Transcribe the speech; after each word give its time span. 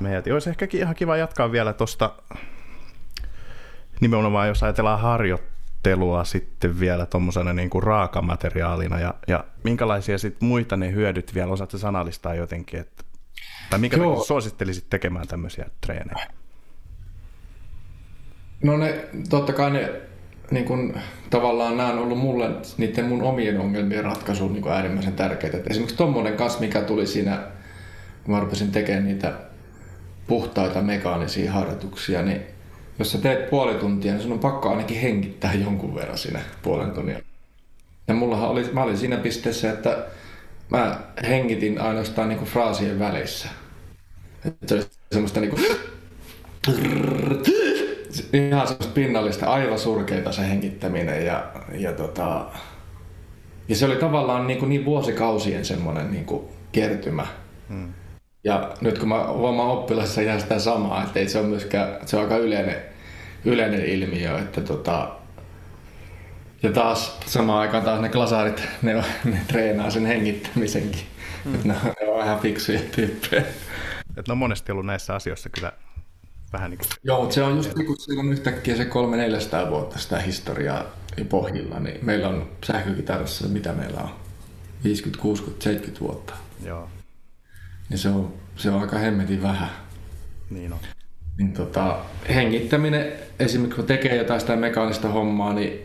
mekanismeja. 0.00 0.34
Olisi 0.34 0.50
ehkä 0.50 0.68
ihan 0.72 0.94
kiva 0.94 1.16
jatkaa 1.16 1.52
vielä 1.52 1.72
tuosta 1.72 2.12
nimenomaan, 4.00 4.48
jos 4.48 4.62
ajatellaan 4.62 5.00
harjoittelua 5.00 6.24
sitten 6.24 6.80
vielä 6.80 7.06
tuommoisena 7.06 7.52
niin 7.52 7.70
kuin 7.70 7.82
raakamateriaalina 7.82 9.00
ja, 9.00 9.14
ja 9.28 9.44
minkälaisia 9.64 10.18
sitten 10.18 10.48
muita 10.48 10.76
ne 10.76 10.92
hyödyt 10.92 11.34
vielä 11.34 11.52
osaatte 11.52 11.78
sanallistaa 11.78 12.34
jotenkin, 12.34 12.80
että, 12.80 13.04
tai 13.70 13.78
minkä 13.78 13.96
Joo. 13.96 14.24
suosittelisit 14.24 14.86
tekemään 14.90 15.28
tämmöisiä 15.28 15.66
treenejä? 15.80 16.26
No 18.62 18.76
ne, 18.76 19.08
totta 19.28 19.52
kai 19.52 19.70
ne 19.70 20.00
niin 20.50 20.64
kun, 20.64 20.94
tavallaan 21.30 21.76
nämä 21.76 21.88
on 21.88 21.98
ollut 21.98 22.18
mulle 22.18 22.50
niiden 22.78 23.04
mun 23.04 23.22
omien 23.22 23.60
ongelmien 23.60 24.04
ratkaisu 24.04 24.48
niin 24.48 24.68
äärimmäisen 24.68 25.12
tärkeitä. 25.12 25.56
Et 25.56 25.66
esimerkiksi 25.66 25.96
tuommoinen 25.96 26.36
kanssa, 26.36 26.60
mikä 26.60 26.80
tuli 26.80 27.06
siinä, 27.06 27.42
kun 28.24 28.34
mä 28.34 28.40
rupesin 28.40 28.72
tekemään 28.72 29.04
niitä 29.04 29.47
puhtaita 30.28 30.82
mekaanisia 30.82 31.52
harjoituksia, 31.52 32.22
niin 32.22 32.40
jos 32.98 33.12
sä 33.12 33.18
teet 33.18 33.50
puoli 33.50 33.74
tuntia, 33.74 34.12
niin 34.12 34.22
sun 34.22 34.32
on 34.32 34.38
pakko 34.38 34.70
ainakin 34.70 35.00
hengittää 35.00 35.54
jonkun 35.54 35.94
verran 35.94 36.18
siinä 36.18 36.40
puolen 36.62 36.90
tunnin. 36.90 37.24
Ja 38.08 38.14
mullahan 38.14 38.48
oli, 38.48 38.70
mä 38.72 38.82
olin 38.82 38.98
siinä 38.98 39.16
pisteessä, 39.16 39.72
että 39.72 40.06
mä 40.70 41.00
hengitin 41.28 41.80
ainoastaan 41.80 42.28
niin 42.28 42.38
kuin 42.38 42.50
fraasien 42.50 42.98
välissä. 42.98 43.48
Että 44.44 44.66
se 44.66 44.74
oli 44.74 44.84
semmoista 45.12 45.40
niin 45.40 45.50
kuin 45.50 45.62
ihan 48.32 48.66
semmoista 48.68 48.94
pinnallista, 48.94 49.46
aivan 49.46 49.78
surkeita 49.78 50.32
se 50.32 50.48
hengittäminen 50.48 51.26
ja, 51.26 51.52
ja, 51.72 51.92
tota, 51.92 52.46
ja 53.68 53.76
se 53.76 53.86
oli 53.86 53.96
tavallaan 53.96 54.46
niin, 54.46 54.58
kuin 54.58 54.68
niin 54.68 54.84
vuosikausien 54.84 55.64
semmoinen 55.64 56.10
niin 56.10 56.24
kuin 56.24 56.44
kertymä. 56.72 57.26
Hmm. 57.68 57.92
Ja 58.44 58.74
nyt 58.80 58.98
kun 58.98 59.08
mä 59.08 59.26
huomaan 59.26 59.70
oppilassa 59.70 60.22
jää 60.22 60.38
sitä 60.38 60.58
samaa, 60.58 61.02
että 61.02 61.20
ei 61.20 61.28
se 61.28 61.38
on 61.38 61.46
myöskään, 61.46 61.96
se 62.06 62.16
on 62.16 62.22
aika 62.22 62.36
yleinen, 62.36 62.76
yleinen 63.44 63.84
ilmiö, 63.84 64.38
että 64.38 64.60
tota, 64.60 65.10
ja 66.62 66.72
taas 66.72 67.18
samaan 67.26 67.60
aikaan 67.60 67.84
taas 67.84 68.00
ne 68.00 68.08
glasarit, 68.08 68.68
ne, 68.82 69.04
ne 69.24 69.40
treenaa 69.48 69.90
sen 69.90 70.06
hengittämisenkin. 70.06 71.02
Hmm. 71.44 71.58
ne, 71.64 71.74
ne 72.00 72.08
on 72.08 72.18
vähän 72.18 72.38
fiksuja 72.38 72.80
tyyppejä. 72.94 73.44
Et 74.16 74.28
ne 74.28 74.32
on 74.32 74.38
monesti 74.38 74.72
ollut 74.72 74.86
näissä 74.86 75.14
asioissa 75.14 75.48
kyllä 75.48 75.72
vähän 76.52 76.70
niin 76.70 76.78
kuin... 76.78 76.88
Joo, 77.02 77.20
mutta 77.20 77.34
se 77.34 77.42
on 77.42 77.56
just 77.56 77.74
niin 77.74 77.86
kuin 77.86 78.00
silloin 78.00 78.32
yhtäkkiä 78.32 78.76
se 78.76 78.84
300-400 79.66 79.70
vuotta 79.70 79.98
sitä 79.98 80.18
historiaa 80.18 80.84
pohjilla, 81.28 81.80
niin 81.80 81.98
meillä 82.02 82.28
on 82.28 82.50
sähkökitarassa, 82.64 83.48
mitä 83.48 83.72
meillä 83.72 84.00
on, 84.00 84.10
50, 84.84 85.22
60, 85.22 85.64
70 85.64 86.04
vuotta. 86.04 86.34
Joo. 86.64 86.88
Niin 87.88 87.98
se 87.98 88.08
on, 88.08 88.34
se 88.56 88.70
on 88.70 88.80
aika 88.80 88.98
hemmetin 88.98 89.42
vähän. 89.42 89.70
Niin 90.50 90.72
on. 90.72 90.78
Niin 91.38 91.52
tota, 91.52 91.98
hengittäminen, 92.34 93.12
esimerkiksi 93.38 93.76
kun 93.76 93.86
tekee 93.86 94.16
jotain 94.16 94.40
sitä 94.40 94.56
mekaanista 94.56 95.08
hommaa, 95.08 95.52
niin 95.52 95.80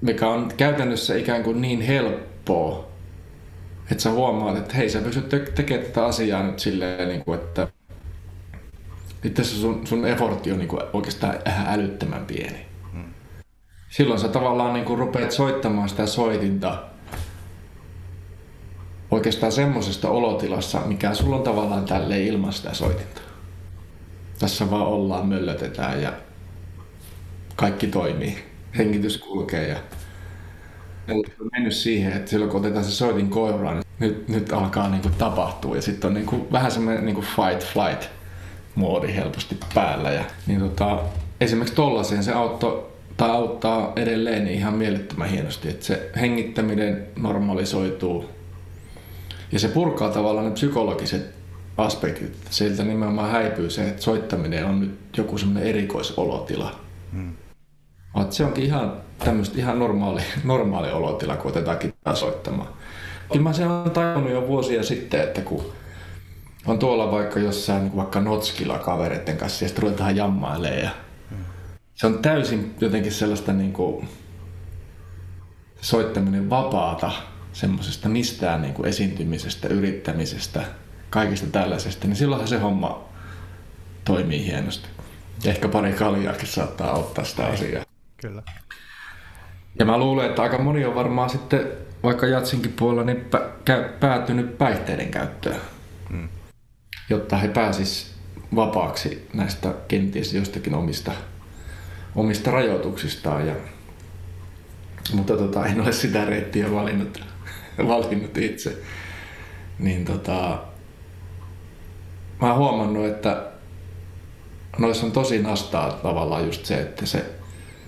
mikä 0.00 0.28
on 0.28 0.48
käytännössä 0.56 1.16
ikään 1.16 1.42
kuin 1.42 1.60
niin 1.60 1.80
helppoa, 1.80 2.88
että 3.90 4.02
sä 4.02 4.10
huomaat, 4.10 4.58
että 4.58 4.74
hei, 4.74 4.90
sä 4.90 5.00
pystyt 5.00 5.54
tekemään 5.54 5.86
tätä 5.86 6.06
asiaa 6.06 6.42
nyt 6.42 6.58
silleen, 6.58 7.08
niin 7.08 7.24
kuin, 7.24 7.40
että 7.40 7.68
itse 9.24 9.42
asiassa 9.42 9.60
sun, 9.60 9.86
sun 9.86 10.06
effortti 10.06 10.52
on 10.52 10.58
niinku 10.58 10.78
oikeastaan 10.92 11.34
älyttömän 11.66 12.24
pieni. 12.26 12.66
Hmm. 12.92 13.04
Silloin 13.90 14.20
sä 14.20 14.28
tavallaan 14.28 14.72
niinku 14.72 14.96
rupeat 14.96 15.30
soittamaan 15.30 15.88
sitä 15.88 16.06
soitinta 16.06 16.82
oikeastaan 19.10 19.52
semmoisesta 19.52 20.08
olotilassa, 20.10 20.80
mikä 20.86 21.14
sulla 21.14 21.36
on 21.36 21.42
tavallaan 21.42 21.84
tälle 21.84 22.22
ilman 22.22 22.52
sitä 22.52 22.74
soitinta. 22.74 23.20
Tässä 24.38 24.70
vaan 24.70 24.86
ollaan, 24.86 25.26
möllötetään 25.26 26.02
ja 26.02 26.12
kaikki 27.56 27.86
toimii. 27.86 28.38
Hengitys 28.78 29.18
kulkee 29.18 29.68
ja 29.68 29.76
on 31.08 31.24
mennyt 31.52 31.74
siihen, 31.74 32.12
että 32.12 32.30
silloin 32.30 32.50
kun 32.50 32.60
otetaan 32.60 32.84
se 32.84 32.90
soitin 32.90 33.30
kouraan, 33.30 33.76
niin 33.76 33.84
nyt, 33.98 34.28
nyt 34.28 34.52
alkaa 34.52 34.88
niinku 34.88 35.08
tapahtua 35.18 35.76
ja 35.76 35.82
sitten 35.82 36.08
on 36.08 36.14
niinku 36.14 36.48
vähän 36.52 36.70
semmoinen 36.70 37.04
niinku 37.04 37.20
fight 37.22 37.66
flight 37.72 38.10
moodi 38.74 39.14
helposti 39.14 39.58
päällä. 39.74 40.10
Ja, 40.10 40.24
niin 40.46 40.60
tota, 40.60 40.98
esimerkiksi 41.40 41.74
tollaiseen 41.74 42.24
se 42.24 42.32
auttoi 42.32 42.86
tai 43.16 43.30
auttaa 43.30 43.92
edelleen 43.96 44.44
niin 44.44 44.58
ihan 44.58 44.74
mielettömän 44.74 45.28
hienosti, 45.28 45.68
että 45.68 45.86
se 45.86 46.10
hengittäminen 46.20 47.06
normalisoituu 47.18 48.35
ja 49.52 49.58
se 49.58 49.68
purkaa 49.68 50.10
tavallaan 50.10 50.46
ne 50.46 50.52
psykologiset 50.52 51.34
aspektit. 51.76 52.36
Sieltä 52.50 52.84
nimenomaan 52.84 53.30
häipyy 53.30 53.70
se, 53.70 53.88
että 53.88 54.02
soittaminen 54.02 54.64
on 54.64 54.80
nyt 54.80 54.98
joku 55.16 55.38
semmoinen 55.38 55.68
erikoisolotila. 55.68 56.80
Hmm. 57.12 57.32
se 58.30 58.44
onkin 58.44 58.64
ihan 58.64 58.92
tämmöistä 59.18 59.58
ihan 59.58 59.78
normaali, 59.78 60.22
normaali 60.44 60.90
olotila, 60.90 61.36
kun 61.36 61.50
otetaan 61.50 61.78
kittaa 61.78 62.14
soittamaan. 62.14 62.68
Kyllä 63.32 63.42
mä 63.42 63.52
sen 63.52 63.70
olen 63.70 63.90
tajunnut 63.90 64.32
jo 64.32 64.46
vuosia 64.46 64.82
sitten, 64.82 65.20
että 65.20 65.40
kun 65.40 65.72
on 66.66 66.78
tuolla 66.78 67.10
vaikka 67.10 67.40
jossain 67.40 67.82
niin 67.82 67.96
vaikka 67.96 68.20
Notskilla 68.20 68.78
kavereiden 68.78 69.36
kanssa 69.36 69.64
ja 69.64 69.68
sitten 69.68 69.82
ruvetaan 69.82 70.16
jammailemaan 70.16 70.82
ja 70.82 70.90
se 71.94 72.06
on 72.06 72.18
täysin 72.18 72.74
jotenkin 72.80 73.12
sellaista 73.12 73.52
niin 73.52 73.72
kuin, 73.72 74.08
soittaminen 75.80 76.50
vapaata 76.50 77.10
semmoisesta 77.56 78.08
mistään 78.08 78.62
niin 78.62 78.74
kuin 78.74 78.88
esiintymisestä, 78.88 79.68
yrittämisestä, 79.68 80.64
kaikista 81.10 81.46
tällaisesta, 81.46 82.06
niin 82.06 82.16
silloinhan 82.16 82.48
se 82.48 82.58
homma 82.58 83.08
toimii 84.04 84.46
hienosti. 84.46 84.88
Ehkä 85.44 85.68
pari 85.68 85.92
kaljaakin 85.92 86.48
saattaa 86.48 86.90
auttaa 86.90 87.24
sitä 87.24 87.46
asiaa. 87.46 87.84
Kyllä. 88.16 88.42
Ja 89.78 89.84
mä 89.84 89.98
luulen, 89.98 90.26
että 90.26 90.42
aika 90.42 90.58
moni 90.58 90.84
on 90.84 90.94
varmaan 90.94 91.30
sitten, 91.30 91.68
vaikka 92.02 92.26
Jatsinkin 92.26 92.72
puolella, 92.72 93.04
niin 93.04 93.24
päätynyt 94.00 94.58
päihteiden 94.58 95.10
käyttöön. 95.10 95.60
Mm 96.10 96.28
jotta 97.10 97.36
he 97.36 97.48
pääsis 97.48 98.14
vapaaksi 98.54 99.28
näistä 99.34 99.74
kenties 99.88 100.34
jostakin 100.34 100.74
omista, 100.74 101.12
omista 102.14 102.50
rajoituksistaan. 102.50 103.46
Ja, 103.46 103.54
mutta 105.12 105.36
tota, 105.36 105.66
en 105.66 105.80
ole 105.80 105.92
sitä 105.92 106.24
reittiä 106.24 106.72
valinnut, 106.72 107.20
valinnut 107.88 108.38
itse. 108.38 108.78
Niin 109.78 110.04
tota, 110.04 110.58
mä 112.42 112.48
oon 112.48 112.58
huomannut, 112.58 113.06
että 113.06 113.42
noissa 114.78 115.06
on 115.06 115.12
tosi 115.12 115.42
nastaa 115.42 115.92
tavallaan 115.92 116.44
just 116.44 116.66
se, 116.66 116.80
että 116.80 117.06
se, 117.06 117.24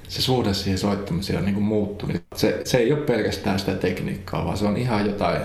se 0.09 0.23
suhde 0.23 0.55
siihen 0.55 0.79
soittamiseen 0.79 1.39
on 1.39 1.45
niin 1.45 1.63
muuttunut. 1.63 2.23
Se, 2.37 2.61
se 2.65 2.79
ei 2.79 2.93
ole 2.93 3.01
pelkästään 3.01 3.59
sitä 3.59 3.75
tekniikkaa, 3.75 4.45
vaan 4.45 4.57
se 4.57 4.67
on 4.67 4.77
ihan 4.77 5.07
jotain 5.07 5.43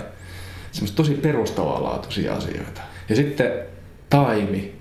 semmoista 0.72 0.96
tosi 0.96 1.14
perustavanlaatuisia 1.14 2.34
asioita. 2.34 2.80
Ja 3.08 3.16
sitten 3.16 3.52
taimi, 4.10 4.74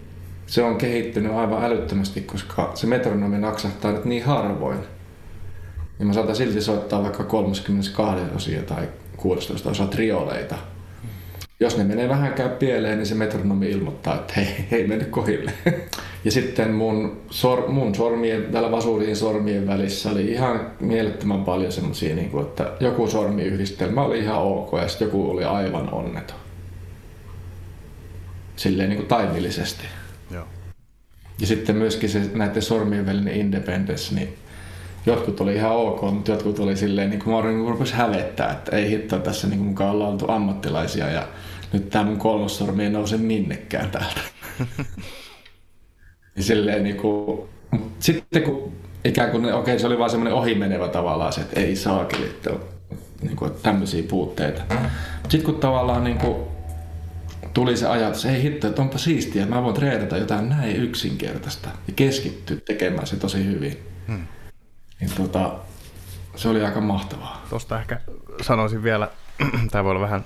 se 0.48 0.64
on 0.64 0.78
kehittynyt 0.78 1.32
aivan 1.32 1.64
älyttömästi, 1.64 2.22
koska 2.22 2.72
se 2.76 2.88
metronomi 2.88 3.38
naksahtaa 3.38 3.92
nyt 3.92 4.06
niin 4.06 4.24
harvoin. 4.24 4.80
Niin 6.00 6.08
mä 6.08 6.14
saatan 6.14 6.36
silti 6.36 6.62
soittaa 6.62 7.04
vaikka 7.04 7.24
32 7.24 8.36
osia 8.36 8.62
tai 8.62 8.88
16 9.24 9.70
osa 9.70 9.86
trioleita. 9.88 10.56
Jos 11.60 11.78
ne 11.78 11.84
menee 11.84 12.10
vähänkään 12.10 12.50
pieleen, 12.50 12.98
niin 12.98 13.06
se 13.06 13.16
metronomi 13.16 13.70
ilmoittaa, 13.70 14.16
että 14.16 14.34
hei, 14.38 14.66
hei 14.72 14.88
mennyt 14.88 15.08
kohille. 15.08 15.54
Ja 16.26 16.32
sitten 16.32 16.72
mun, 16.72 17.22
sor, 17.30 17.70
mun 17.70 17.96
sormien, 17.96 18.44
tällä 18.44 18.72
vasuulien 18.72 19.16
sormien 19.16 19.68
välissä 19.68 20.12
oli 20.12 20.32
ihan 20.32 20.72
mielettömän 20.80 21.44
paljon 21.44 21.72
semmosia, 21.72 22.16
niin 22.16 22.30
kuin, 22.30 22.46
että 22.46 22.72
joku 22.80 23.08
sormiyhdistelmä 23.08 24.04
oli 24.04 24.20
ihan 24.20 24.42
ok 24.42 24.72
ja 24.82 24.88
sitten 24.88 25.06
joku 25.06 25.32
oli 25.32 25.44
aivan 25.44 25.94
onneton 25.94 26.38
silleen 28.56 28.90
niin 28.90 28.98
kuin 28.98 29.08
taimillisesti. 29.08 29.84
Joo. 30.32 30.46
Ja 31.40 31.48
sitten 31.48 31.76
myöskin 31.76 32.10
se 32.10 32.22
näiden 32.34 32.62
sormien 32.62 33.06
välinen 33.06 33.36
independence, 33.36 34.16
niin 34.16 34.38
jotkut 35.06 35.42
oli 35.42 35.56
ihan 35.56 35.72
ok, 35.72 36.02
mutta 36.02 36.32
jotkut 36.32 36.60
oli 36.60 36.78
silleen, 36.78 37.10
niin 37.10 37.24
kuin 37.24 37.36
mä 37.36 37.52
niin 37.52 37.70
rupesi 37.70 37.94
hävettää, 37.94 38.52
että 38.52 38.76
ei 38.76 38.90
hittoa 38.90 39.20
tässä 39.20 39.48
niin 39.48 39.58
kuin 39.60 39.68
mukaan 39.68 39.92
ollaan 39.92 40.12
oltu 40.12 40.32
ammattilaisia 40.32 41.10
ja 41.10 41.28
nyt 41.74 41.90
tämä 41.90 42.06
mun 42.06 42.18
kolmossormi 42.18 42.84
ei 42.84 42.90
nouse 42.90 43.18
minnekään 43.18 43.90
täältä. 43.90 44.22
niin 46.36 46.44
silleen 46.44 46.84
niin 46.84 46.98
kuin, 46.98 47.42
sitten 48.00 48.44
kun 48.44 48.72
ikään 49.06 49.32
kuin, 49.32 49.46
okei 49.46 49.60
okay, 49.60 49.80
se 49.80 49.88
oli 49.88 50.00
vaan 50.00 50.10
semmoinen 50.10 50.34
ohimenevä 50.34 50.88
tavallaan 50.88 51.34
se, 51.34 51.42
että 51.42 51.60
ei 51.60 51.76
saakeli, 51.76 52.26
että 52.26 52.50
niin 53.22 53.36
kuin, 53.36 53.52
tämmöisiä 53.64 54.04
puutteita. 54.04 54.62
Sitten 55.22 55.44
kun 55.44 55.60
tavallaan 55.60 56.04
niin 56.04 56.18
kuin, 56.18 56.36
tuli 57.54 57.78
se 57.78 57.88
ajatus, 57.88 58.26
ei 58.26 58.44
hitto, 58.44 58.68
että 58.68 58.82
onpa 58.82 58.98
siistiä, 58.98 59.46
mä 59.46 59.64
voin 59.64 59.76
treenata 59.76 60.18
jotain 60.18 60.50
näin 60.50 60.76
yksinkertaista 60.76 61.70
ja 61.88 61.94
keskittyä 61.96 62.58
tekemään 62.66 63.08
se 63.08 63.16
tosi 63.16 63.46
hyvin. 63.46 63.78
Hmm. 64.08 64.28
Niin 65.04 65.16
tota, 65.16 65.56
se 66.36 66.50
oli 66.50 66.66
aika 66.66 66.82
mahtavaa. 66.82 67.46
Tuosta 67.50 67.80
ehkä 67.80 68.00
sanoisin 68.42 68.84
vielä, 68.84 69.10
tämä 69.72 69.84
voi 69.84 69.92
olla 69.92 70.02
vähän 70.02 70.26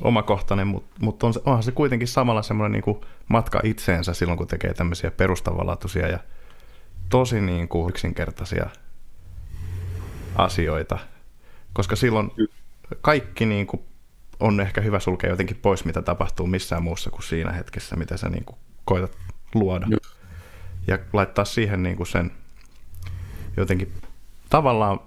omakohtainen, 0.00 0.66
mutta 0.66 0.96
mut 1.00 1.22
on, 1.22 1.32
onhan 1.44 1.62
se 1.62 1.72
kuitenkin 1.72 2.08
samalla 2.08 2.42
semmoinen 2.42 2.72
niin 2.72 2.82
kuin 2.82 3.00
matka 3.28 3.60
itseensä 3.64 4.14
silloin, 4.14 4.38
kun 4.38 4.46
tekee 4.46 4.74
tämmöisiä 4.74 5.10
perustavanlaatuisia 5.10 6.08
ja 6.08 6.18
tosi 7.08 7.40
niin 7.40 7.68
kuin 7.68 7.90
yksinkertaisia 7.90 8.66
asioita, 10.36 10.98
koska 11.72 11.96
silloin 11.96 12.30
kaikki 13.00 13.46
niin 13.46 13.66
kuin 13.66 13.82
on 14.40 14.60
ehkä 14.60 14.80
hyvä 14.80 15.00
sulkea 15.00 15.30
jotenkin 15.30 15.58
pois, 15.62 15.84
mitä 15.84 16.02
tapahtuu 16.02 16.46
missään 16.46 16.82
muussa 16.82 17.10
kuin 17.10 17.22
siinä 17.22 17.52
hetkessä, 17.52 17.96
mitä 17.96 18.16
sä 18.16 18.28
niin 18.28 18.44
kuin 18.44 18.58
koetat 18.84 19.16
luoda. 19.54 19.86
Ja 20.86 20.98
laittaa 21.12 21.44
siihen 21.44 21.82
niin 21.82 21.96
kuin 21.96 22.06
sen 22.06 22.32
jotenkin 23.56 23.92
tavallaan 24.50 25.00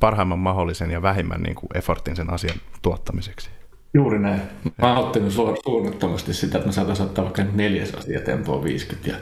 parhaimman 0.00 0.38
mahdollisen 0.38 0.90
ja 0.90 1.02
vähimmän 1.02 1.42
niin 1.42 1.54
kuin 1.54 1.68
effortin 1.74 2.16
sen 2.16 2.30
asian 2.30 2.56
tuottamiseksi. 2.82 3.50
Juuri 3.94 4.18
näin. 4.18 4.40
Mä 4.82 4.94
oon 4.94 5.06
ottanut 5.06 5.32
suunnattomasti 5.32 6.34
sitä, 6.34 6.58
että 6.58 6.68
mä 6.68 6.72
saataisiin 6.72 7.08
ottaa 7.08 7.24
vaikka 7.24 7.44
neljäs 7.52 7.94
asia 7.94 8.20
tempoa 8.20 8.64
50 8.64 9.10
ja 9.10 9.16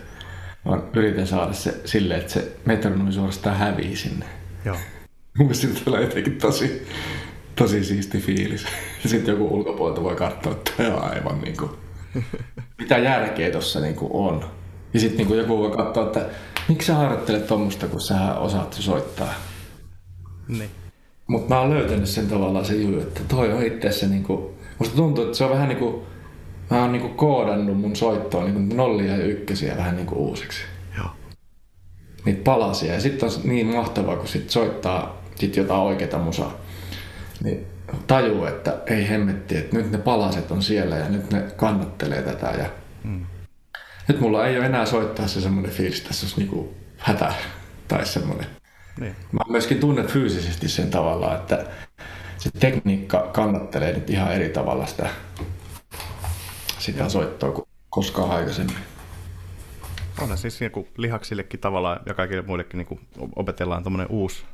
mä 0.64 0.78
yritän 0.94 1.26
saada 1.26 1.52
se 1.52 1.80
silleen, 1.84 2.20
että 2.20 2.32
se 2.32 2.56
metronomi 2.64 3.12
suorastaan 3.12 3.56
hävii 3.56 3.96
sinne. 3.96 4.26
Joo. 4.64 4.76
Mun 5.38 5.46
mielestä 5.46 5.84
tulee 5.84 6.02
jotenkin 6.02 6.38
tosi, 6.38 6.86
tosi 7.56 7.84
siisti 7.84 8.20
fiilis. 8.20 8.66
Ja 9.02 9.08
sitten 9.10 9.32
joku 9.32 9.54
ulkopuolelta 9.54 10.02
voi 10.02 10.16
katsoa, 10.16 10.52
että 10.52 10.72
tämä 10.76 10.94
on 10.94 11.10
aivan 11.10 11.40
niin 11.40 11.56
kuin, 11.56 11.70
mitä 12.80 12.98
järkeä 12.98 13.50
tuossa 13.50 13.80
niin 13.80 13.96
on. 14.10 14.44
Ja 14.94 15.00
sitten 15.00 15.26
niin 15.26 15.38
joku 15.38 15.58
voi 15.58 15.70
katsoa, 15.70 16.06
että 16.06 16.26
miksi 16.68 16.86
sä 16.86 16.94
harjoittelet 16.94 17.46
tuommoista, 17.46 17.86
kun 17.86 18.00
sä 18.00 18.34
osaat 18.34 18.72
soittaa. 18.72 19.34
Niin. 20.48 20.70
Mutta 21.26 21.54
mä 21.54 21.60
oon 21.60 21.70
löytänyt 21.70 22.08
sen 22.08 22.26
tavallaan 22.26 22.64
se 22.64 22.74
juu, 22.74 23.00
että 23.00 23.20
toi 23.28 23.52
on 23.52 23.62
itse 23.62 23.92
se 23.92 24.06
niinku, 24.06 24.54
musta 24.78 24.96
tuntuu, 24.96 25.24
että 25.24 25.36
se 25.36 25.44
on 25.44 25.50
vähän 25.50 25.68
niinku, 25.68 26.06
mä 26.70 26.80
oon 26.80 26.92
niinku 26.92 27.08
koodannut 27.08 27.80
mun 27.80 27.96
soittoon 27.96 28.44
niinku 28.44 28.74
nollia 28.74 29.16
ja 29.16 29.24
ykkösiä 29.24 29.76
vähän 29.76 29.96
niinku 29.96 30.14
uusiksi. 30.14 30.60
Joo. 30.96 31.06
Niitä 32.24 32.42
palasia. 32.44 32.94
Ja 32.94 33.00
sitten 33.00 33.28
on 33.28 33.34
niin 33.44 33.66
mahtavaa, 33.66 34.16
kun 34.16 34.28
sit 34.28 34.50
soittaa 34.50 35.22
sit 35.34 35.56
jotain 35.56 35.80
oikeita 35.80 36.18
musaa. 36.18 36.54
Niin 37.44 37.66
tajuu, 38.06 38.44
että 38.44 38.78
ei 38.86 39.08
hemmetti, 39.08 39.56
että 39.56 39.76
nyt 39.76 39.90
ne 39.90 39.98
palaset 39.98 40.50
on 40.50 40.62
siellä 40.62 40.96
ja 40.96 41.08
nyt 41.08 41.30
ne 41.32 41.44
kannattelee 41.56 42.22
tätä. 42.22 42.46
Ja 42.46 42.66
mm. 43.04 43.26
Nyt 44.08 44.20
mulla 44.20 44.46
ei 44.46 44.58
ole 44.58 44.66
enää 44.66 44.86
soittaa 44.86 45.28
se 45.28 45.40
semmoinen 45.40 45.72
fiilis, 45.72 45.98
että 45.98 46.08
tässä 46.08 46.26
olisi 46.26 46.40
niinku 46.40 46.74
hätä 46.98 47.34
tai 47.88 48.06
semmoinen 48.06 48.46
niin. 49.00 49.16
Mä 49.32 49.40
myöskin 49.48 49.80
tunnet 49.80 50.12
fyysisesti 50.12 50.68
sen 50.68 50.90
tavalla, 50.90 51.36
että 51.36 51.66
se 52.38 52.50
tekniikka 52.60 53.30
kannattelee 53.32 53.92
nyt 53.92 54.10
ihan 54.10 54.32
eri 54.32 54.48
tavalla 54.48 54.86
sitä, 54.86 55.10
sitä 56.78 57.08
soittoa 57.08 57.52
kuin 57.52 57.68
koskaan 57.90 58.30
aikaisemmin. 58.30 58.76
On 60.20 60.38
siis 60.38 60.60
niin 60.60 60.70
kuin 60.70 60.88
lihaksillekin 60.96 61.60
tavallaan 61.60 62.00
ja 62.06 62.14
kaikille 62.14 62.42
muillekin 62.42 62.78
niin 62.78 62.86
kuin 62.86 63.00
opetellaan 63.36 63.84
tämmöinen 63.84 64.06
uusi, 64.10 64.44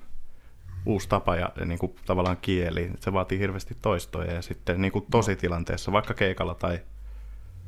uusi 0.87 1.09
tapa 1.09 1.37
ja, 1.37 1.53
ja 1.61 1.65
niin 1.65 1.79
kuin 1.79 1.97
tavallaan 2.07 2.39
kieli. 2.43 2.91
Se 3.01 3.13
vaatii 3.13 3.39
hirveästi 3.39 3.77
toistoja 3.83 4.33
ja 4.33 4.43
sitten 4.43 4.81
niin 4.81 4.93
kuin 4.93 5.07
tositilanteessa, 5.11 5.93
vaikka 5.93 6.15
keikalla 6.15 6.55
tai, 6.55 6.81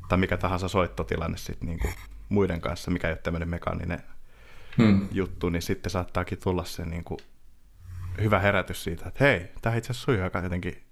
tai 0.09 0.19
mikä 0.19 0.37
tahansa 0.37 0.69
soittotilanne 0.69 1.37
sitten 1.37 1.69
niin 1.69 1.79
kuin 1.79 1.95
muiden 2.29 2.61
kanssa, 2.61 2.91
mikä 2.91 3.09
ei 3.09 3.13
ole 3.13 3.21
tämmöinen 3.23 3.49
mekaaninen 3.49 4.03
hmm. 4.79 5.09
juttu, 5.13 5.49
niin 5.49 5.63
sitten 5.63 5.91
saattaakin 5.91 6.39
tulla 6.39 6.65
se 6.65 6.85
niin 6.85 7.05
kuin 7.05 7.21
hyvä 8.23 8.39
herätys 8.39 8.85
siitä, 8.85 9.09
että 9.09 9.25
hei, 9.25 9.53
tämä 9.63 9.77
itse 9.77 9.91
asiassa 9.91 10.05
sujuu 10.05 10.23
aika 10.23 10.39
jotenkin. 10.39 10.83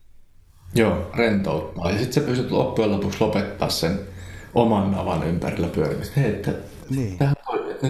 Joo, 0.75 1.11
rentouttaa. 1.17 1.91
Ja 1.91 1.99
sitten 1.99 2.13
sä 2.13 2.21
pystyt 2.21 2.51
loppujen 2.51 2.93
lopuksi 2.93 3.21
lopettaa 3.21 3.69
sen 3.69 4.01
oman 4.55 4.91
navan 4.91 5.23
ympärillä 5.23 5.69
pyörimistä. 5.69 6.21
Hei, 6.21 6.31
että 6.31 6.53
niin. 6.91 7.19
tähän, 7.19 7.35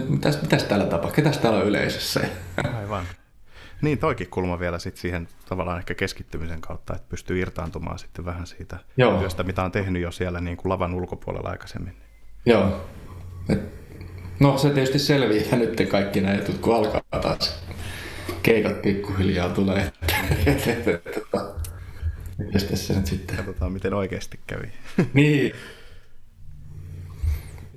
mitäs, 0.09 0.41
mitäs 0.41 0.63
täällä 0.63 0.85
tapahtuu? 0.85 1.15
Ketäs 1.15 1.37
täällä 1.37 1.59
on 1.59 1.67
yleisössä? 1.67 2.19
Aivan. 2.77 3.05
Niin, 3.85 3.97
toikin 3.97 4.29
kulma 4.29 4.59
vielä 4.59 4.79
sit 4.79 4.97
siihen 4.97 5.27
tavallaan 5.49 5.77
ehkä 5.77 5.93
keskittymisen 5.93 6.61
kautta, 6.61 6.95
että 6.95 7.09
pystyy 7.09 7.39
irtaantumaan 7.39 7.99
sitten 7.99 8.25
vähän 8.25 8.47
siitä 8.47 8.77
Joo. 8.97 9.19
työstä, 9.19 9.43
mitä 9.43 9.63
on 9.63 9.71
tehnyt 9.71 10.01
jo 10.01 10.11
siellä 10.11 10.41
niin 10.41 10.57
kuin 10.57 10.69
lavan 10.69 10.93
ulkopuolella 10.93 11.49
aikaisemmin. 11.49 11.93
Joo. 12.45 12.85
Et 13.49 13.85
No 14.39 14.57
se 14.57 14.69
tietysti 14.69 14.99
selviää 14.99 15.55
nyt 15.57 15.89
kaikki 15.91 16.21
nämä 16.21 16.35
jutut, 16.35 16.57
kun 16.57 16.75
alkaa 16.75 17.01
taas 17.21 17.63
keikat 18.43 18.81
pikkuhiljaa 18.81 19.49
tulee. 19.49 19.91
Mitäs 22.37 22.63
tässä 22.63 22.93
nyt 22.93 23.05
sitten? 23.05 23.35
Katsotaan, 23.37 23.71
miten 23.71 23.93
oikeasti 23.93 24.39
kävi. 24.47 24.67
niin. 25.13 25.53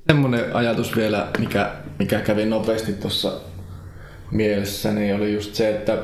Semmoinen 0.07 0.57
ajatus 0.57 0.97
vielä, 0.97 1.31
mikä, 1.39 1.75
mikä 1.99 2.21
kävi 2.21 2.47
nopeasti 2.47 2.93
tuossa 2.93 3.41
mielessäni, 4.31 5.13
oli 5.13 5.35
just 5.35 5.55
se, 5.55 5.71
että 5.71 5.99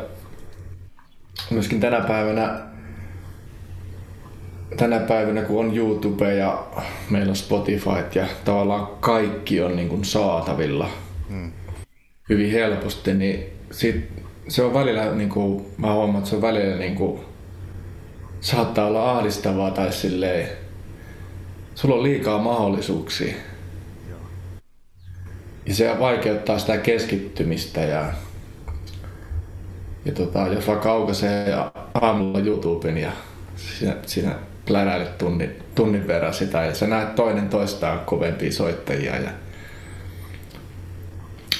myöskin 1.51 1.81
tänä 1.81 2.01
päivänä 2.01 2.61
tänä 4.77 4.99
päivänä, 4.99 5.43
kun 5.43 5.61
on 5.61 5.77
YouTube 5.77 6.35
ja 6.35 6.67
meillä 7.11 7.31
on 7.31 7.37
Spotify 7.37 7.91
ja 8.15 8.27
tavallaan 8.45 8.87
kaikki 9.01 9.61
on 9.61 9.77
niin 9.77 9.89
kuin 9.89 10.05
saatavilla 10.05 10.89
hmm. 11.29 11.53
hyvin 12.29 12.51
helposti, 12.51 13.15
niin 13.15 13.45
sit 13.71 14.09
se 14.49 14.63
on 14.63 14.75
välillä, 14.75 15.15
niin 15.15 15.29
kuin, 15.29 15.67
mä 15.79 15.93
huomaan, 15.93 16.19
että 16.19 16.31
se 16.31 16.37
on 16.37 16.43
välillä 16.43 16.77
niin 16.77 16.95
kuin, 16.95 17.21
saattaa 18.41 18.87
olla 18.87 19.11
ahdistavaa 19.11 19.71
tai 19.71 19.93
silleen, 19.93 20.49
sulla 21.75 21.95
on 21.95 22.03
liikaa 22.03 22.39
mahdollisuuksia. 22.39 23.35
Ja 25.67 25.75
se 25.75 25.97
vaikeuttaa 25.99 26.59
sitä 26.59 26.77
keskittymistä 26.77 27.81
ja, 27.81 28.13
ja 30.05 30.13
tota, 30.13 30.47
jos 30.47 30.67
vaikka 30.67 30.91
aukaisee 30.91 31.55
aamulla 31.95 32.39
YouTuben 32.39 32.99
ja 32.99 33.13
siinä, 33.57 33.97
siinä 34.07 34.35
pläräilet 34.67 35.19
tunnin, 35.19 35.51
tunnin 35.75 36.07
verran 36.07 36.35
sitä 36.35 36.65
ja 36.65 36.75
sä 36.75 36.87
näet 36.87 37.15
toinen 37.15 37.49
toistaan 37.49 38.01
kovempia 38.01 38.53
soittajia. 38.53 39.17
Ja... 39.17 39.31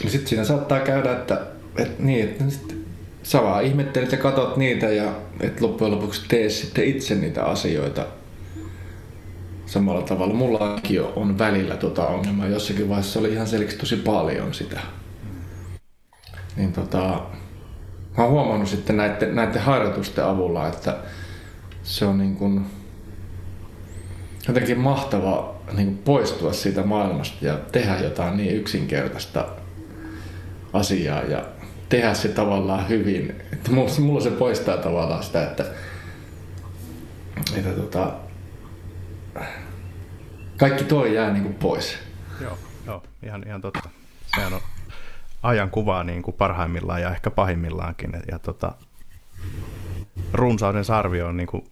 Niin 0.01 0.11
sitten 0.11 0.29
siinä 0.29 0.45
saattaa 0.45 0.81
käydä, 0.81 1.13
että, 1.13 1.41
että, 1.79 2.03
niin, 2.03 2.25
että 2.25 2.45
sit 2.49 2.77
sä 3.23 3.43
vaan 3.43 3.65
ihmettelet 3.65 4.13
ja 4.13 4.19
katot 4.19 4.57
niitä 4.57 4.87
ja 4.87 5.13
et 5.41 5.61
loppujen 5.61 5.93
lopuksi 5.93 6.25
tee 6.29 6.49
sitten 6.49 6.85
itse 6.85 7.15
niitä 7.15 7.45
asioita 7.45 8.07
samalla 9.67 10.03
tavalla. 10.03 10.35
Mullakin 10.35 11.03
on 11.17 11.39
välillä 11.39 11.77
tota 11.77 12.07
ongelmaa. 12.07 12.47
Jossakin 12.47 12.89
vaiheessa 12.89 13.21
oli 13.21 13.33
ihan 13.33 13.47
selkeästi 13.47 13.81
tosi 13.81 13.97
paljon 13.97 14.55
sitä. 14.55 14.81
Niin 16.57 16.73
tota, 16.73 17.21
mä 18.19 18.25
oon 18.25 18.31
huomannut 18.31 18.69
sitten 18.69 18.97
näiden, 18.97 19.35
näiden 19.35 19.63
harjoitusten 19.63 20.25
avulla, 20.25 20.69
että 20.69 20.97
se 21.83 22.05
on 22.05 22.19
niin 22.19 22.37
kuin, 22.37 22.67
jotenkin 24.49 24.79
mahtava 24.79 25.55
niin 25.77 25.99
poistua 25.99 26.53
siitä 26.53 26.83
maailmasta 26.83 27.47
ja 27.47 27.59
tehdä 27.73 27.99
jotain 27.99 28.37
niin 28.37 28.57
yksinkertaista 28.57 29.47
asiaa 30.73 31.23
ja 31.23 31.45
tehdä 31.89 32.15
se 32.15 32.29
tavallaan 32.29 32.89
hyvin. 32.89 33.43
Että 33.53 33.71
mulla 34.01 34.21
se 34.21 34.31
poistaa 34.31 34.77
tavallaan 34.77 35.23
sitä, 35.23 35.43
että, 35.43 35.65
että 37.57 37.71
tota, 37.71 38.13
kaikki 40.57 40.85
toi 40.85 41.15
jää 41.15 41.33
niin 41.33 41.43
kuin 41.43 41.55
pois. 41.55 41.99
Joo, 42.41 42.59
joo 42.87 43.03
ihan, 43.23 43.43
ihan 43.47 43.61
totta. 43.61 43.89
Sehän 44.35 44.53
on 44.53 44.61
ajan 45.43 45.71
kuvaa 45.71 46.05
niin 46.05 46.23
kuin 46.23 46.37
parhaimmillaan 46.37 47.01
ja 47.01 47.11
ehkä 47.11 47.31
pahimmillaankin. 47.31 48.13
Ja 48.31 48.39
tota, 48.39 48.73
runsauden 50.33 50.85
sarvi 50.85 51.23
on 51.23 51.37
niin 51.37 51.47
kuin 51.47 51.65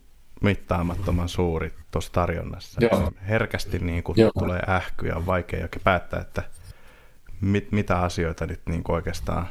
mittaamattoman 0.42 1.28
suuri 1.28 1.72
tuossa 1.90 2.12
tarjonnassa. 2.12 2.80
Joo. 2.80 3.12
Herkästi 3.28 3.78
niin 3.78 4.02
kuin 4.02 4.16
tulee 4.38 4.62
ähky 4.68 5.06
ja 5.06 5.16
on 5.16 5.26
vaikea 5.26 5.68
päättää, 5.84 6.20
että 6.20 6.42
mit, 7.40 7.72
mitä 7.72 7.98
asioita 7.98 8.46
nyt 8.46 8.60
niin 8.66 8.82
kuin 8.82 8.96
oikeastaan 8.96 9.46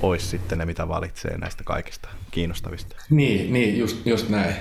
olisi 0.00 0.26
sitten 0.26 0.58
ne, 0.58 0.64
mitä 0.64 0.88
valitsee 0.88 1.38
näistä 1.38 1.64
kaikista 1.64 2.08
kiinnostavista. 2.30 2.96
Niin, 3.10 3.52
niin 3.52 3.78
just, 3.78 4.06
just 4.06 4.28
näin. 4.28 4.54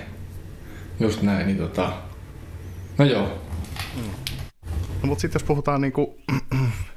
Just 0.99 1.21
näin, 1.21 1.47
niin 1.47 1.57
tota... 1.57 1.93
No 3.01 3.07
joo. 3.07 3.41
Mm. 3.95 4.11
No, 5.01 5.07
mutta 5.07 5.21
sitten 5.21 5.39
jos 5.39 5.47
puhutaan 5.47 5.81
niin 5.81 5.91
kuin, 5.93 6.07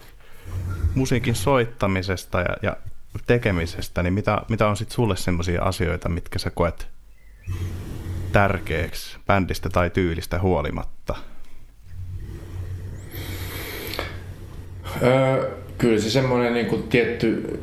musiikin 0.94 1.34
soittamisesta 1.34 2.40
ja, 2.40 2.56
ja 2.62 2.76
tekemisestä, 3.26 4.02
niin 4.02 4.12
mitä, 4.12 4.42
mitä 4.48 4.68
on 4.68 4.76
sitten 4.76 4.94
sulle 4.94 5.16
sellaisia 5.16 5.62
asioita, 5.62 6.08
mitkä 6.08 6.38
sä 6.38 6.50
koet 6.50 6.88
tärkeäksi 8.32 9.16
bändistä 9.26 9.68
tai 9.68 9.90
tyylistä 9.90 10.40
huolimatta? 10.40 11.14
Öö, 15.02 15.50
kyllä 15.78 16.00
se 16.00 16.10
semmoinen 16.10 16.54
niin 16.54 16.66
kuin 16.66 16.82
tietty 16.82 17.60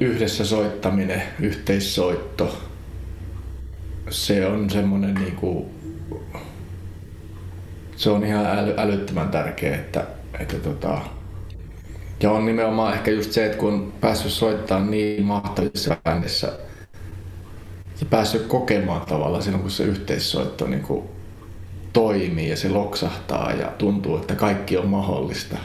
yhdessä 0.00 0.44
soittaminen, 0.44 1.22
yhteissoitto, 1.40 2.62
se 4.10 4.46
on 4.46 4.70
semmoinen 4.70 5.14
niin 5.14 5.36
kuin 5.36 5.78
se 7.98 8.10
on 8.10 8.24
ihan 8.24 8.46
äly, 8.46 8.74
älyttömän 8.76 9.28
tärkeä, 9.28 9.74
että, 9.74 10.04
että 10.40 10.56
tota, 10.58 10.98
ja 12.22 12.30
on 12.30 12.46
nimenomaan 12.46 12.94
ehkä 12.94 13.10
just 13.10 13.32
se, 13.32 13.46
että 13.46 13.58
kun 13.58 13.72
on 13.72 13.92
päässyt 14.00 14.32
soittamaan 14.32 14.90
niin 14.90 15.24
mahtavissa 15.24 15.96
bändissä 16.04 16.52
ja 18.00 18.06
päässyt 18.10 18.46
kokemaan 18.46 19.06
tavallaan 19.06 19.42
silloin, 19.42 19.62
kun 19.62 19.70
se 19.70 19.84
yhteissoitto 19.84 20.66
niin 20.66 20.82
kuin 20.82 21.04
toimii 21.92 22.50
ja 22.50 22.56
se 22.56 22.68
loksahtaa 22.68 23.52
ja 23.52 23.72
tuntuu, 23.78 24.16
että 24.16 24.34
kaikki 24.34 24.76
on 24.76 24.88
mahdollista. 24.88 25.56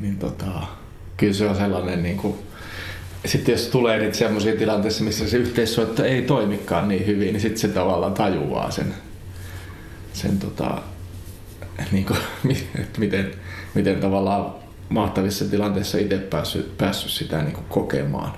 Niin 0.00 0.18
tota, 0.18 0.50
kyllä 1.16 1.32
se 1.32 1.46
on 1.46 1.56
sellainen 1.56 2.02
niin 2.02 2.16
kuin, 2.16 2.34
sitten 3.24 3.52
jos 3.52 3.68
tulee 3.68 3.98
niitä 3.98 4.16
semmoisia 4.16 4.56
tilanteissa, 4.56 5.04
missä 5.04 5.28
se 5.28 5.36
yhteissoitto 5.36 6.04
ei 6.04 6.22
toimikaan 6.22 6.88
niin 6.88 7.06
hyvin, 7.06 7.32
niin 7.32 7.40
sitten 7.40 7.58
se 7.58 7.68
tavallaan 7.68 8.14
tajuaa 8.14 8.70
sen, 8.70 8.94
sen 10.12 10.38
tota, 10.38 10.82
niin 11.92 12.04
kuin, 12.04 12.18
että 12.80 13.00
miten, 13.00 13.30
miten 13.74 14.00
tavallaan 14.00 14.54
mahtavissa 14.88 15.44
tilanteissa 15.44 15.98
itse 15.98 16.18
päässyt, 16.18 16.78
päässyt 16.78 17.10
sitä 17.10 17.42
niin 17.42 17.54
kuin 17.54 17.66
kokemaan. 17.68 18.32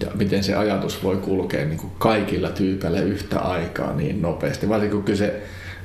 Ja 0.00 0.10
miten 0.14 0.44
se 0.44 0.54
ajatus 0.54 1.02
voi 1.02 1.16
kulkea 1.16 1.64
niin 1.64 1.78
kuin 1.78 1.92
kaikilla 1.98 2.50
tyypeillä 2.50 3.00
yhtä 3.00 3.40
aikaa 3.40 3.94
niin 3.94 4.22
nopeasti. 4.22 4.68
Varsinkin 4.68 4.96
kun 4.96 5.04
kyse, 5.04 5.42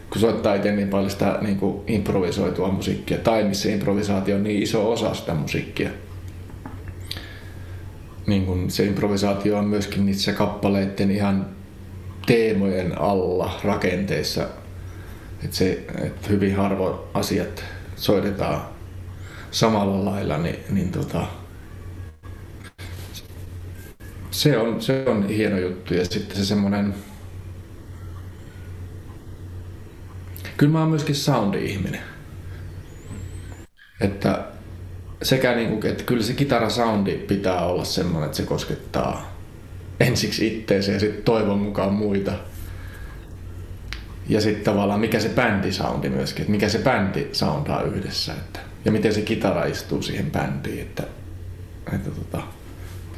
kun 0.10 0.22
soittaa 0.22 0.56
itse 0.56 0.72
niin 0.72 0.88
paljon 0.88 1.12
sitä 1.12 1.38
niin 1.42 1.58
kuin 1.58 1.82
improvisoitua 1.88 2.72
musiikkia, 2.72 3.18
tai 3.18 3.44
missä 3.44 3.70
improvisaatio 3.70 4.36
on 4.36 4.44
niin 4.44 4.64
iso 4.64 4.92
osa 4.92 5.14
sitä 5.14 5.34
musiikkia. 5.34 5.90
Niin 8.28 8.46
kuin 8.46 8.72
se 8.72 8.84
improvisaatio 8.84 9.58
on 9.58 9.66
myöskin 9.66 10.06
niissä 10.06 10.32
kappaleiden 10.32 11.12
ihan 11.12 11.46
teemojen 12.26 13.02
alla 13.02 13.60
rakenteissa. 13.64 14.48
Että 15.44 15.56
se, 15.56 15.86
että 16.04 16.30
hyvin 16.30 16.56
harvoin 16.56 17.00
asiat 17.14 17.64
soitetaan 17.96 18.62
samalla 19.52 20.12
lailla, 20.12 20.38
niin, 20.38 20.60
niin 20.70 20.92
tota, 20.92 21.28
se 24.32 24.58
on, 24.58 24.82
se 24.82 25.06
on 25.08 25.28
hieno 25.28 25.58
juttu. 25.58 25.94
Ja 25.94 26.06
sitten 26.06 26.38
se 26.38 26.46
semmoinen... 26.46 26.96
Kyllä 30.58 30.72
mä 30.72 30.80
oon 30.80 30.90
myöskin 30.90 31.16
soundi-ihminen. 31.16 32.02
Että 34.02 34.46
sekä 35.22 35.56
niin 35.56 35.70
kuin, 35.70 35.92
että 35.92 36.04
kyllä 36.04 36.24
se 36.24 36.36
soundi 36.70 37.12
pitää 37.18 37.66
olla 37.66 37.84
semmoinen, 37.84 38.26
että 38.26 38.38
se 38.38 38.44
koskettaa 38.44 39.33
ensiksi 40.04 40.48
itteensä 40.48 40.92
ja 40.92 41.00
sitten 41.00 41.24
toivon 41.24 41.60
mukaan 41.60 41.94
muita. 41.94 42.32
Ja 44.30 44.42
sitten 44.42 44.64
tavallaan 44.64 45.00
mikä 45.00 45.20
se 45.20 45.30
bändisoundi 45.30 46.10
myöskin, 46.10 46.42
että 46.42 46.52
mikä 46.52 46.70
se 46.70 46.80
bändi 46.80 47.28
soundaa 47.32 47.82
yhdessä. 47.82 48.34
Että, 48.34 48.60
ja 48.86 48.92
miten 48.92 49.14
se 49.14 49.22
kitara 49.22 49.66
istuu 49.66 50.02
siihen 50.02 50.32
bändiin. 50.32 50.82
Että, 50.82 51.04
että 51.94 52.10
tota, 52.12 52.44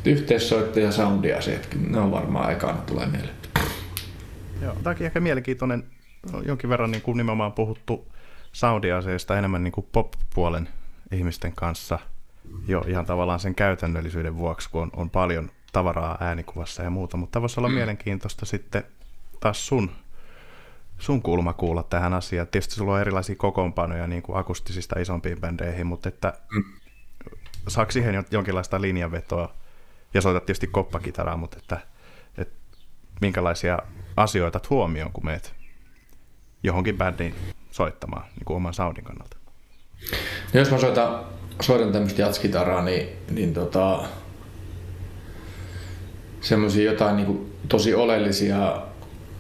yhteissoitto 0.06 0.80
ja 0.80 0.92
soundiasiat, 0.92 1.68
ne 1.90 2.00
on 2.00 2.12
varmaan 2.12 2.46
aikana 2.46 2.78
tulee 2.78 3.06
mieleen. 3.06 3.36
Joo, 4.62 4.76
tämä 4.84 4.96
on 5.00 5.06
ehkä 5.06 5.20
mielenkiintoinen, 5.20 5.84
jonkin 6.46 6.70
verran 6.70 6.92
niin 6.92 7.02
kuin 7.02 7.18
nimenomaan 7.18 7.54
puhuttu 7.54 8.08
soundiaseista 8.52 9.38
enemmän 9.38 9.64
niin 9.64 9.72
kuin 9.72 9.88
pop-puolen 9.92 10.70
ihmisten 11.12 11.54
kanssa 11.56 12.00
jo 12.68 12.86
ihan 12.88 13.06
tavallaan 13.06 13.40
sen 13.40 13.56
käytännöllisyyden 13.56 14.38
vuoksi, 14.38 14.70
kun 14.70 14.82
on, 14.82 14.90
on 14.96 15.10
paljon 15.10 15.52
tavaraa 15.76 16.18
äänikuvassa 16.20 16.84
ja 16.84 16.90
muuta, 16.90 17.18
mutta 17.18 17.42
voisi 17.42 17.60
olla 17.60 17.70
mm. 17.70 17.76
mielenkiintoista 17.76 18.46
sitten 18.46 18.84
taas 19.40 19.68
sun 19.68 19.92
sun 21.00 21.22
kulma 21.22 21.54
kuulla 21.54 21.84
tähän 21.84 22.14
asiaan. 22.14 22.48
Tietysti 22.48 22.76
sulla 22.76 22.94
on 22.94 23.02
erilaisia 23.02 23.36
kokoonpanoja 23.36 24.08
niin 24.08 24.22
kuin 24.22 24.38
akustisista 24.38 25.00
isompiin 25.00 25.42
bändeihin, 25.42 25.88
mutta 25.88 26.10
että 26.10 26.34
mm. 26.56 26.64
saako 27.68 27.92
siihen 27.92 28.26
jonkinlaista 28.32 28.82
linjanvetoa? 28.82 29.54
Ja 30.14 30.22
soitat 30.22 30.46
tietysti 30.46 30.68
koppakitaraa, 30.68 31.38
mutta 31.38 31.58
että, 31.58 31.78
että 32.38 32.56
minkälaisia 33.22 33.80
asioita 34.18 34.60
huomioon, 34.70 35.12
kun 35.12 35.26
meet 35.26 35.54
johonkin 36.64 36.98
bändiin 36.98 37.36
soittamaan 37.72 38.26
niin 38.36 38.46
kuin 38.46 38.58
oman 38.58 38.74
soundin 38.74 39.04
kannalta? 39.04 39.38
No 40.54 40.60
jos 40.60 40.72
mä 40.72 40.78
soitan, 40.78 41.26
soitan 41.62 41.92
tämmöistä 41.92 42.22
jatskitaraa, 42.22 42.82
niin, 42.82 43.10
niin 43.32 43.54
tota, 43.54 44.04
semmoisia 46.46 46.92
jotain 46.92 47.16
niin 47.16 47.26
kuin 47.26 47.54
tosi 47.68 47.94
oleellisia 47.94 48.82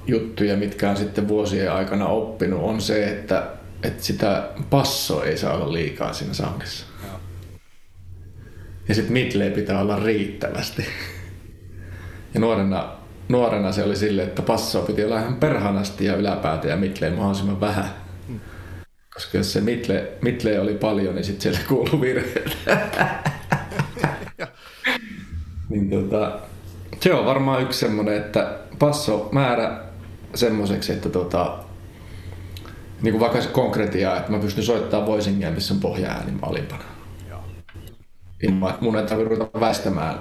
juttuja, 0.07 0.57
mitkä 0.57 0.89
on 0.89 0.97
sitten 0.97 1.27
vuosien 1.27 1.71
aikana 1.71 2.07
oppinut, 2.07 2.63
on 2.63 2.81
se, 2.81 3.09
että, 3.09 3.47
että 3.83 4.03
sitä 4.03 4.49
passoa 4.69 5.23
ei 5.23 5.37
saa 5.37 5.53
olla 5.53 5.73
liikaa 5.73 6.13
siinä 6.13 6.33
soundissa. 6.33 6.85
Ja 8.87 8.95
sitten 8.95 9.13
midley 9.13 9.51
pitää 9.51 9.81
olla 9.81 9.99
riittävästi. 9.99 10.85
Ja 12.33 12.39
nuorena, 12.39 12.89
nuorena 13.29 13.71
se 13.71 13.83
oli 13.83 13.95
silleen, 13.95 14.27
että 14.27 14.41
passoa 14.41 14.85
piti 14.85 15.03
olla 15.03 15.19
ihan 15.19 15.35
perhanasti 15.35 16.05
ja 16.05 16.15
yläpäätä 16.15 16.67
ja 16.67 16.75
midley 16.75 17.11
mahdollisimman 17.11 17.61
vähän. 17.61 17.89
Koska 19.13 19.37
jos 19.37 19.53
se 19.53 19.61
midley, 19.61 20.07
midley 20.21 20.57
oli 20.57 20.73
paljon, 20.73 21.15
niin 21.15 21.25
sitten 21.25 21.41
siellä 21.41 21.59
kuului 21.67 22.01
virheet. 22.01 22.57
niin 25.69 25.89
tota, 25.89 26.39
se 27.05 27.13
on 27.13 27.25
varmaan 27.25 27.61
yksi 27.61 27.79
semmoinen, 27.79 28.17
että 28.17 28.57
passo 28.79 29.29
määrä 29.31 29.81
semmoiseksi, 30.35 30.93
että 30.93 31.09
tota, 31.09 31.57
niin 33.01 33.11
kuin 33.11 33.19
vaikka 33.19 33.41
se 33.41 33.49
konkretiaa, 33.49 34.17
että 34.17 34.31
mä 34.31 34.39
pystyn 34.39 34.63
soittamaan 34.63 35.07
voisingia, 35.07 35.51
missä 35.51 35.73
on 35.73 35.79
pohjaääni 35.79 36.33
alimpana. 36.41 36.83
Ilman, 38.43 38.69
että 38.69 38.83
mun 38.83 38.95
ei 38.95 39.05
tarvitse 39.05 39.35
ruveta 39.35 39.59
väistämään 39.59 40.19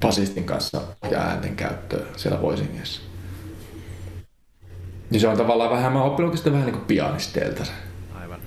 basistin 0.00 0.44
kanssa 0.44 0.80
äänten 1.16 1.56
käyttöä 1.56 2.06
siellä 2.16 2.42
voisingiassa. 2.42 3.00
Niin 5.10 5.20
se 5.20 5.28
on 5.28 5.36
tavallaan 5.36 5.70
vähän, 5.70 5.92
mä 5.92 6.02
oppinut 6.02 6.28
oikeastaan 6.28 6.52
vähän 6.52 6.66
niin 6.66 6.76
kuin 6.76 6.86
pianisteilta. 6.86 7.64
Aivan. 8.14 8.40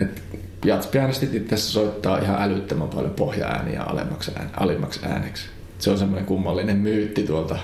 Et 0.00 0.22
jatspianistit 0.64 1.34
itse 1.34 1.56
soittaa 1.56 2.18
ihan 2.18 2.42
älyttömän 2.42 2.88
paljon 2.88 3.14
pohjaääniä 3.14 3.82
alemmaksi, 3.82 4.32
alimmaksi 4.56 5.00
ääneksi. 5.06 5.53
Se 5.84 5.90
on 5.90 5.98
semmoinen 5.98 6.26
kummallinen 6.26 6.76
myytti 6.76 7.22
tuolta 7.22 7.58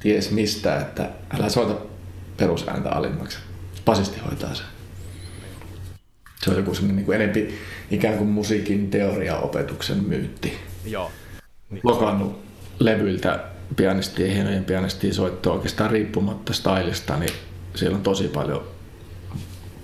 ties 0.00 0.30
mistä, 0.30 0.80
että 0.80 1.10
älä 1.38 1.48
soita 1.48 1.76
perusääntä 2.36 2.90
alimmaksi. 2.90 3.38
Basisti 3.84 4.20
hoitaa 4.20 4.54
sen. 4.54 4.66
Se 6.42 6.50
on 6.50 6.56
joku 6.56 6.74
semmoinen 6.74 6.96
niin 6.96 7.06
kuin 7.06 7.20
enempi 7.20 7.54
ikään 7.90 8.18
kuin 8.18 8.30
musiikin 8.30 8.90
teoriaopetuksen 8.90 10.04
myytti. 10.04 10.58
Joo. 10.84 11.10
Niin. 11.70 11.80
Lokannut 11.84 12.40
levyiltä 12.78 13.44
pianistien, 13.76 14.30
hienojen 14.30 14.64
pianistien 14.64 15.14
soittoa 15.14 15.54
oikeastaan 15.54 15.90
riippumatta 15.90 16.52
stylista, 16.52 17.16
niin 17.16 17.32
siellä 17.74 17.96
on 17.96 18.02
tosi 18.02 18.28
paljon 18.28 18.64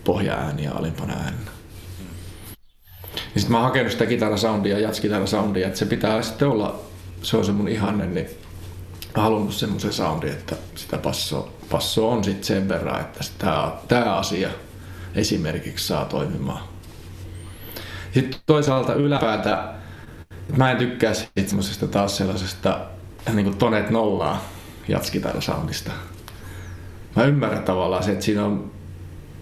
pohjaääniä 0.05 0.71
alimpana 0.71 1.13
äänenä. 1.13 1.51
Niin 3.15 3.41
sitten 3.41 3.51
mä 3.51 3.59
oon 3.59 3.67
hakenut 3.67 3.93
sitä 3.93 4.07
kitarasoundia, 4.07 4.79
jatskitarasoundia, 4.79 5.67
että 5.67 5.79
se 5.79 5.87
pitää 5.87 6.23
sitten 6.23 6.49
olla, 6.49 6.94
se 7.25 7.37
on 7.37 7.45
se 7.45 7.53
mun 7.53 7.69
ihanne, 7.69 8.07
niin 8.07 8.27
halunnut 9.15 9.55
semmoisen 9.55 9.93
soundin, 9.93 10.31
että 10.31 10.57
sitä 10.75 10.99
passoa, 10.99 11.53
passoa 11.71 12.13
on 12.13 12.25
sitten 12.25 12.45
sen 12.45 12.69
verran, 12.69 13.01
että 13.01 13.25
tämä 13.89 14.15
asia 14.15 14.49
esimerkiksi 15.15 15.87
saa 15.87 16.05
toimimaan. 16.05 16.63
Sitten 18.15 18.41
toisaalta 18.47 18.95
yläpäätä, 18.95 19.75
mä 20.57 20.71
en 20.71 20.77
tykkää 20.77 21.15
siitä 21.15 21.49
semmoisesta 21.49 21.87
taas 21.87 22.17
sellaisesta 22.17 22.81
niin 23.33 23.45
kuin 23.45 23.57
tonet 23.57 23.91
nollaa 23.91 24.45
jatskitarasoundista. 24.89 25.91
Mä 27.17 27.25
ymmärrän 27.25 27.63
tavallaan 27.63 28.03
se, 28.03 28.13
että 28.13 28.25
siinä 28.25 28.45
on 28.45 28.73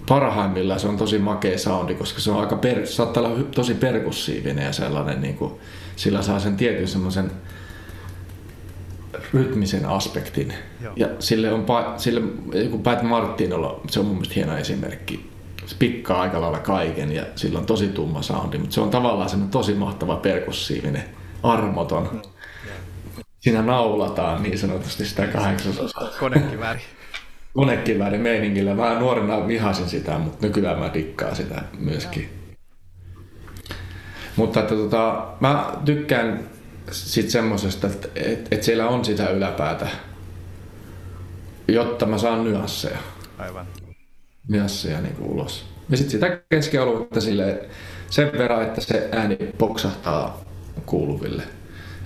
parhaimmillaan 0.08 0.80
se 0.80 0.88
on 0.88 0.96
tosi 0.96 1.18
makea 1.18 1.58
soundi, 1.58 1.94
koska 1.94 2.20
se 2.20 2.30
on 2.30 2.40
aika 2.40 2.56
per, 2.56 2.86
saattaa 2.86 3.22
olla 3.22 3.44
tosi 3.54 3.74
perkussiivinen 3.74 4.64
ja 4.64 4.72
sellainen, 4.72 5.20
niin 5.20 5.36
kuin, 5.36 5.52
sillä 5.96 6.22
saa 6.22 6.40
sen 6.40 6.56
tietyn 6.56 6.88
semmoisen 6.88 7.30
rytmisen 9.34 9.86
aspektin. 9.86 10.54
Joo. 10.80 10.92
Ja 10.96 11.08
sille 11.18 11.52
on, 11.52 11.66
sille, 11.96 12.20
joku 12.64 12.78
Pat 12.78 13.02
Martinolla, 13.02 13.80
se 13.90 14.00
on 14.00 14.06
mun 14.06 14.14
mielestä 14.14 14.34
hieno 14.34 14.56
esimerkki. 14.56 15.30
Se 15.66 15.76
pikkaa 15.78 16.20
aika 16.20 16.40
lailla 16.40 16.58
kaiken 16.58 17.12
ja 17.12 17.24
sillä 17.36 17.58
on 17.58 17.66
tosi 17.66 17.88
tumma 17.88 18.22
soundi, 18.22 18.58
mutta 18.58 18.74
se 18.74 18.80
on 18.80 18.90
tavallaan 18.90 19.28
semmoinen 19.28 19.52
tosi 19.52 19.74
mahtava 19.74 20.16
perkussiivinen, 20.16 21.04
armoton. 21.42 22.22
Siinä 23.40 23.62
naulataan 23.62 24.42
niin 24.42 24.58
sanotusti 24.58 25.04
sitä 25.04 25.26
kahdeksasosaa. 25.26 26.08
Konekivääri. 26.20 26.80
Konekivääri 27.54 28.18
meiningillä. 28.18 28.74
Mä 28.74 28.98
nuorena 28.98 29.46
vihasin 29.46 29.88
sitä, 29.88 30.18
mutta 30.18 30.46
nykyään 30.46 30.78
mä 30.78 30.90
dikkaan 30.94 31.36
sitä 31.36 31.62
myöskin. 31.78 32.28
Mutta 34.36 34.60
että 34.60 34.74
tota, 34.74 35.26
mä 35.40 35.72
tykkään 35.84 36.40
sit 36.90 37.30
semmosesta, 37.30 37.86
että 37.86 38.08
et, 38.14 38.48
et 38.50 38.62
siellä 38.62 38.88
on 38.88 39.04
sitä 39.04 39.30
yläpäätä, 39.30 39.86
jotta 41.68 42.06
mä 42.06 42.18
saan 42.18 42.44
nyansseja. 42.44 42.98
Aivan. 43.38 43.66
nyansseja 44.48 45.00
niin 45.00 45.14
kuin 45.14 45.30
ulos. 45.30 45.64
Ja 45.90 45.96
sitten 45.96 46.10
sitä 46.10 46.40
keskialuetta 46.48 47.20
sille 47.20 47.68
sen 48.10 48.32
verran, 48.38 48.62
että 48.62 48.80
se 48.80 49.08
ääni 49.12 49.36
poksahtaa 49.58 50.44
kuuluville. 50.86 51.42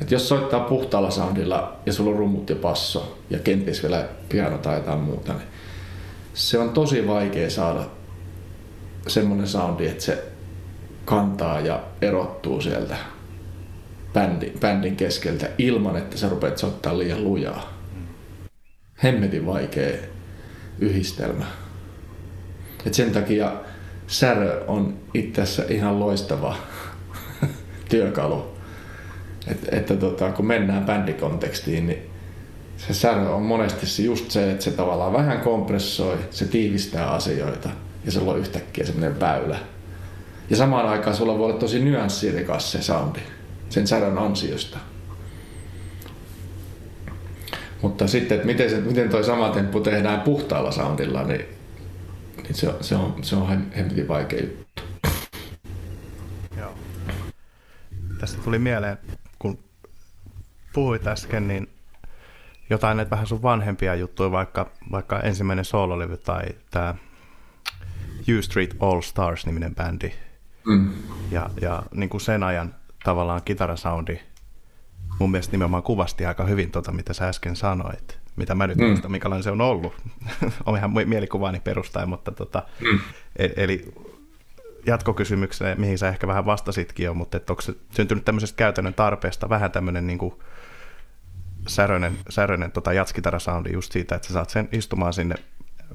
Et 0.03 0.11
jos 0.11 0.29
soittaa 0.29 0.61
puhtaalla 0.61 1.11
soundilla 1.11 1.77
ja 1.87 1.93
sulla 1.93 2.11
on 2.11 2.17
rummut 2.17 2.51
ja 2.51 2.57
passo 2.57 3.19
ja 3.31 3.39
kenties 3.39 3.83
vielä 3.83 4.09
piano 4.29 4.59
tai 4.59 4.75
jotain 4.75 4.99
muuta, 4.99 5.33
niin 5.33 5.49
se 6.35 6.59
on 6.59 6.71
tosi 6.71 7.07
vaikea 7.07 7.51
saada 7.51 7.81
semmoinen 9.09 9.49
soundi, 9.49 9.87
että 9.87 10.05
se 10.05 10.25
kantaa 11.05 11.61
ja 11.61 11.81
erottuu 12.03 12.61
sieltä 12.61 12.97
bändin, 14.17 14.53
bändin 14.61 14.97
keskeltä 14.97 15.49
ilman, 15.59 15.97
että 15.97 16.17
sä 16.17 16.29
rupeat 16.29 16.59
soittaa 16.59 16.99
liian 16.99 17.25
lujaa. 17.25 17.73
Hemmetin 19.03 19.47
vaikea 19.47 19.99
yhdistelmä. 20.79 21.45
Et 22.87 22.95
sen 22.95 23.13
takia 23.13 23.53
särö 24.07 24.65
on 24.67 24.99
itse 25.15 25.43
asiassa 25.43 25.75
ihan 25.75 26.01
loistava 26.01 26.57
työkalu. 27.91 28.57
Et, 29.47 29.69
että 29.73 29.97
tota, 29.97 30.33
kun 30.33 30.47
mennään 30.47 30.85
bändikontekstiin, 30.85 31.87
niin 31.87 32.11
se 32.77 32.95
särö 32.95 33.29
on 33.29 33.43
monesti 33.43 34.05
just 34.05 34.31
se, 34.31 34.51
että 34.51 34.65
se 34.65 34.71
tavallaan 34.71 35.13
vähän 35.13 35.41
kompressoi, 35.41 36.19
se 36.31 36.45
tiivistää 36.45 37.11
asioita 37.11 37.69
ja 38.05 38.13
sulla 38.13 38.33
on 38.33 38.39
yhtäkkiä 38.39 38.87
semmoinen 38.87 39.21
väylä. 39.21 39.59
Ja 40.51 40.57
samaan 40.57 40.89
aikaan 40.89 41.17
sulla 41.17 41.39
voi 41.39 41.51
olla 41.51 41.59
tosi 41.59 41.79
nyanssirikas 41.79 42.73
se 42.73 42.83
soundi 42.83 43.21
sen 43.69 43.87
särön 43.87 44.19
ansiosta. 44.19 44.79
Mutta 47.83 48.07
sitten, 48.07 48.35
että 48.35 48.47
miten, 48.47 48.71
se, 48.71 48.81
miten 48.81 49.09
toi 49.09 49.25
sama 49.25 49.51
temppu 49.51 49.81
tehdään 49.81 50.21
puhtaalla 50.21 50.73
soundilla, 50.73 51.25
niin, 51.25 51.45
niin 52.43 52.55
se, 52.55 52.75
se, 52.81 52.97
on, 52.97 53.25
se 53.25 53.37
on 53.37 53.71
hemmetin 53.77 54.09
vaikea 54.09 54.41
juttu. 54.41 54.83
Joo. 56.59 56.75
Tästä 58.21 58.43
tuli 58.43 58.59
mieleen, 58.59 58.99
kun 59.39 59.59
puhuit 60.73 61.07
äsken, 61.07 61.49
niin 61.49 61.69
jotain 62.71 62.97
näitä 62.97 63.11
vähän 63.11 63.27
sun 63.27 63.43
vanhempia 63.43 63.95
juttuja, 63.95 64.31
vaikka, 64.31 64.71
vaikka 64.91 65.21
ensimmäinen 65.21 65.65
soololevy 65.65 66.17
tai 66.17 66.45
tämä 66.71 66.95
U 68.39 68.43
Street 68.43 68.77
All 68.81 69.01
Stars-niminen 69.01 69.75
bändi. 69.75 70.13
Mm. 70.67 70.93
Ja, 71.31 71.51
ja 71.61 71.83
niin 71.95 72.09
kuin 72.09 72.21
sen 72.21 72.43
ajan 72.43 72.75
tavallaan 73.07 73.43
kitarasoundi 73.45 74.19
mun 75.19 75.31
mielestä 75.31 75.53
nimenomaan 75.53 75.83
kuvasti 75.83 76.27
aika 76.27 76.45
hyvin 76.45 76.71
tota, 76.71 76.93
mitä 76.93 77.13
sä 77.13 77.29
äsken 77.29 77.57
sanoit. 77.57 78.19
Mitä 78.37 78.55
mä 78.55 78.67
nyt 78.67 78.79
mm. 78.79 78.87
muistan, 78.87 79.11
minkälainen 79.11 79.43
se 79.43 79.51
on 79.51 79.61
ollut. 79.61 79.93
on 80.67 80.77
ihan 80.77 80.91
mielikuvaani 81.05 81.61
perustaen, 81.61 82.09
mutta 82.09 82.31
tota, 82.31 82.63
mm. 82.81 83.01
e- 83.37 83.53
eli 83.57 83.95
jatkokysymykseen, 84.87 85.81
mihin 85.81 85.99
sä 85.99 86.09
ehkä 86.09 86.27
vähän 86.27 86.47
vastasitkin 86.47 87.05
jo, 87.05 87.15
mutta 87.15 87.37
että 87.37 87.53
onko 87.53 87.63
se 87.63 87.75
syntynyt 87.91 88.25
tämmöisestä 88.25 88.57
käytännön 88.57 88.95
tarpeesta 88.95 89.49
vähän 89.49 89.71
tämmöinen 89.71 90.07
niin 90.07 90.19
kuin 90.19 90.35
säröinen, 91.67 92.19
säröinen 92.29 92.73
tota 92.73 92.93
jatskitarasoundi 92.93 93.73
just 93.73 93.93
siitä, 93.93 94.15
että 94.15 94.29
sä 94.29 94.35
saat 94.35 94.51
sen 94.51 94.69
istumaan 94.73 95.13
sinne 95.13 95.35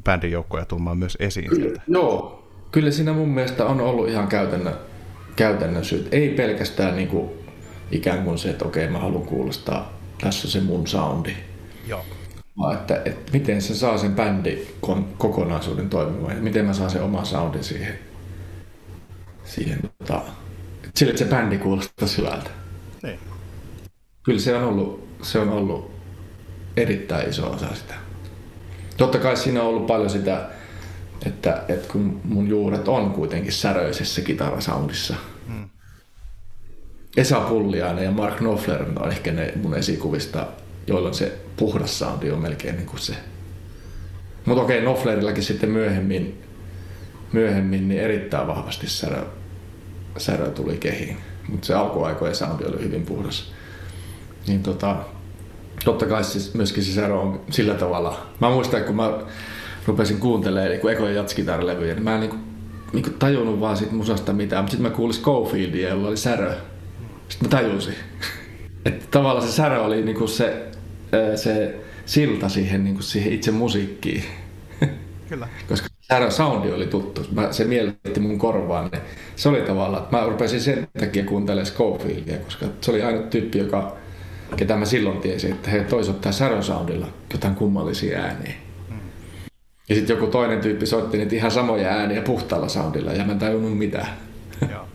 bändin 0.04 0.32
joukkoon 0.32 0.62
ja 0.62 0.66
tuomaan 0.66 0.98
myös 0.98 1.18
esiin 1.20 1.56
sieltä. 1.56 1.82
Joo, 1.88 2.48
kyllä 2.72 2.92
siinä 2.92 3.14
mun 3.14 3.30
mielestä 3.30 3.66
on 3.66 3.82
ollut 3.82 4.10
ihan 4.10 4.28
käytännön, 4.28 4.91
käytännön 5.36 5.86
syyt. 5.86 6.08
Ei 6.12 6.30
pelkästään 6.30 6.96
niin 6.96 7.08
kuin 7.08 7.30
ikään 7.92 8.24
kuin 8.24 8.38
se, 8.38 8.50
että 8.50 8.66
okei 8.66 8.88
mä 8.88 9.00
haluan 9.00 9.26
kuulostaa, 9.26 9.94
tässä 10.22 10.52
se 10.52 10.60
mun 10.60 10.88
soundi. 10.88 11.34
Joo. 11.88 12.06
Vaan 12.58 12.74
että, 12.74 13.02
että 13.06 13.32
miten 13.34 13.62
se 13.62 13.76
saa 13.76 13.98
sen 13.98 14.16
bändin 14.16 14.68
kokonaisuuden 15.18 15.90
toimimaan 15.90 16.36
ja 16.36 16.42
miten 16.42 16.66
mä 16.66 16.74
saan 16.74 16.90
sen 16.90 17.04
oman 17.04 17.26
soundin 17.26 17.64
siihen. 17.64 18.00
siihen 19.44 19.80
tota, 19.98 20.22
sille, 20.96 21.12
että 21.12 21.24
se 21.24 21.30
bändi 21.30 21.58
kuulostaa 21.58 22.08
hyvältä. 22.18 22.50
Niin. 23.04 23.20
Kyllä 24.24 24.40
se 24.40 24.56
on 24.56 24.64
ollut, 24.64 25.08
se 25.22 25.40
on 25.40 25.50
ollut 25.50 25.92
erittäin 26.78 27.30
iso 27.30 27.52
osa 27.52 27.76
sitä. 27.76 27.94
Totta 28.98 29.20
kai 29.20 29.38
siinä 29.38 29.62
on 29.62 29.68
ollut 29.68 29.88
paljon 29.88 30.10
sitä, 30.10 30.50
että, 31.26 31.64
että 31.68 31.88
kun 31.92 32.22
mun 32.24 32.48
juuret 32.48 32.88
on 32.88 33.12
kuitenkin 33.12 33.54
säröisessä 33.54 34.22
kitarasoundissa. 34.22 35.16
Hmm. 35.48 35.70
Esa 37.18 37.40
Pulliainen 37.40 38.04
ja 38.04 38.12
Mark 38.12 38.38
Knopfler 38.38 38.86
on 39.00 39.12
ehkä 39.12 39.32
ne 39.32 39.54
mun 39.62 39.76
esikuvista, 39.76 40.48
jolloin 40.88 41.14
se 41.14 41.38
puhdas 41.58 42.00
soundi 42.00 42.32
on 42.32 42.42
melkein 42.42 42.76
niin 42.76 42.88
kuin 42.88 43.00
se. 43.00 43.14
Mutta 44.46 44.64
okei, 44.64 44.82
Knopflerillakin 44.82 45.44
sitten 45.44 45.70
myöhemmin, 45.70 46.44
myöhemmin 47.32 47.88
niin 47.88 48.02
erittäin 48.02 48.48
vahvasti 48.48 48.90
särö, 48.90 49.26
särö 50.18 50.52
tuli 50.52 50.78
kehiin. 50.78 51.18
Mutta 51.50 51.68
se 51.68 51.74
alkuaikojen 51.74 52.36
soundi 52.36 52.66
oli 52.66 52.84
hyvin 52.84 53.06
puhdas. 53.06 53.52
Niin 54.48 54.64
tota, 54.64 54.96
totta 55.86 56.06
kai 56.06 56.24
siis 56.24 56.54
myöskin 56.54 56.84
se 56.84 57.06
ero 57.06 57.22
on 57.22 57.42
sillä 57.50 57.74
tavalla. 57.74 58.28
Mä 58.40 58.50
muistan, 58.50 58.84
kun 58.84 58.96
mä 58.96 59.12
rupesin 59.86 60.18
kuuntelemaan 60.18 60.70
niin 60.70 60.90
ekoja 60.90 61.12
jatskitarlevyjä, 61.12 61.94
niin 61.94 62.04
mä 62.04 62.14
en 62.14 62.20
niin 62.20 62.30
kuin, 62.30 62.42
niin 62.94 63.04
kuin 63.04 63.14
tajunnut 63.14 63.60
vaan 63.60 63.78
siitä 63.78 63.94
musasta 63.94 64.34
mitään, 64.34 64.64
mutta 64.64 64.72
sitten 64.72 64.92
mä 64.92 64.96
kuulin 64.98 65.14
Schofieldia, 65.14 65.90
jolla 65.90 66.08
oli 66.08 66.18
särö. 66.18 66.54
Sitten 67.30 67.50
mä 67.50 67.58
tajusin. 67.58 67.96
Että 68.86 69.06
tavallaan 69.12 69.48
se 69.48 69.54
särö 69.54 69.82
oli 69.82 70.02
niin 70.02 70.18
kuin 70.18 70.30
se, 70.30 70.66
se 71.36 71.76
silta 72.06 72.50
siihen, 72.50 72.84
niin 72.84 72.96
kuin 72.96 73.04
siihen 73.04 73.34
itse 73.34 73.52
musiikkiin. 73.52 74.24
Kyllä. 75.30 75.48
Koska 75.70 75.88
särö 76.02 76.32
soundi 76.32 76.72
oli 76.72 76.88
tuttu. 76.88 77.26
Mä, 77.32 77.52
se 77.52 77.64
miellytti 77.64 78.20
mun 78.20 78.40
korvaan. 78.40 78.90
Niin 78.92 79.02
se 79.36 79.50
oli 79.50 79.62
tavallaan, 79.62 80.04
että 80.04 80.18
mä 80.18 80.26
rupesin 80.26 80.62
sen 80.62 80.88
takia 81.00 81.26
kuuntelemaan 81.26 81.66
Schofieldia, 81.66 82.38
koska 82.38 82.66
se 82.82 82.92
oli 82.92 83.02
aina 83.02 83.20
tyyppi, 83.20 83.58
joka 83.58 83.98
ketä 84.56 84.76
mä 84.76 84.86
silloin 84.86 85.18
tiesin, 85.18 85.52
että 85.52 85.70
he 85.70 85.80
toisottaa 85.84 86.32
särösoundilla 86.32 87.08
jotain 87.34 87.56
kummallisia 87.56 88.20
ääniä. 88.20 88.54
Ja 89.90 89.96
sitten 89.96 90.16
joku 90.16 90.28
toinen 90.28 90.62
tyyppi 90.62 90.86
soitti 90.86 91.18
niitä 91.18 91.36
ihan 91.36 91.52
samoja 91.52 91.90
ääniä 91.90 92.22
puhtaalla 92.22 92.70
soundilla 92.70 93.12
ja 93.12 93.26
mä 93.26 93.32
en 93.32 93.40
tajunnut 93.40 93.78
mitään. 93.78 94.08
Joo. 94.72 94.88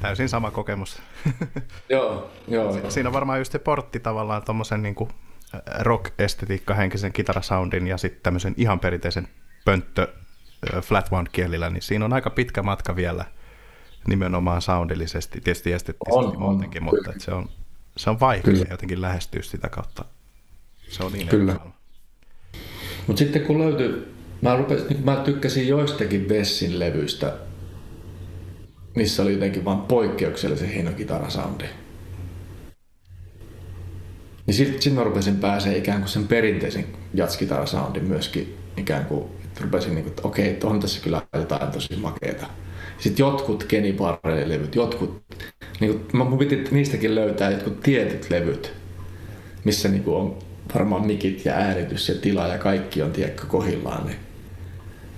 Täysin 0.00 0.28
sama 0.28 0.50
kokemus. 0.50 1.02
joo, 1.88 2.30
joo. 2.48 2.90
Siinä 2.90 3.08
on 3.08 3.12
varmaan 3.12 3.38
just 3.38 3.52
se 3.52 3.58
portti 3.58 4.00
tavallaan 4.00 4.44
tuommoisen 4.44 4.82
niin 4.82 4.96
rock-estetiikka 5.78 6.74
henkisen 6.74 7.12
kitarasoundin 7.12 7.86
ja 7.86 7.96
sitten 7.98 8.22
tämmöisen 8.22 8.54
ihan 8.56 8.80
perinteisen 8.80 9.28
pönttö 9.64 10.08
flatwound 10.82 11.26
kielillä, 11.32 11.70
niin 11.70 11.82
siinä 11.82 12.04
on 12.04 12.12
aika 12.12 12.30
pitkä 12.30 12.62
matka 12.62 12.96
vielä 12.96 13.24
nimenomaan 14.06 14.62
soundillisesti, 14.62 15.40
tietysti 15.40 15.72
esteettisesti 15.72 16.36
muutenkin, 16.36 16.82
mutta 16.82 17.12
se 17.18 17.30
on 17.30 17.48
se 17.96 18.10
on 18.10 18.20
vaikea 18.20 18.42
Kyllä. 18.42 18.66
jotenkin 18.70 19.02
lähestyä 19.02 19.42
sitä 19.42 19.68
kautta. 19.68 20.04
Se 20.88 21.04
on 21.04 21.12
niin 21.12 21.28
Kyllä. 21.28 21.56
Mutta 23.10 23.18
sitten 23.18 23.42
kun 23.42 23.58
löytyi, 23.58 24.06
mä, 24.40 24.56
rupesin, 24.56 25.04
mä 25.04 25.16
tykkäsin 25.16 25.68
joistakin 25.68 26.24
Bessin 26.24 26.78
levyistä, 26.78 27.32
missä 28.96 29.22
oli 29.22 29.32
jotenkin 29.32 29.64
vain 29.64 29.78
poikkeuksellisen 29.78 30.68
hieno 30.68 30.92
kitarasoundi. 30.92 31.64
Niin 34.46 34.54
sitten 34.54 34.82
sit 34.82 34.94
mä 34.94 35.04
rupesin 35.04 35.36
pääsee 35.36 35.76
ikään 35.76 35.98
kuin 35.98 36.08
sen 36.08 36.28
perinteisen 36.28 36.84
jatskitarasoundin 37.14 38.04
myöskin 38.04 38.56
ikään 38.76 39.04
kuin, 39.04 39.24
että 39.44 39.60
rupesin 39.64 39.94
niin 39.94 40.04
kuin, 40.04 40.10
että 40.10 40.28
okei, 40.28 40.48
että 40.48 40.66
on 40.66 40.80
tässä 40.80 41.00
kyllä 41.00 41.22
jotain 41.34 41.70
tosi 41.70 41.96
makeeta. 41.96 42.46
Sitten 42.98 43.24
jotkut 43.24 43.64
Kenny 43.64 43.96
levyt 44.44 44.74
jotkut 44.74 45.22
niin 45.80 45.92
kuin, 45.92 46.28
mun 46.28 46.38
piti 46.38 46.64
niistäkin 46.70 47.14
löytää 47.14 47.50
jotkut 47.50 47.80
tietyt 47.80 48.30
levyt, 48.30 48.72
missä 49.64 49.88
niin 49.88 50.02
kuin 50.02 50.16
on 50.16 50.49
varmaan 50.74 51.06
mikit 51.06 51.44
ja 51.44 51.54
äänitys 51.54 52.08
ja 52.08 52.14
tila 52.14 52.46
ja 52.46 52.58
kaikki 52.58 53.02
on 53.02 53.12
tiekka 53.12 53.46
kohillaan. 53.46 54.06
Niin, 54.06 54.18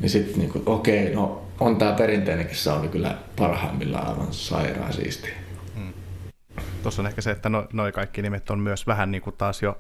niin 0.01 0.11
sitten 0.11 0.39
niin 0.39 0.63
okei, 0.67 1.15
no 1.15 1.47
on 1.61 1.77
tämä 1.77 1.93
perinteinenkin 1.93 2.57
soundi 2.57 2.89
kyllä 2.89 3.19
parhaimmillaan 3.37 4.07
aivan 4.07 4.33
sairaan 4.33 4.93
siisti. 4.93 5.29
Hmm. 5.75 5.93
Tuossa 6.83 7.03
on 7.03 7.07
ehkä 7.07 7.21
se, 7.21 7.31
että 7.31 7.49
no, 7.49 7.67
noi 7.73 7.93
kaikki 7.93 8.23
nimet 8.23 8.51
on 8.51 8.59
myös 8.59 8.87
vähän 8.87 9.11
niin 9.11 9.23
kuin 9.23 9.37
taas 9.37 9.63
jo 9.63 9.79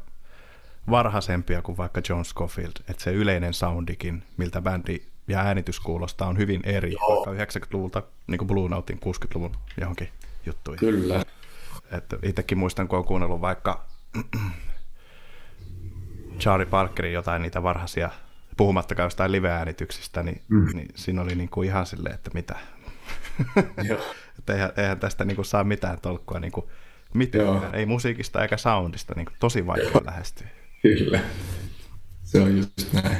varhaisempia 0.90 1.62
kuin 1.62 1.76
vaikka 1.76 2.00
John 2.08 2.24
Scofield, 2.24 2.72
että 2.88 3.02
se 3.02 3.12
yleinen 3.12 3.54
soundikin, 3.54 4.22
miltä 4.36 4.62
bändi 4.62 5.02
ja 5.28 5.40
äänitys 5.40 5.80
kuulostaa, 5.80 6.28
on 6.28 6.38
hyvin 6.38 6.60
eri, 6.64 6.92
Joo. 6.92 7.26
vaikka 7.26 7.58
90-luvulta, 7.58 8.02
niin 8.26 8.38
kuin 8.38 8.48
Blue 8.48 8.68
Notein 8.68 9.00
60-luvun 9.04 9.56
johonkin 9.80 10.08
juttuja. 10.46 10.78
Kyllä. 10.78 11.24
Että 11.92 12.16
itsekin 12.22 12.58
muistan, 12.58 12.88
kun 12.88 12.96
olen 12.96 13.06
kuunnellut 13.06 13.40
vaikka 13.40 13.84
Charlie 16.42 16.66
Parkerin 16.66 17.12
jotain 17.12 17.42
niitä 17.42 17.62
varhaisia, 17.62 18.10
puhumattakaan 18.56 19.06
jostain 19.06 19.32
live-äänityksistä, 19.32 20.22
niin, 20.22 20.42
mm. 20.48 20.76
niin 20.76 20.88
siinä 20.94 21.22
oli 21.22 21.34
niin 21.34 21.48
kuin 21.48 21.68
ihan 21.68 21.86
silleen, 21.86 22.14
että 22.14 22.30
mitä. 22.34 22.56
että 24.38 24.54
eihän, 24.54 24.72
eihän 24.76 25.00
tästä 25.00 25.24
niin 25.24 25.36
kuin 25.36 25.44
saa 25.44 25.64
mitään 25.64 26.00
tolkkua 26.00 26.40
niin 26.40 26.52
kuin 26.52 26.66
mitään, 27.14 27.44
Joo. 27.44 27.70
ei 27.72 27.86
musiikista 27.86 28.42
eikä 28.42 28.56
soundista, 28.56 29.14
niin 29.16 29.26
kuin 29.26 29.36
tosi 29.40 29.66
vaikea 29.66 30.00
lähestyä. 30.04 30.46
Kyllä, 30.82 31.20
se 32.24 32.40
on 32.40 32.56
just 32.56 32.92
näin. 32.92 33.16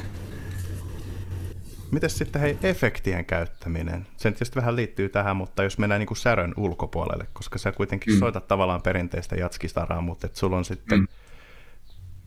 miten 1.91 2.11
sitten 2.11 2.43
hei, 2.43 2.59
efektien 2.63 3.25
käyttäminen? 3.25 4.07
Se 4.17 4.31
tietysti 4.31 4.57
vähän 4.57 4.77
liittyy 4.77 5.09
tähän, 5.09 5.37
mutta 5.37 5.63
jos 5.63 5.79
mennään 5.79 5.99
niin 5.99 6.07
kuin 6.07 6.19
särön 6.19 6.55
ulkopuolelle, 6.57 7.27
koska 7.33 7.59
sä 7.59 7.73
kuitenkin 7.73 8.15
mm. 8.15 8.19
soitat 8.19 8.49
tavallaan 8.49 8.83
perinteistä 8.83 9.37
jatskistaraa, 9.37 10.01
mutta 10.01 10.27
et 10.27 10.37
sulla 10.37 10.57
on 10.57 10.65
sitten 10.65 10.99
mm. 10.99 11.09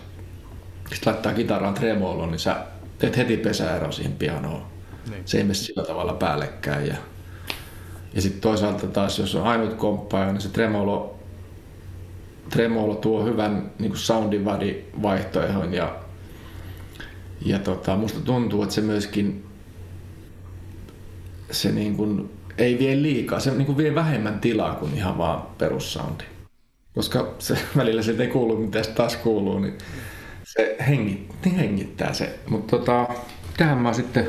sitten 0.93 1.13
laittaa 1.13 1.34
kitaraan 1.34 1.74
tremolo, 1.74 2.26
niin 2.26 2.39
sä 2.39 2.56
teet 3.00 3.17
heti 3.17 3.38
pesäero 3.38 3.91
siihen 3.91 4.13
pianoon. 4.13 4.63
Niin. 5.10 5.22
Se 5.26 5.38
ei 5.38 5.43
mene 5.43 5.54
sillä 5.54 5.84
tavalla 5.84 6.13
päällekkäin. 6.13 6.88
Ja, 6.88 6.96
ja 8.13 8.22
sitten 8.22 8.41
toisaalta 8.41 8.88
taas, 8.88 9.20
jos 9.20 9.36
on 9.36 9.43
ainut 9.43 9.74
komppaaja, 9.74 10.32
niin 10.32 10.41
se 10.41 10.50
tremolo, 10.50 11.20
tremolo 12.50 12.96
tuo 12.96 13.24
hyvän 13.26 13.72
niin 13.80 13.91
kuin 13.91 14.00
soundin 14.00 14.46
vaihtoehon 15.02 15.74
ja, 15.74 15.96
ja 17.45 17.60
tota, 17.60 17.95
musta 17.95 18.19
tuntuu, 18.19 18.63
että 18.63 18.76
se 18.76 18.82
myöskin 18.82 19.45
se 21.52 21.71
niin 21.71 21.97
kuin, 21.97 22.30
ei 22.58 22.80
vie 22.80 23.02
liikaa, 23.02 23.39
se 23.39 23.52
niin 23.52 23.65
kuin 23.65 23.78
vie 23.78 23.95
vähemmän 23.95 24.39
tilaa 24.39 24.76
kuin 24.76 24.93
ihan 24.93 25.17
vaan 25.17 25.41
perussoundi. 25.58 26.23
Koska 26.95 27.36
se, 27.39 27.58
välillä 27.78 28.02
se 28.02 28.15
ei 28.19 28.28
kuulu, 28.28 28.58
mitä 28.58 28.82
taas 28.95 29.15
kuuluu, 29.15 29.60
niin 29.60 29.78
se 30.43 30.76
hengit, 30.88 31.45
niin 31.45 31.56
hengittää 31.56 32.13
se. 32.13 32.39
Mutta 32.50 32.78
tota, 32.78 33.08
tähän 33.58 33.78
mä 33.78 33.93
sitten 33.93 34.28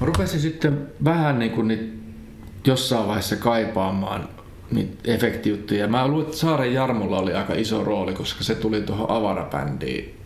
Mä 0.00 0.06
rupesin 0.06 0.40
sitten 0.40 0.86
vähän 1.04 1.38
niin 1.38 1.50
kuin 1.50 1.68
niitä 1.68 1.84
jossain 2.66 3.06
vaiheessa 3.06 3.36
kaipaamaan 3.36 4.28
niitä 4.70 4.94
efektijuttuja. 5.04 5.88
Mä 5.88 6.08
luulen, 6.08 6.26
että 6.26 6.38
Saaren 6.38 6.74
Jarmolla 6.74 7.18
oli 7.18 7.34
aika 7.34 7.54
iso 7.54 7.84
rooli, 7.84 8.14
koska 8.14 8.44
se 8.44 8.54
tuli 8.54 8.80
tuohon 8.80 9.10
avarabändiin 9.10 10.19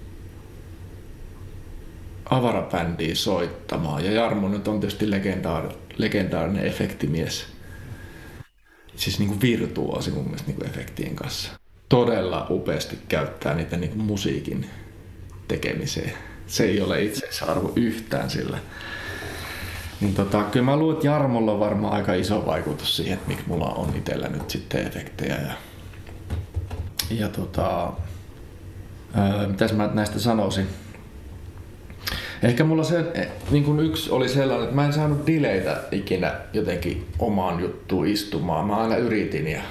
avarabändiin 2.31 3.17
soittamaan. 3.17 4.05
Ja 4.05 4.13
Jarmo 4.13 4.49
nyt 4.49 4.69
on 4.69 4.81
tietysti 4.81 5.11
legendaar, 5.11 5.69
legendaarinen 5.97 6.67
efektimies. 6.67 7.47
Siis 8.97 9.19
niin 9.19 9.29
kuin 9.29 9.41
mun 10.15 10.25
mielestä 10.25 10.47
niin 10.47 10.57
kuin 10.57 10.71
efektien 10.71 11.17
kanssa. 11.17 11.53
Todella 11.89 12.47
upeasti 12.51 12.99
käyttää 13.09 13.55
niitä 13.55 13.77
niin 13.77 13.91
kuin 13.91 14.03
musiikin 14.03 14.71
tekemiseen. 15.49 16.13
Se 16.47 16.65
ei 16.65 16.81
ole 16.81 17.03
itseisarvo 17.03 17.73
yhtään 17.77 18.31
sillä. 18.31 18.59
Niin 20.01 20.15
tota, 20.15 20.43
kyllä 20.43 20.65
mä 20.65 20.77
luulen, 20.77 20.95
että 20.95 21.07
Jarmolla 21.07 21.53
on 21.53 21.61
varmaan 21.61 21.95
aika 21.95 22.15
iso 22.15 22.47
vaikutus 22.47 22.97
siihen, 22.97 23.15
että 23.15 23.29
miksi 23.29 23.45
mulla 23.47 23.67
on 23.67 23.97
itsellä 23.97 24.29
nyt 24.29 24.51
sitten 24.51 24.87
efektejä. 24.87 25.35
Ja, 25.35 25.55
ja 27.11 27.29
tota, 27.29 27.93
ää, 29.15 29.47
mitäs 29.47 29.73
mä 29.73 29.91
näistä 29.95 30.19
sanoisin? 30.19 30.69
Ehkä 32.45 32.65
mulla 32.65 32.85
se 32.85 32.99
e, 33.15 33.29
niin 33.51 33.65
kuin 33.65 33.81
yksi 33.81 34.11
oli 34.11 34.29
sellainen, 34.29 34.65
että 34.65 34.77
mä 34.77 34.87
en 34.87 34.93
saanut 34.93 35.27
dileitä 35.27 35.81
ikinä 35.93 36.35
jotenkin 36.53 37.07
omaan 37.19 37.61
juttuun 37.61 38.07
istumaan. 38.07 38.67
Mä 38.67 38.77
aina 38.77 38.97
yritin. 38.97 39.49
Ja... 39.49 39.63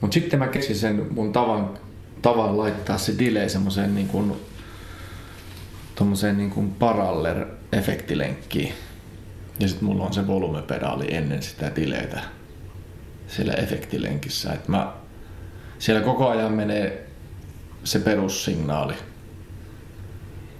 Mutta 0.00 0.14
sitten 0.14 0.38
mä 0.38 0.46
keksin 0.46 0.76
sen 0.76 1.06
mun 1.10 1.32
tavan, 1.32 1.78
tavan 2.22 2.58
laittaa 2.58 2.98
se 2.98 3.14
delay 3.18 3.48
semmoiseen 3.48 3.94
niin 3.94 4.08
kuin, 4.08 4.32
niin 6.36 6.50
kuin 6.50 6.76
paraller-efektilenkkiin 6.78 8.72
ja 9.60 9.68
sitten 9.68 9.88
mulla 9.88 10.04
on 10.04 10.12
se 10.12 10.26
volumepedaali 10.26 11.14
ennen 11.14 11.42
sitä 11.42 11.72
dileitä 11.76 12.20
siellä 13.26 13.52
efektilenkissä. 13.52 14.52
Et 14.52 14.68
mä, 14.68 14.92
siellä 15.78 16.02
koko 16.02 16.28
ajan 16.28 16.52
menee 16.52 17.06
se 17.84 17.98
perussignaali, 17.98 18.94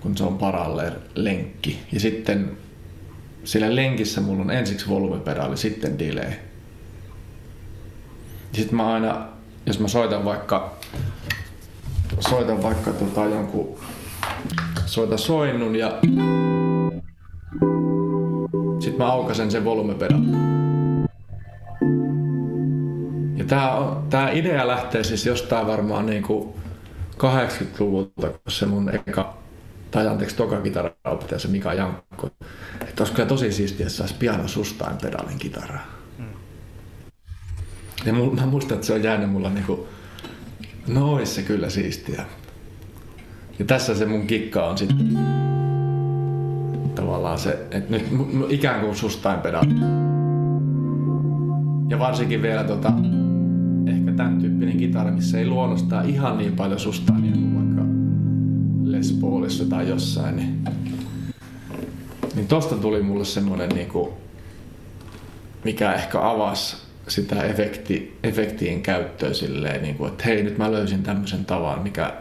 kun 0.00 0.16
se 0.16 0.24
on 0.24 0.38
paraller 0.38 0.92
lenkki. 1.14 1.78
Ja 1.92 2.00
sitten 2.00 2.58
siellä 3.44 3.76
lenkissä 3.76 4.20
mulla 4.20 4.42
on 4.42 4.50
ensiksi 4.50 4.88
volumepedaali, 4.88 5.56
sitten 5.56 5.98
delay. 5.98 6.30
Ja 8.52 8.56
sitten 8.56 8.76
mä 8.76 8.92
aina, 8.92 9.26
jos 9.66 9.80
mä 9.80 9.88
soitan 9.88 10.24
vaikka, 10.24 10.76
soitan 12.20 12.62
vaikka 12.62 12.90
tota 12.90 13.24
jonkun, 13.24 13.78
soita 14.86 15.16
soinnun 15.16 15.76
ja 15.76 15.98
sitten 18.80 18.98
mä 18.98 19.12
aukasen 19.12 19.50
sen 19.50 19.64
volumepedal. 19.64 20.20
Ja 23.36 23.44
tää, 23.44 23.76
on, 23.76 24.06
tää 24.10 24.30
idea 24.30 24.68
lähtee 24.68 25.04
siis 25.04 25.26
jostain 25.26 25.66
varmaan 25.66 26.06
niinku 26.06 26.56
80-luvulta, 27.18 28.28
kun 28.28 28.52
se 28.52 28.66
mun 28.66 28.90
eka, 28.94 29.36
tai 29.90 30.06
anteeksi 30.06 30.36
toka 30.36 30.60
kitaraopettaja, 30.60 31.38
se 31.38 31.48
Mika 31.48 31.74
Jankko. 31.74 32.30
Että 32.80 33.02
olisi 33.02 33.12
kyllä 33.12 33.28
tosi 33.28 33.52
siistiä, 33.52 33.86
että 33.86 33.98
saisi 33.98 34.14
piano 34.14 34.48
sustain 34.48 34.96
pedalin 35.02 35.38
kitaraa. 35.38 35.86
Mm. 36.18 36.24
Ja 38.04 38.12
mä 38.12 38.46
muistan, 38.46 38.74
että 38.74 38.86
se 38.86 38.92
on 38.92 39.02
jäänyt 39.02 39.30
mulla 39.30 39.50
niinku, 39.50 39.86
no 40.86 41.24
se 41.24 41.42
kyllä 41.42 41.70
siistiä. 41.70 42.24
Ja 43.58 43.64
tässä 43.64 43.94
se 43.94 44.06
mun 44.06 44.26
kikka 44.26 44.66
on 44.66 44.78
sitten 44.78 45.18
tavallaan 46.94 47.38
se, 47.38 47.66
että 47.70 47.90
nyt 47.90 48.06
ikään 48.48 48.80
kuin 48.80 48.96
sustain 48.96 49.40
pedaali. 49.40 49.74
Ja 51.88 51.98
varsinkin 51.98 52.42
vielä 52.42 52.64
tota, 52.64 52.92
ehkä 53.86 54.12
tämän 54.12 54.38
tyyppinen 54.38 54.76
kitara, 54.76 55.10
missä 55.10 55.38
ei 55.38 55.46
luonnostaan 55.46 56.08
ihan 56.08 56.38
niin 56.38 56.56
paljon 56.56 56.80
sustainia 56.80 57.32
kuin 57.32 57.57
Les 58.98 59.12
Paulissa 59.12 59.64
tai 59.64 59.88
jossain. 59.88 60.36
Niin, 60.36 60.64
niin 62.34 62.48
tosta 62.48 62.74
tuli 62.74 63.02
mulle 63.02 63.24
semmoinen 63.24 63.68
niinku, 63.68 64.12
mikä 65.64 65.92
ehkä 65.92 66.30
avasi 66.30 66.76
sitä 67.08 67.42
efekti, 67.42 68.18
efektien 68.22 68.82
käyttöä 68.82 69.32
silleen, 69.32 69.82
niin 69.82 69.94
kuin, 69.94 70.10
että 70.10 70.24
hei 70.24 70.42
nyt 70.42 70.58
mä 70.58 70.72
löysin 70.72 71.02
tämmöisen 71.02 71.44
tavan, 71.44 71.82
mikä 71.82 72.14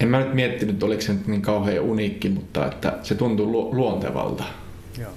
en 0.00 0.08
mä 0.08 0.20
nyt 0.20 0.34
miettinyt, 0.34 0.82
oliko 0.82 1.02
se 1.02 1.12
nyt 1.12 1.26
niin 1.26 1.42
kauhean 1.42 1.84
uniikki, 1.84 2.28
mutta 2.28 2.66
että 2.66 2.98
se 3.02 3.14
tuntuu 3.14 3.52
lu- 3.52 3.74
luontevalta. 3.74 4.44
Joo. 4.98 5.12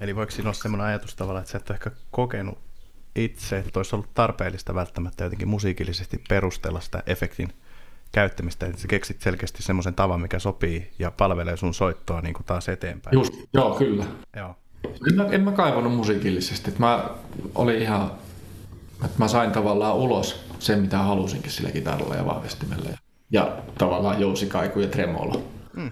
Eli 0.00 0.16
voiko 0.16 0.30
siinä 0.30 0.48
olla 0.48 0.58
sellainen 0.58 0.86
ajatus 0.86 1.14
tavallaan, 1.14 1.42
että 1.42 1.52
sä 1.52 1.58
et 1.58 1.70
ole 1.70 1.76
ehkä 1.76 1.90
kokenut 2.10 2.58
itse, 3.16 3.58
että 3.58 3.78
olisi 3.78 3.94
ollut 3.96 4.14
tarpeellista 4.14 4.74
välttämättä 4.74 5.24
jotenkin 5.24 5.48
musiikillisesti 5.48 6.22
perustella 6.28 6.80
sitä 6.80 7.02
efektin 7.06 7.52
käyttämistä, 8.12 8.66
että 8.66 8.80
sä 8.80 8.88
keksit 8.88 9.20
selkeästi 9.20 9.62
semmoisen 9.62 9.94
tavan, 9.94 10.20
mikä 10.20 10.38
sopii 10.38 10.90
ja 10.98 11.10
palvelee 11.10 11.56
sun 11.56 11.74
soittoa 11.74 12.20
niin 12.20 12.34
kuin 12.34 12.46
taas 12.46 12.68
eteenpäin. 12.68 13.14
Just, 13.14 13.34
joo, 13.54 13.74
kyllä. 13.74 14.04
Joo. 14.36 14.54
En 15.08 15.14
mä, 15.14 15.26
en 15.30 15.40
mä 15.40 15.52
kaivannut 15.52 15.94
musiikillisesti. 15.94 16.74
Mä 16.78 17.04
olin 17.54 17.82
ihan, 17.82 18.10
että 19.04 19.18
mä 19.18 19.28
sain 19.28 19.50
tavallaan 19.50 19.96
ulos 19.96 20.44
sen, 20.58 20.80
mitä 20.80 20.98
halusinkin 20.98 21.52
sillä 21.52 21.70
kitaralla 21.70 22.14
ja 22.14 22.26
vahvistimella. 22.26 22.90
Ja, 22.90 22.96
ja 23.30 23.56
tavallaan 23.78 24.20
jousikaiku 24.20 24.80
ja 24.80 24.88
tremolo. 24.88 25.42
Mm. 25.76 25.90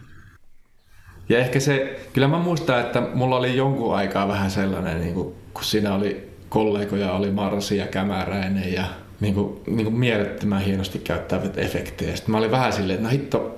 Ja 1.29 1.39
ehkä 1.39 1.61
se, 1.61 2.01
kyllä 2.13 2.29
mä 2.29 2.39
muistan, 2.39 2.81
että 2.81 3.01
mulla 3.15 3.37
oli 3.37 3.57
jonkun 3.57 3.97
aikaa 3.97 4.29
vähän 4.29 4.51
sellainen, 4.51 5.01
niin 5.01 5.15
kuin, 5.15 5.35
kun 5.55 5.65
siinä 5.65 5.95
oli 5.95 6.31
kollegoja, 6.49 7.13
oli 7.13 7.31
Marsi 7.31 7.77
ja 7.77 7.87
Kämäräinen 7.87 8.73
ja 8.73 8.85
niin 9.21 9.35
kuin, 9.35 9.61
niin 9.67 9.85
kuin 9.85 9.99
mielettömän 9.99 10.61
hienosti 10.61 10.99
käyttävät 10.99 11.59
efektejä. 11.59 12.17
Sitten 12.17 12.33
mä 12.33 12.39
olin 12.39 12.51
vähän 12.51 12.73
silleen, 12.73 12.95
että 12.95 13.09
no 13.09 13.13
hitto, 13.13 13.57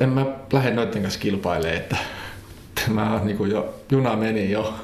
en 0.00 0.08
mä 0.08 0.26
lähde 0.52 0.70
noiden 0.70 1.02
kanssa 1.02 1.20
kilpailemaan, 1.20 1.76
että 1.76 1.96
mä 2.88 3.20
niin 3.24 3.36
kuin 3.36 3.50
jo, 3.50 3.74
juna 3.90 4.16
meni 4.16 4.50
jo. 4.50 4.74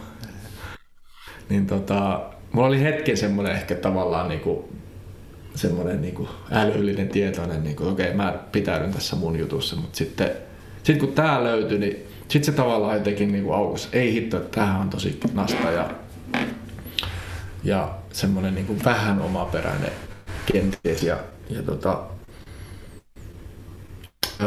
Niin 1.49 1.67
tota, 1.67 2.21
mulla 2.53 2.69
oli 2.69 2.83
hetken 2.83 3.17
semmoinen 3.17 3.53
ehkä 3.55 3.75
tavallaan 3.75 4.29
niin 4.29 4.41
kuin, 4.41 4.65
semmoinen 5.55 6.03
niin 6.03 6.15
kuin 6.15 6.29
älyllinen 6.51 7.09
tietoinen, 7.09 7.65
niin 7.65 7.77
kuin, 7.77 7.93
okei 7.93 8.15
mä 8.15 8.39
pitäydyn 8.53 8.93
tässä 8.93 9.17
mun 9.17 9.39
jutussa, 9.39 9.77
mutta 9.77 9.97
sitten 9.97 10.31
sit 10.83 10.99
kun 10.99 11.13
tää 11.13 11.45
löytyi, 11.45 11.79
niin 11.79 12.07
sitten 12.29 12.45
se 12.45 12.53
tavallaan 12.53 12.97
jotenkin 12.97 13.33
niin 13.33 13.45
kuin 13.45 13.57
aukas. 13.57 13.89
Ei 13.93 14.13
hitto, 14.13 14.37
että 14.37 14.61
tämähän 14.61 14.81
on 14.81 14.91
tosi 14.91 15.21
nasta 15.35 15.71
ja, 15.71 15.91
ja 17.65 17.95
semmoinen 18.15 18.55
niin 18.55 18.67
kuin 18.67 18.85
vähän 18.85 19.21
omaperäinen 19.21 19.93
kenties. 20.53 21.03
Ja, 21.03 21.17
ja 21.51 21.63
tota, 21.63 22.03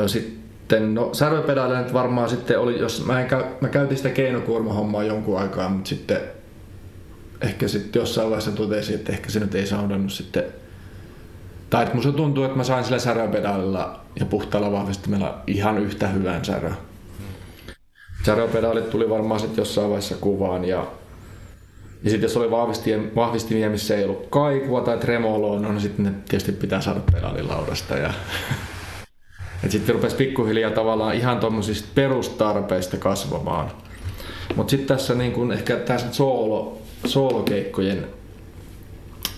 sitten, 0.07 0.93
no 0.95 1.13
säröpedaaleja 1.13 1.81
nyt 1.81 1.93
varmaan 1.93 2.29
sitten 2.29 2.59
oli, 2.59 2.79
jos 2.79 3.05
mä, 3.05 3.21
en 3.21 3.27
käy, 3.27 3.43
mä 3.61 3.67
käytin 3.67 3.97
sitä 3.97 4.09
keinokuormahommaa 4.09 5.03
jonkun 5.03 5.39
aikaa, 5.39 5.69
mutta 5.69 5.89
sitten 5.89 6.21
ehkä 7.41 7.67
sitten 7.67 7.99
jossain 7.99 8.27
vaiheessa 8.29 8.51
totesin, 8.51 8.95
että 8.95 9.11
ehkä 9.11 9.29
se 9.29 9.39
nyt 9.39 9.55
ei 9.55 9.67
saudannut 9.67 10.11
sitten 10.11 10.43
tai 11.69 11.83
että 11.83 11.95
musta 11.95 12.11
tuntuu, 12.11 12.43
että 12.43 12.57
mä 12.57 12.63
sain 12.63 12.83
sillä 12.83 12.99
säröpedaalilla 12.99 13.99
ja 14.19 14.25
puhtaalla 14.25 14.71
vahvistimella 14.71 15.41
ihan 15.47 15.77
yhtä 15.77 16.07
hyvän 16.07 16.45
särö. 16.45 16.71
Säröpedaalit 18.25 18.89
tuli 18.89 19.09
varmaan 19.09 19.39
sitten 19.39 19.61
jossain 19.61 19.87
vaiheessa 19.87 20.15
kuvaan 20.15 20.65
ja 20.65 20.87
ja 22.03 22.09
sitten 22.09 22.27
jos 22.27 22.37
oli 22.37 22.51
vahvistimia, 23.15 23.69
missä 23.69 23.97
ei 23.97 24.03
ollut 24.03 24.27
kaikua 24.29 24.81
tai 24.81 24.97
tremoloa, 24.97 25.59
no, 25.59 25.71
niin 25.71 25.81
sitten 25.81 26.05
ne 26.05 26.11
tietysti 26.29 26.51
pitää 26.51 26.81
saada 26.81 26.99
pedaalilaudasta. 27.13 27.97
Ja 27.97 28.13
sitten 29.69 29.95
rupesi 29.95 30.15
pikkuhiljaa 30.15 30.71
tavallaan 30.71 31.15
ihan 31.15 31.39
tuommoisista 31.39 31.89
perustarpeista 31.95 32.97
kasvamaan. 32.97 33.71
Mutta 34.55 34.71
sitten 34.71 34.97
tässä 34.97 35.15
niin 35.15 35.31
kun 35.31 35.51
ehkä 35.51 35.75
tässä 35.75 36.13
soolo, 36.13 36.81
soolokeikkojen 37.05 38.07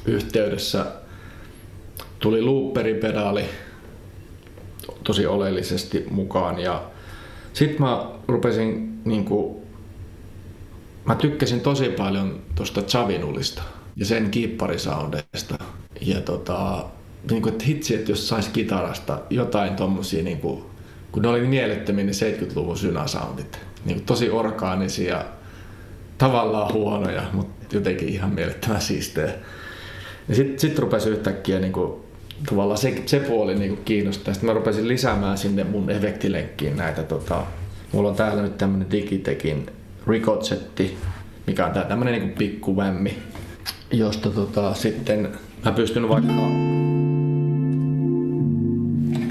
yhteydessä 0.05 0.85
tuli 2.19 2.41
looperipedaali 2.41 3.45
tosi 5.03 5.25
oleellisesti 5.25 6.05
mukaan 6.09 6.59
ja 6.59 6.83
sitten 7.53 7.81
mä 7.81 8.05
rupesin 8.27 8.99
niin 9.05 9.25
mä 11.05 11.15
tykkäsin 11.15 11.61
tosi 11.61 11.89
paljon 11.89 12.41
tuosta 12.55 12.81
Chavinulista 12.81 13.61
ja 13.95 14.05
sen 14.05 14.31
kiipparisoundeista 14.31 15.57
ja 16.01 16.21
tota, 16.21 16.85
niin 17.31 17.41
kuin, 17.41 17.53
että 17.53 17.65
hitsi, 17.65 17.95
että 17.95 18.11
jos 18.11 18.27
sais 18.27 18.47
kitarasta 18.47 19.21
jotain 19.29 19.75
tommosia, 19.75 20.23
niin 20.23 20.39
kuin, 20.39 20.63
kun 21.11 21.21
ne 21.21 21.29
oli 21.29 21.41
mielettömiä 21.41 22.05
ne 22.05 22.11
70-luvun 22.11 22.77
synasoundit, 22.77 23.59
niin 23.85 23.97
kuin, 23.97 24.05
tosi 24.05 24.29
orgaanisia, 24.29 25.25
tavallaan 26.17 26.73
huonoja, 26.73 27.23
mutta 27.33 27.75
jotenkin 27.75 28.09
ihan 28.09 28.29
mielettömän 28.29 28.81
siistejä. 28.81 29.33
Ja 30.27 30.35
sitten 30.35 30.59
sit 30.59 30.79
rupesi 30.79 31.09
yhtäkkiä 31.09 31.59
niin 31.59 31.73
kuin, 31.73 31.93
tavallaan 32.49 32.77
se, 32.77 33.03
se 33.05 33.19
puoli 33.19 33.55
niin 33.55 33.75
kuin 33.75 33.85
kiinnostaa. 33.85 34.33
Sitten 34.33 34.49
mä 34.49 34.53
rupesin 34.53 34.87
lisäämään 34.87 35.37
sinne 35.37 35.63
mun 35.63 35.89
efektilenkkiin 35.89 36.77
näitä. 36.77 37.03
Tota, 37.03 37.43
mulla 37.91 38.09
on 38.09 38.15
täällä 38.15 38.41
nyt 38.41 38.57
tämmönen 38.57 38.91
Digitekin 38.91 39.65
Ricotsetti, 40.09 40.97
mikä 41.47 41.65
on 41.65 41.71
tää 41.71 41.85
tämmönen 41.85 42.13
niin 42.13 42.29
pikku 42.29 42.77
vämmi, 42.77 43.17
josta 43.91 44.29
tota, 44.29 44.73
sitten 44.73 45.29
mä 45.65 45.71
pystyn 45.71 46.09
vaikka 46.09 46.33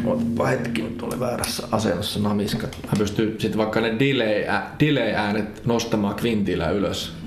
Ootapa 0.04 0.46
hetki, 0.46 0.82
nyt 0.82 1.02
oli 1.02 1.20
väärässä 1.20 1.68
asennossa 1.72 2.20
namiskat. 2.20 2.78
Mä 2.86 2.92
pystyn 2.98 3.34
sitten 3.38 3.58
vaikka 3.58 3.80
ne 3.80 3.96
delay-äänet 3.98 4.80
delay 4.80 5.46
nostamaan 5.64 6.14
kvintillä 6.14 6.70
ylös. 6.70 7.17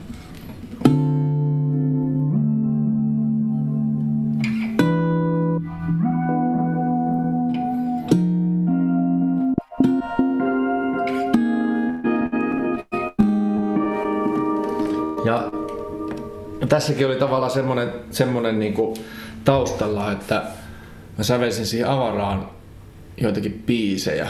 Tässäkin 16.71 17.07
oli 17.07 17.15
tavallaan 17.15 17.51
semmoinen, 17.51 17.93
semmoinen 18.11 18.59
niin 18.59 18.73
kuin 18.73 18.95
taustalla, 19.43 20.11
että 20.11 20.43
mä 21.17 21.23
sävelsin 21.23 21.65
siihen 21.65 21.89
avaraan 21.89 22.49
joitakin 23.17 23.63
biisejä. 23.65 24.27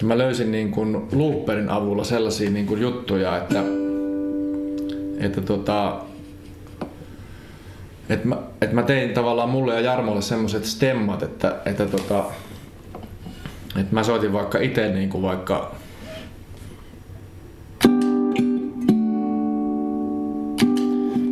Ja 0.00 0.06
mä 0.06 0.18
löysin 0.18 0.52
niin 0.52 0.70
kuin 0.70 1.08
looperin 1.12 1.68
avulla 1.68 2.04
sellaisia 2.04 2.50
niin 2.50 2.66
kuin 2.66 2.80
juttuja, 2.80 3.36
että, 3.36 3.62
että 5.18 5.40
tota, 5.40 6.00
että 8.08 8.28
mä, 8.28 8.36
että 8.60 8.74
mä 8.74 8.82
tein 8.82 9.10
tavallaan 9.10 9.50
mulle 9.50 9.74
ja 9.74 9.80
Jarmolle 9.80 10.22
semmoiset 10.22 10.64
stemmat, 10.64 11.22
että, 11.22 11.56
että, 11.64 11.86
tota, 11.86 12.24
että 13.80 13.94
mä 13.94 14.02
soitin 14.02 14.32
vaikka 14.32 14.58
itse 14.58 14.88
niin 14.88 15.08
kuin 15.08 15.22
vaikka 15.22 15.74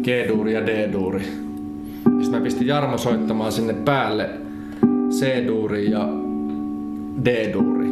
G-duuri 0.03 0.53
ja 0.53 0.67
D-duuri. 0.67 1.25
Sitten 2.05 2.31
mä 2.31 2.41
pistin 2.41 2.67
Jarmo 2.67 2.99
soittamaan 2.99 3.53
sinne 3.53 3.73
päälle 3.73 4.31
C-duuri 5.11 5.91
ja 5.91 6.09
D-duuri. 7.25 7.91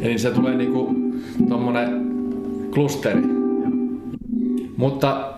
Eli 0.00 0.18
se 0.18 0.30
tulee 0.30 0.54
niinku 0.54 0.94
tommonen 1.48 2.06
klusteri. 2.74 3.22
Mutta 4.76 5.32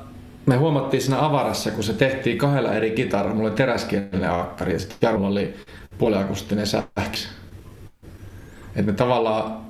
me 0.46 0.56
huomattiin 0.56 1.02
siinä 1.02 1.24
avarassa, 1.26 1.70
kun 1.70 1.84
se 1.84 1.92
tehtiin 1.92 2.38
kahdella 2.38 2.72
eri 2.72 2.90
kitaralla. 2.90 3.34
Mulla 3.34 3.48
oli 3.48 3.56
teräskielinen 3.56 4.30
aakkari 4.30 4.72
ja 4.72 4.78
sitten 4.78 4.98
Jarmo 5.02 5.26
oli 5.26 5.54
puoliakustinen 5.98 6.66
sähkö. 6.66 7.00
Että 8.76 8.92
me 8.92 8.92
tavallaan, 8.92 9.60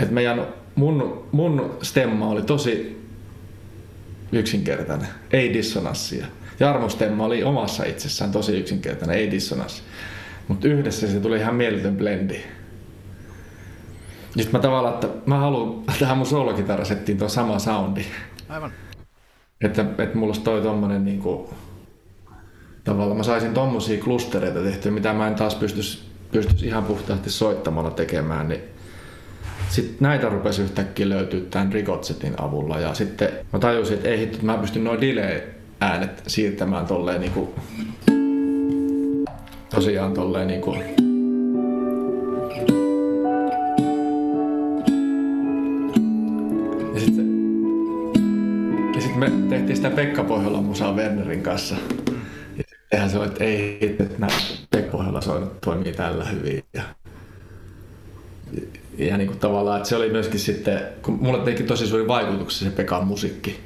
että 0.00 0.14
meidän, 0.14 0.46
mun, 0.74 1.26
mun 1.32 1.76
stemma 1.82 2.28
oli 2.28 2.42
tosi 2.42 3.02
yksinkertainen, 4.32 5.08
ei 5.32 5.54
dissonanssia. 5.54 6.26
Jarmo 6.60 6.88
stemma 6.88 7.24
oli 7.24 7.44
omassa 7.44 7.84
itsessään 7.84 8.32
tosi 8.32 8.58
yksinkertainen, 8.58 9.16
ei 9.16 9.30
dissonanssi. 9.30 9.82
Mutta 10.48 10.68
yhdessä 10.68 11.06
se 11.06 11.20
tuli 11.20 11.36
ihan 11.36 11.54
mieletön 11.54 11.96
blendi. 11.96 12.40
Sitten 14.36 14.52
mä 14.52 14.58
tavallaan, 14.58 14.94
että 14.94 15.08
mä 15.26 15.38
haluan 15.38 15.84
tähän 15.98 16.16
mun 16.16 16.26
soolokitarasettiin 16.26 17.18
tuon 17.18 17.30
sama 17.30 17.58
soundi. 17.58 18.04
Aivan. 18.48 18.72
Että, 19.60 19.82
että 19.98 20.18
mulla 20.18 20.26
olisi 20.26 20.40
toi 20.40 20.62
tommonen 20.62 21.04
niinku, 21.04 21.54
tavallaan 22.84 23.16
mä 23.16 23.22
saisin 23.22 23.54
tommosia 23.54 24.04
klustereita 24.04 24.60
tehtyä, 24.60 24.92
mitä 24.92 25.12
mä 25.12 25.28
en 25.28 25.34
taas 25.34 25.54
pystyisi 25.54 26.04
pystyisi 26.32 26.66
ihan 26.66 26.84
puhtaasti 26.84 27.30
soittamalla 27.30 27.90
tekemään, 27.90 28.48
niin 28.48 28.60
sitten 29.68 29.96
näitä 30.00 30.28
rupesi 30.28 30.62
yhtäkkiä 30.62 31.08
löytyä 31.08 31.40
tämän 31.50 31.72
Rigotsetin 31.72 32.34
avulla. 32.40 32.80
Ja 32.80 32.94
sitten 32.94 33.28
mä 33.52 33.58
tajusin, 33.58 33.96
että 33.96 34.08
ei 34.08 34.18
hitto, 34.18 34.34
että 34.34 34.46
mä 34.46 34.58
pystyn 34.58 34.84
noin 34.84 35.00
delay-äänet 35.00 36.22
siirtämään 36.26 36.86
tolleen 36.86 37.20
niinku, 37.20 37.54
tosiaan 39.70 40.14
tolleen 40.14 40.46
niinku, 40.48 40.74
ja 46.94 47.00
sitten 47.00 47.26
ja 48.94 49.00
sit 49.00 49.16
me 49.16 49.32
tehtiin 49.48 49.76
sitä 49.76 49.90
Pekka 49.90 50.24
Pohjolan 50.24 50.64
musaa 50.64 50.92
Wernerin 50.92 51.42
kanssa. 51.42 51.74
Ja 52.56 52.64
eihän 52.92 53.10
se 53.10 53.18
ole, 53.18 53.26
että 53.26 53.44
ei 53.44 53.78
hitto, 53.82 54.02
että 54.02 54.26
pohjalla 54.26 54.55
soinut 55.26 55.60
toimii 55.60 55.92
tällä 55.92 56.24
hyvin. 56.24 56.64
Ja, 56.74 56.82
ja 58.98 59.16
niin 59.16 59.28
kuin 59.28 59.38
tavallaan, 59.38 59.76
että 59.76 59.88
se 59.88 59.96
oli 59.96 60.10
myöskin 60.10 60.40
sitten, 60.40 60.80
kun 61.02 61.18
mulle 61.20 61.44
teki 61.44 61.62
tosi 61.62 61.86
suuri 61.86 62.08
vaikutuksia 62.08 62.70
se 62.70 62.76
Pekan 62.76 63.06
musiikki, 63.06 63.60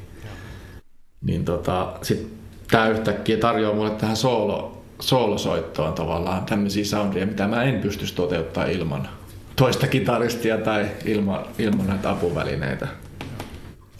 niin 1.22 1.44
tota, 1.44 1.92
sitten 2.02 2.30
tämä 2.70 2.88
yhtäkkiä 2.88 3.36
tarjoaa 3.36 3.74
mulle 3.74 3.90
tähän 3.90 4.16
soolo, 4.16 4.82
soolosoittoon 5.00 5.92
tavallaan 5.92 6.46
tämmöisiä 6.46 6.84
soundia, 6.84 7.26
mitä 7.26 7.48
mä 7.48 7.62
en 7.62 7.80
pystyisi 7.80 8.14
toteuttaa 8.14 8.64
ilman 8.64 9.08
toista 9.56 9.86
kitaristia 9.86 10.58
tai 10.58 10.86
ilman, 11.04 11.44
ilman 11.58 11.86
näitä 11.86 12.10
apuvälineitä. 12.10 12.88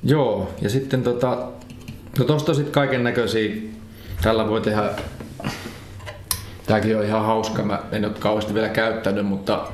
Joo, 0.03 0.51
ja 0.61 0.71
sitten 0.71 1.03
tota, 1.03 1.49
no 2.19 2.25
tosta 2.25 2.55
sitten 2.55 2.73
kaiken 2.73 3.05
näköisiä, 3.05 3.57
tällä 4.23 4.49
voi 4.49 4.61
tehdä 4.61 4.91
Tääkin 6.71 6.97
on 6.97 7.05
ihan 7.05 7.25
hauska. 7.25 7.63
Mä 7.63 7.83
en 7.93 8.05
ole 8.05 8.13
kauheasti 8.19 8.55
vielä 8.55 8.69
käyttänyt, 8.69 9.27
mutta 9.27 9.67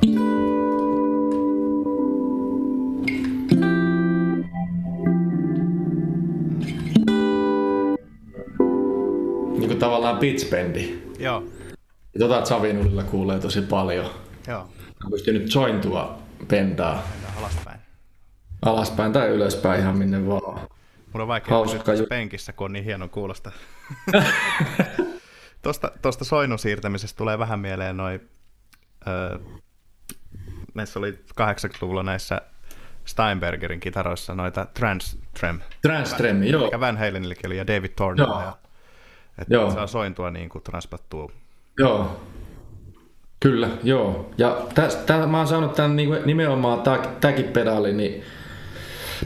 niin 9.59 9.69
kuin 9.69 9.79
tavallaan 9.79 10.19
pitchbendi. 10.19 10.99
Joo. 11.19 11.45
Ja 12.15 12.19
tota 12.19 12.45
Savinulilla 12.45 13.03
kuulee 13.03 13.39
tosi 13.39 13.63
paljon. 13.63 14.11
Joo. 14.49 14.69
Mä 15.05 15.11
pystyn 15.11 15.35
nyt 15.35 15.55
jointua 15.55 16.19
Mennään 16.51 16.99
alaspäin. 17.39 17.81
alaspäin 18.63 19.13
tai 19.13 19.29
ylöspäin 19.29 19.81
ihan 19.81 19.99
minne 19.99 20.27
vaan. 20.29 20.61
Mulla 21.13 21.23
on 21.23 21.29
vaikea 21.29 21.55
Hauska 21.55 21.93
pysyä 21.93 22.07
penkissä, 22.07 22.53
kun 22.53 22.65
on 22.65 22.73
niin 22.73 22.85
hienon 22.85 23.11
kuulosta. 23.11 23.53
Tuosta, 25.67 25.91
tuosta 26.03 26.25
soinun 26.25 26.59
siirtämisestä 26.59 27.19
tulee 27.19 27.39
vähän 27.39 27.61
mieleen 27.61 27.97
noin, 27.97 28.29
öö, 29.07 29.39
näissä 30.75 30.99
oli 30.99 31.19
80-luvulla 31.41 32.03
näissä 32.03 32.41
Steinbergerin 33.05 33.81
kitaroissa 33.81 34.35
noita 34.35 34.67
Trans 34.75 35.19
Trem, 35.41 35.61
Transtrem, 35.83 36.43
joo. 36.43 36.65
mikä 36.65 36.81
Van 36.81 36.97
Halenillekin 36.97 37.47
oli, 37.47 37.57
ja 37.57 37.67
David 37.67 37.89
Thornilla. 37.89 38.35
Joo. 38.35 38.43
Ja, 38.43 38.57
että 39.39 39.55
Joo. 39.55 39.71
saa 39.71 39.87
sointua 39.87 40.31
niin 40.31 40.49
kuin 40.49 40.65
transpattua. 40.65 41.31
Joo. 41.79 42.21
Kyllä, 43.41 43.69
joo. 43.83 44.31
Ja 44.39 44.67
tästä, 44.75 45.27
mä 45.27 45.39
oon 45.39 45.49
saanut 45.49 45.75
tämän 45.75 45.97
niinku 45.97 46.15
nimenomaan 46.25 46.83
tämäkin 47.21 47.45
pedaali, 47.45 47.93
niin 47.93 48.23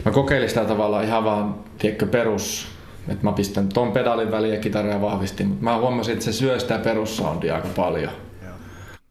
mä 0.05 0.11
kokeilin 0.11 0.49
sitä 0.49 0.65
tavallaan 0.65 1.03
ihan 1.03 1.23
vaan, 1.23 1.55
tiedätkö, 1.77 2.05
perus, 2.05 2.67
että 3.07 3.23
mä 3.23 3.31
pistän 3.31 3.69
ton 3.69 3.91
pedaalin 3.91 4.31
väliin 4.31 4.53
ja 4.53 4.59
kitaria 4.59 5.01
vahvistin, 5.01 5.47
mutta 5.47 5.63
mä 5.63 5.77
huomasin, 5.77 6.13
että 6.13 6.25
se 6.25 6.33
syö 6.33 6.59
sitä 6.59 6.77
perussoundia 6.77 7.55
aika 7.55 7.67
paljon. 7.75 8.11
Joo. 8.43 8.53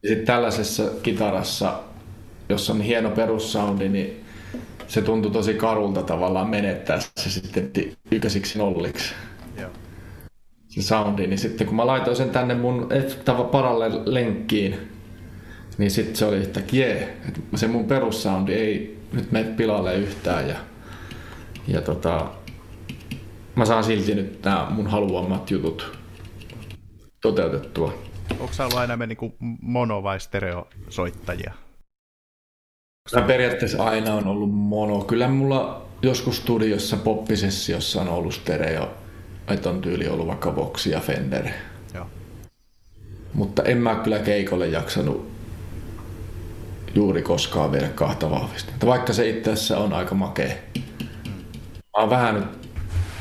Ja 0.03 0.09
sitten 0.09 0.27
tällaisessa 0.27 0.83
kitarassa, 1.03 1.81
jossa 2.49 2.73
on 2.73 2.81
hieno 2.81 3.11
perussoundi, 3.11 3.89
niin 3.89 4.25
se 4.91 5.03
tuntui 5.03 5.31
tosi 5.31 5.55
karulta 5.55 6.03
tavallaan 6.03 6.49
menettää 6.51 7.01
se 7.01 7.31
sitten 7.31 7.71
ykkösiksi 8.11 8.59
nolliksi 8.59 9.15
Joo. 9.61 9.71
se 10.69 10.83
soundi, 10.83 11.27
niin 11.27 11.39
sitten 11.39 11.67
kun 11.67 11.77
mä 11.77 11.87
laitoin 11.87 12.17
sen 12.17 12.31
tänne 12.31 12.55
mun 12.55 12.89
tava 13.25 13.45
paralle 13.45 13.91
lenkkiin, 14.05 14.79
niin 15.79 15.91
sitten 15.91 16.17
se 16.17 16.25
oli 16.25 16.37
yhtäkkiä 16.37 16.87
jee, 16.87 17.17
että 17.29 17.41
se 17.55 17.67
mun 17.69 17.85
perussoundi 17.85 18.53
ei 18.53 18.99
nyt 19.13 19.33
mene 19.33 19.55
pilalle 19.55 19.97
yhtään 19.97 20.49
ja, 20.49 20.57
ja 21.69 21.81
tota, 21.81 22.27
mä 23.61 23.65
saan 23.67 23.85
silti 23.85 24.15
nyt 24.15 24.43
nämä 24.45 24.67
mun 24.71 24.87
haluamat 24.87 25.51
jutut 25.51 25.99
toteutettua. 27.21 27.95
Onko 28.31 28.53
sä 28.53 28.65
ollut 28.65 28.79
aina 28.79 28.97
me 28.97 29.07
niinku 29.07 29.35
mono- 29.63 30.03
vai 30.03 30.21
stereosoittajia? 30.21 31.53
Mä 33.17 33.23
periaatteessa 33.23 33.85
aina 33.85 34.15
on 34.15 34.27
ollut 34.27 34.55
mono. 34.55 35.01
Kyllä 35.01 35.29
mulla 35.29 35.87
joskus 36.03 36.37
studiossa 36.37 36.97
poppisessiossa 36.97 38.01
on 38.01 38.09
ollut 38.09 38.35
stereo, 38.35 38.91
että 39.49 39.71
on 39.71 39.81
tyyli 39.81 40.09
ollut 40.09 40.27
vaikka 40.27 40.57
Vox 40.57 40.87
ja 40.87 41.01
Fender. 41.01 41.49
Joo. 41.95 42.07
Mutta 43.35 43.63
en 43.63 43.79
mä 43.79 43.95
kyllä 43.95 44.19
keikolle 44.19 44.69
jaksanut 44.69 45.31
juuri 46.95 47.23
koskaan 47.23 47.73
viedä 47.73 47.89
kahta 47.89 48.31
vahvistinta, 48.31 48.87
vaikka 48.87 49.13
se 49.13 49.29
itse 49.29 49.53
asiassa 49.53 49.79
on 49.79 49.93
aika 49.93 50.15
makea. 50.15 50.55
Mä 51.97 52.01
oon 52.03 52.11
vähän 52.11 52.35
nyt 52.35 52.60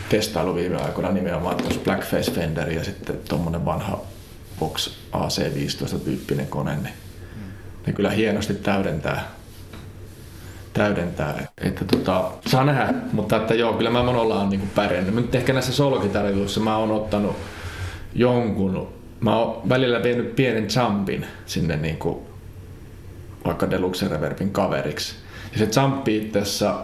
testailu 0.09 0.55
viime 0.55 0.77
aikoina 0.77 1.11
nimenomaan 1.11 1.57
tuossa 1.57 1.79
Blackface 1.79 2.31
Fender 2.31 2.69
ja 2.71 2.83
sitten 2.83 3.17
tommonen 3.29 3.65
vanha 3.65 4.01
Vox 4.61 4.89
AC15 5.13 5.99
tyyppinen 5.99 6.47
kone, 6.47 6.75
niin 6.75 6.93
ne 7.87 7.93
kyllä 7.93 8.09
hienosti 8.09 8.53
täydentää, 8.53 9.27
täydentää. 10.73 11.47
Että 11.57 11.85
tota, 11.85 12.31
saa 12.47 12.63
nähdä, 12.63 12.93
mutta 13.11 13.37
että 13.37 13.53
joo, 13.53 13.73
kyllä 13.73 13.89
mä 13.89 14.03
monolla 14.03 14.39
on 14.39 14.49
niinku 14.49 14.67
pärjännyt. 14.75 15.15
Nyt 15.15 15.35
ehkä 15.35 15.53
näissä 15.53 15.73
solokitariluissa 15.73 16.59
mä 16.59 16.77
oon 16.77 16.91
ottanut 16.91 17.35
jonkun, 18.13 18.93
mä 19.19 19.35
oon 19.35 19.69
välillä 19.69 20.03
vienyt 20.03 20.35
pienen 20.35 20.67
jumpin 20.75 21.25
sinne 21.45 21.77
niinku 21.77 22.29
vaikka 23.45 23.71
Deluxe 23.71 24.07
Reverbin 24.07 24.51
kaveriksi. 24.51 25.15
Ja 25.51 25.57
se 25.57 25.81
jumpi 25.81 26.17
itse 26.17 26.39
asiassa, 26.39 26.75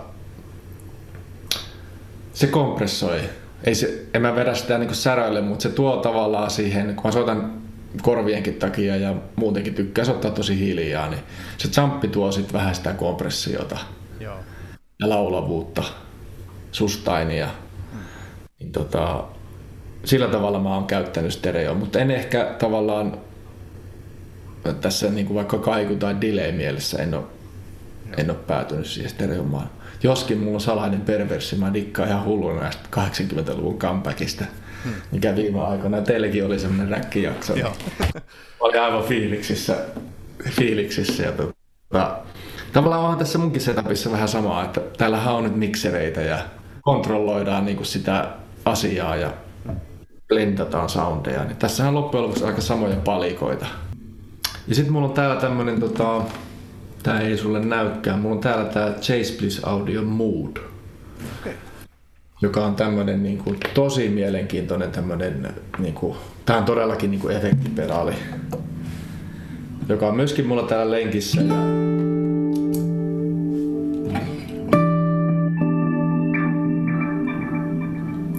se 2.35 2.47
kompressoi. 2.47 3.19
Ei 3.63 3.75
se, 3.75 4.05
en 4.13 4.21
mä 4.21 4.35
vedä 4.35 4.53
sitä 4.53 4.77
niinku 4.77 4.93
säröille, 4.93 5.41
mutta 5.41 5.63
se 5.63 5.69
tuo 5.69 5.97
tavallaan 5.97 6.51
siihen, 6.51 6.95
kun 6.95 7.03
mä 7.05 7.11
soitan 7.11 7.61
korvienkin 8.01 8.53
takia 8.53 8.95
ja 8.95 9.15
muutenkin 9.35 9.73
tykkää 9.73 10.05
soittaa 10.05 10.31
tosi 10.31 10.59
hiljaa, 10.59 11.09
niin 11.09 11.21
se 11.57 11.81
jumpi 11.81 12.07
tuo 12.07 12.31
sitten 12.31 12.53
vähän 12.53 12.75
sitä 12.75 12.93
kompressiota 12.93 13.77
Joo. 14.19 14.37
ja 14.99 15.09
laulavuutta, 15.09 15.83
sustainia. 16.71 17.49
Niin 18.59 18.71
tota, 18.71 19.23
sillä 20.05 20.27
tavalla 20.27 20.59
mä 20.59 20.73
oon 20.73 20.85
käyttänyt 20.85 21.33
stereo, 21.33 21.75
mutta 21.75 21.99
en 21.99 22.11
ehkä 22.11 22.55
tavallaan 22.59 23.17
tässä 24.81 25.09
niin 25.09 25.25
kuin 25.25 25.35
vaikka 25.35 25.57
kaiku 25.57 25.95
tai 25.95 26.21
delay 26.21 26.51
mielessä 26.51 27.03
en 27.03 27.13
ole, 27.13 27.23
en 28.17 28.29
ole 28.29 28.39
päätynyt 28.47 28.87
siihen 28.87 29.09
stereomaan. 29.09 29.69
Joskin 30.05 30.37
mulla 30.37 30.55
on 30.55 30.61
salainen 30.61 31.01
perverssi, 31.01 31.55
mä 31.55 31.73
dikkaan 31.73 32.09
ihan 32.09 32.25
hulluna 32.25 32.61
näistä 32.61 32.89
80-luvun 32.95 33.79
comebackista, 33.79 34.45
mikä 35.11 35.35
viime 35.35 35.61
aikoina 35.61 36.01
teilläkin 36.01 36.45
oli 36.45 36.59
semmoinen 36.59 36.89
räkkijakso. 36.89 37.53
niin 37.53 37.65
Joo. 37.65 37.73
oli 38.59 38.77
aivan 38.77 39.03
fiiliksissä, 39.03 39.77
fiiliksissä 40.49 41.23
ja 41.23 41.31
tota, 41.31 42.17
tavallaan 42.73 43.01
onhan 43.01 43.19
tässä 43.19 43.37
munkin 43.37 43.61
setupissa 43.61 44.11
vähän 44.11 44.27
samaa, 44.27 44.63
että 44.63 44.81
täällähän 44.97 45.35
on 45.35 45.43
nyt 45.43 45.55
miksereitä 45.55 46.21
ja 46.21 46.39
kontrolloidaan 46.81 47.65
niinku 47.65 47.83
sitä 47.83 48.27
asiaa 48.65 49.15
ja 49.15 49.33
blendataan 50.27 50.89
soundeja, 50.89 51.43
niin 51.43 51.57
tässähän 51.57 51.95
on 51.95 52.01
loppujen 52.01 52.23
lopuksi 52.23 52.45
aika 52.45 52.61
samoja 52.61 52.95
palikoita. 52.95 53.65
Ja 54.67 54.75
sitten 54.75 54.93
mulla 54.93 55.07
on 55.07 55.13
täällä 55.13 55.41
tämmönen, 55.41 55.79
tota, 55.79 56.21
tää 57.05 57.19
ei 57.21 57.37
sulle 57.37 57.59
näykään, 57.59 58.19
mulla 58.19 58.35
on 58.35 58.41
täällä 58.41 58.65
tää 58.65 58.93
Chase 58.93 59.37
Bliss 59.37 59.63
Audio 59.63 60.01
Mood, 60.01 60.57
Okei. 61.39 61.53
joka 62.41 62.65
on 62.65 62.75
tämmönen 62.75 63.23
niinku, 63.23 63.55
tosi 63.73 64.09
mielenkiintoinen 64.09 64.91
tämmönen, 64.91 65.53
niinku, 65.79 66.17
tää 66.45 66.57
on 66.57 66.63
todellakin 66.63 67.11
niinku 67.11 67.29
efektipedaali, 67.29 68.13
joka 69.89 70.07
on 70.07 70.15
myöskin 70.15 70.47
mulla 70.47 70.63
täällä 70.63 70.91
lenkissä. 70.91 71.41
Ja 71.41 71.55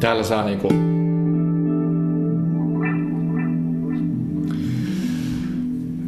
täällä 0.00 0.22
saa 0.22 0.44
niinku 0.44 0.95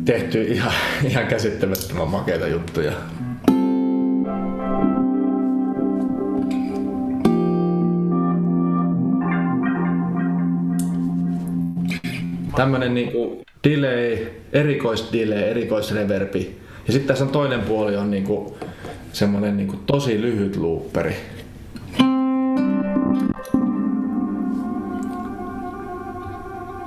tehty 0.09 0.43
ihan, 0.43 0.73
ihan 1.05 1.27
käsittämättömän 1.27 2.09
makeita 2.09 2.47
juttuja. 2.47 2.93
Tämmönen 12.57 12.95
niinku 12.95 13.43
delay, 13.65 14.27
erikoisdelay, 14.53 15.39
erikoisreverbi. 15.39 16.59
Ja 16.87 16.93
sitten 16.93 17.09
tässä 17.09 17.25
on 17.25 17.31
toinen 17.31 17.61
puoli 17.61 17.97
on 17.97 18.11
niinku 18.11 18.59
semmonen 19.13 19.57
niinku 19.57 19.77
tosi 19.87 20.21
lyhyt 20.21 20.57
looperi. 20.57 21.17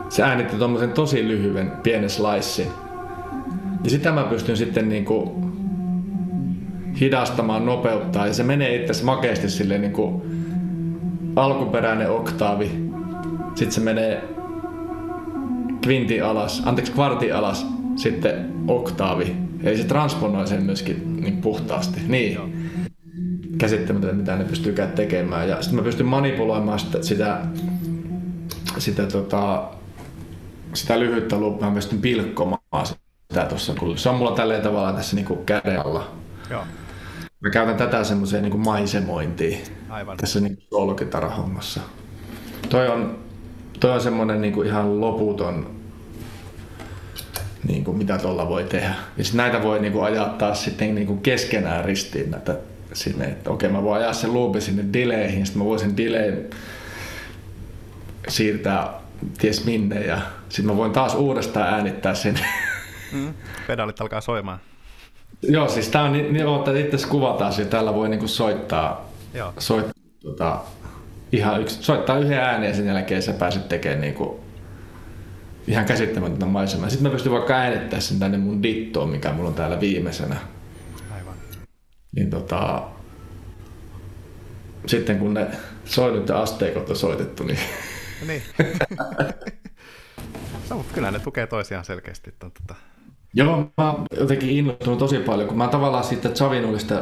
Se 0.10 0.24
äänitti 0.24 0.56
tommosen 0.56 0.92
tosi 0.92 1.28
lyhyen 1.28 1.72
pienen 1.84 2.10
slicein. 2.10 2.91
Ja 3.84 3.90
sitä 3.90 4.12
mä 4.12 4.24
pystyn 4.24 4.58
sitten 4.58 4.90
niinku 4.90 5.42
hidastamaan, 7.00 7.66
nopeuttaa 7.66 8.28
ja 8.28 8.34
se 8.34 8.44
menee 8.44 8.76
itse 8.76 8.92
asiassa 8.92 9.06
makeasti 9.06 9.50
silleen 9.50 9.82
niinku 9.82 10.26
alkuperäinen 11.36 12.12
oktaavi. 12.12 12.72
Sitten 13.56 13.72
se 13.72 13.82
menee 13.82 14.24
kvinti 15.82 16.22
alas, 16.22 16.64
anteeksi 16.66 16.92
kvarti 16.92 17.32
alas, 17.32 17.68
sitten 17.96 18.54
oktaavi. 18.68 19.36
Eli 19.64 19.78
se 19.78 19.84
transponoi 19.84 20.48
sen 20.48 20.64
myöskin 20.64 21.22
niin 21.22 21.38
puhtaasti. 21.38 22.02
Niin. 22.08 22.38
Käsittämätöntä, 23.58 24.16
mitä 24.16 24.36
ne 24.36 24.44
pystyykään 24.44 24.92
tekemään. 24.92 25.50
Ja 25.50 25.62
sitten 25.62 25.80
mä 25.80 25.84
pystyn 25.84 26.06
manipuloimaan 26.06 26.80
sitä, 26.80 27.04
sitä, 27.04 27.42
sitä, 28.78 29.06
tota, 29.06 29.64
sitä 30.74 31.00
lyhyttä 31.00 31.40
loopia, 31.40 31.68
mä 31.68 31.76
pystyn 31.76 32.02
pilkkomaan 32.02 32.86
sitä 32.86 33.11
tuossa. 33.50 33.74
kun 33.80 33.98
Se 33.98 34.10
on 34.10 34.16
mulla 34.16 34.32
tälleen 34.32 34.62
tavalla 34.62 34.94
tässä 34.94 35.16
niinku 35.16 35.36
käden 35.36 35.86
alla. 35.86 36.12
Joo. 36.50 36.64
Mä 37.40 37.50
käytän 37.50 37.76
tätä 37.76 38.04
semmoiseen 38.04 38.44
niinku 38.44 38.58
maisemointiin 38.58 39.64
Aivan. 39.90 40.18
tässä 40.18 40.40
niinku 40.40 40.62
soolokitarahommassa. 40.70 41.82
Toi 42.70 42.88
on, 42.88 43.20
toi 43.80 43.92
on 43.92 44.02
semmonen 44.02 44.42
niinku 44.42 44.62
ihan 44.62 45.02
loputon 45.02 45.82
niin 47.68 47.84
kuin, 47.84 47.98
mitä 47.98 48.18
tuolla 48.18 48.50
voi 48.50 48.64
tehdä. 48.64 48.96
Ja 49.18 49.24
sit 49.24 49.34
näitä 49.34 49.64
voi 49.64 49.80
niin 49.80 49.94
kuin, 49.94 50.06
ajaa 50.06 50.30
taas 50.30 50.64
sitten 50.64 50.96
niin 50.96 51.08
kuin 51.08 51.22
keskenään 51.22 51.86
ristiin 51.86 52.32
näitä 52.32 52.58
sinne, 52.94 53.26
että 53.26 53.50
okei 53.50 53.70
mä 53.70 53.84
voin 53.84 54.02
ajaa 54.02 54.14
sen 54.14 54.34
loopin 54.34 54.62
sinne 54.62 54.86
delayhin, 54.94 55.46
sitten 55.46 55.62
mä 55.62 55.66
voin 55.66 55.80
sen 55.80 55.98
delayn 55.98 56.50
siirtää 58.28 58.94
ties 59.38 59.66
minne 59.66 60.02
ja 60.02 60.22
sitten 60.50 60.66
mä 60.66 60.78
voin 60.78 60.92
taas 60.92 61.16
uudestaan 61.16 61.74
äänittää 61.74 62.16
sen. 62.16 62.40
Mm, 63.12 63.34
pedalit 63.68 64.02
alkaa 64.02 64.22
soimaan. 64.22 64.60
Joo, 65.42 65.70
siis 65.70 65.90
tää 65.90 66.04
on 66.04 66.14
niin, 66.14 66.34
niin 66.34 66.48
että 66.58 66.96
itse 66.96 67.08
kuvataan 67.08 67.54
ja 67.58 67.66
tällä 67.66 67.94
voi 67.94 68.10
niinku 68.10 68.28
soittaa, 68.28 69.10
Joo. 69.34 69.54
soittaa 69.60 69.94
tota, 70.24 70.60
ihan 71.32 71.62
yksi, 71.62 71.84
soittaa 71.84 72.18
yhden 72.18 72.40
äänen 72.40 72.70
ja 72.70 72.76
sen 72.76 72.88
jälkeen 72.88 73.22
sä 73.22 73.34
pääset 73.34 73.70
tekemään 73.70 74.02
niinku 74.02 74.44
ihan 75.68 75.86
käsittämätöntä 75.86 76.46
maisemaa. 76.46 76.90
Sitten 76.90 77.08
mä 77.08 77.14
pystyn 77.14 77.32
vaikka 77.32 77.54
äänittää 77.54 78.00
sen 78.00 78.20
tänne 78.20 78.38
mun 78.38 78.64
dittoon, 78.64 79.10
mikä 79.10 79.34
mulla 79.34 79.50
on 79.50 79.56
täällä 79.56 79.80
viimeisenä. 79.80 80.36
Aivan. 81.16 81.34
Niin 82.16 82.30
tota, 82.30 82.84
sitten 84.86 85.20
kun 85.20 85.34
ne 85.34 85.48
soinut 85.86 86.30
ja 86.30 86.42
asteikot 86.42 86.90
on 86.90 86.96
soitettu, 86.96 87.44
niin... 87.44 87.60
niin. 88.28 88.44
no, 90.70 90.78
mutta 90.78 90.94
kyllä 90.94 91.12
ne 91.12 91.20
tukee 91.20 91.48
toisiaan 91.48 91.86
selkeästi. 91.86 92.34
Tota. 92.40 92.76
Joo, 93.34 93.72
mä 93.78 93.92
oon 93.92 94.06
jotenkin 94.20 94.50
innostunut 94.50 95.00
tosi 95.00 95.20
paljon, 95.20 95.48
kun 95.48 95.58
mä 95.58 95.64
oon 95.64 95.72
tavallaan 95.72 96.04
siitä 96.04 96.30
Chavinulista 96.30 97.02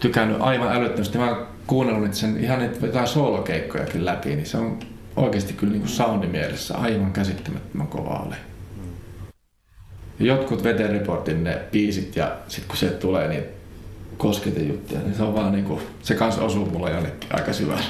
tykännyt 0.00 0.36
aivan 0.40 0.76
älyttömästi. 0.76 1.18
Mä 1.18 1.30
oon 1.30 1.46
kuunnellut 1.66 2.14
sen 2.14 2.44
ihan 2.44 2.58
niitä 2.58 2.86
jotain 2.86 3.06
soolokeikkojakin 3.06 4.04
läpi, 4.04 4.28
niin 4.28 4.46
se 4.46 4.56
on 4.56 4.78
oikeasti 5.16 5.52
kyllä 5.52 5.72
niin 5.72 5.88
soundi 5.88 6.26
mielessä 6.26 6.78
aivan 6.78 7.12
käsittämättömän 7.12 7.86
kova 7.86 8.26
oli. 8.26 8.34
Jotkut 10.18 10.62
Reportin 10.62 11.44
ne 11.44 11.58
biisit 11.72 12.16
ja 12.16 12.36
sitten 12.48 12.68
kun 12.68 12.76
se 12.76 12.86
tulee 12.86 13.28
niin 13.28 13.44
kosketejuttuja, 14.16 15.00
niin 15.00 15.14
se 15.14 15.22
on 15.22 15.34
vaan 15.34 15.52
niin 15.52 15.64
kuin, 15.64 15.80
se 16.02 16.14
kanssa 16.14 16.42
osuu 16.42 16.66
mulle 16.66 16.90
jonnekin 16.90 17.28
aika 17.32 17.52
syvälle. 17.52 17.84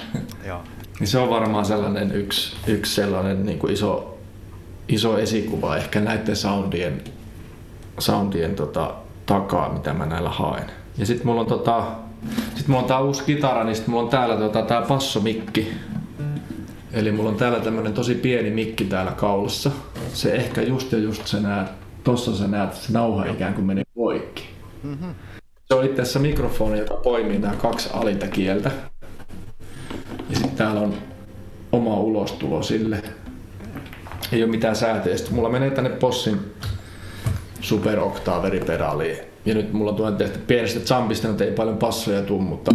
Joo. 0.46 0.60
niin 1.00 1.08
se 1.08 1.18
on 1.18 1.30
varmaan 1.30 1.64
sellainen 1.64 2.12
yksi, 2.12 2.56
yksi 2.66 2.94
sellainen 2.94 3.46
niin 3.46 3.58
kuin 3.58 3.72
iso, 3.72 4.18
iso 4.88 5.18
esikuva 5.18 5.76
ehkä 5.76 6.00
näiden 6.00 6.36
soundien, 6.36 7.02
soundien 7.98 8.54
tota, 8.54 8.94
takaa, 9.26 9.72
mitä 9.72 9.92
mä 9.92 10.06
näillä 10.06 10.30
haen. 10.30 10.70
Ja 10.98 11.06
sitten 11.06 11.26
mulla 11.26 11.40
on 11.40 11.46
tota, 11.46 11.84
sit 12.54 12.68
mulla 12.68 12.82
on 12.82 12.88
tää 12.88 13.00
uusi 13.00 13.24
kitara, 13.24 13.64
niin 13.64 13.76
sit 13.76 13.86
mulla 13.86 14.02
on 14.02 14.08
täällä 14.08 14.36
tota, 14.36 14.62
tää 14.62 14.82
passomikki, 14.82 15.72
Eli 16.94 17.12
mulla 17.12 17.30
on 17.30 17.36
täällä 17.36 17.60
tämmönen 17.60 17.92
tosi 17.92 18.14
pieni 18.14 18.50
mikki 18.50 18.84
täällä 18.84 19.12
kaulassa. 19.12 19.70
Se 20.12 20.32
ehkä 20.32 20.62
just 20.62 20.92
ja 20.92 20.98
just 20.98 21.26
sä 21.26 21.40
näet, 21.40 21.68
tossa 22.04 22.36
sä 22.36 22.46
näet, 22.46 22.70
että 22.70 22.86
se 22.86 22.92
nauha 22.92 23.24
ikään 23.24 23.54
kuin 23.54 23.64
menee 23.64 23.84
poikki. 23.94 24.42
Mm-hmm. 24.82 25.14
Se 25.64 25.74
on 25.74 25.84
itse 25.84 26.02
asiassa 26.02 26.18
mikrofoni, 26.18 26.78
joka 26.78 26.94
poimii 26.94 27.38
nämä 27.38 27.54
kaksi 27.56 27.88
alinta 27.92 28.28
kieltä. 28.28 28.70
Ja 30.30 30.36
sitten 30.36 30.56
täällä 30.56 30.80
on 30.80 30.94
oma 31.72 31.94
ulostulo 32.00 32.62
sille. 32.62 33.02
Ei 34.32 34.42
ole 34.42 34.50
mitään 34.50 34.76
sääteistä. 34.76 35.30
Mulla 35.30 35.48
menee 35.48 35.70
tänne 35.70 35.90
Possin 35.90 36.40
Super 37.64 38.00
Octaveri-pedaaliin. 38.00 39.18
Ja 39.46 39.54
nyt 39.54 39.72
mulla 39.72 39.96
on 39.98 40.16
tehty 40.16 40.38
pienestä 40.38 40.94
jumpista, 40.94 41.28
ei 41.44 41.52
paljon 41.52 41.78
passoja 41.78 42.22
tuu, 42.22 42.40
mutta 42.40 42.70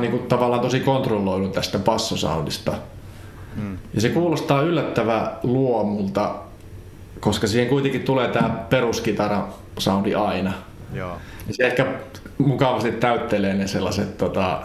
niinku 0.00 0.26
tavallaan 0.28 0.62
tosi 0.62 0.80
kontrolloinut 0.80 1.52
tästä 1.52 1.78
bassosoundista. 1.78 2.72
Ja 3.98 4.02
se 4.02 4.08
kuulostaa 4.08 4.62
yllättävän 4.62 5.30
luomulta, 5.42 6.34
koska 7.20 7.46
siihen 7.46 7.68
kuitenkin 7.68 8.02
tulee 8.02 8.28
tämä 8.28 8.48
peruskitara 8.48 9.48
soundi 9.78 10.14
aina. 10.14 10.52
Joo. 10.92 11.18
Ja 11.48 11.54
se 11.54 11.66
ehkä 11.66 11.86
mukavasti 12.38 12.92
täyttelee 12.92 13.54
ne 13.54 13.66
sellaiset, 13.66 14.18
tota, 14.18 14.62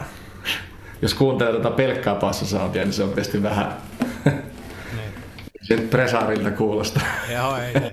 jos 1.02 1.14
kuuntelee 1.14 1.54
tätä 1.54 1.72
pelkkää 1.76 2.16
bassosoundia, 2.16 2.84
niin 2.84 2.94
se 2.94 3.04
on 3.04 3.10
tietysti 3.10 3.44
vähän 3.44 3.78
niin. 4.26 5.12
sen 5.62 5.88
presarilta 5.90 6.52
kuulostaa. 6.52 7.04
Joo, 7.34 7.58
ei, 7.58 7.84
ei. 7.84 7.92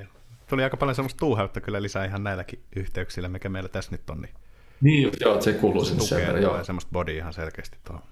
Tuli 0.48 0.64
aika 0.64 0.76
paljon 0.76 0.94
semmoista 0.94 1.18
tuuheutta 1.18 1.60
kyllä 1.60 1.82
lisää 1.82 2.04
ihan 2.04 2.24
näilläkin 2.24 2.62
yhteyksillä, 2.76 3.28
mikä 3.28 3.48
meillä 3.48 3.68
tässä 3.68 3.90
nyt 3.90 4.10
on. 4.10 4.20
Niin 4.20 4.34
niin 4.80 5.02
just, 5.02 5.20
joo, 5.20 5.32
että 5.32 5.44
se 5.44 5.52
kuuluu 5.52 5.84
sinne 5.84 6.02
sen 6.02 6.18
verran. 6.18 6.42
Joo. 6.42 6.64
semmoista 6.64 6.90
body 6.92 7.16
ihan 7.16 7.32
selkeästi 7.32 7.78
tuohon. 7.84 8.02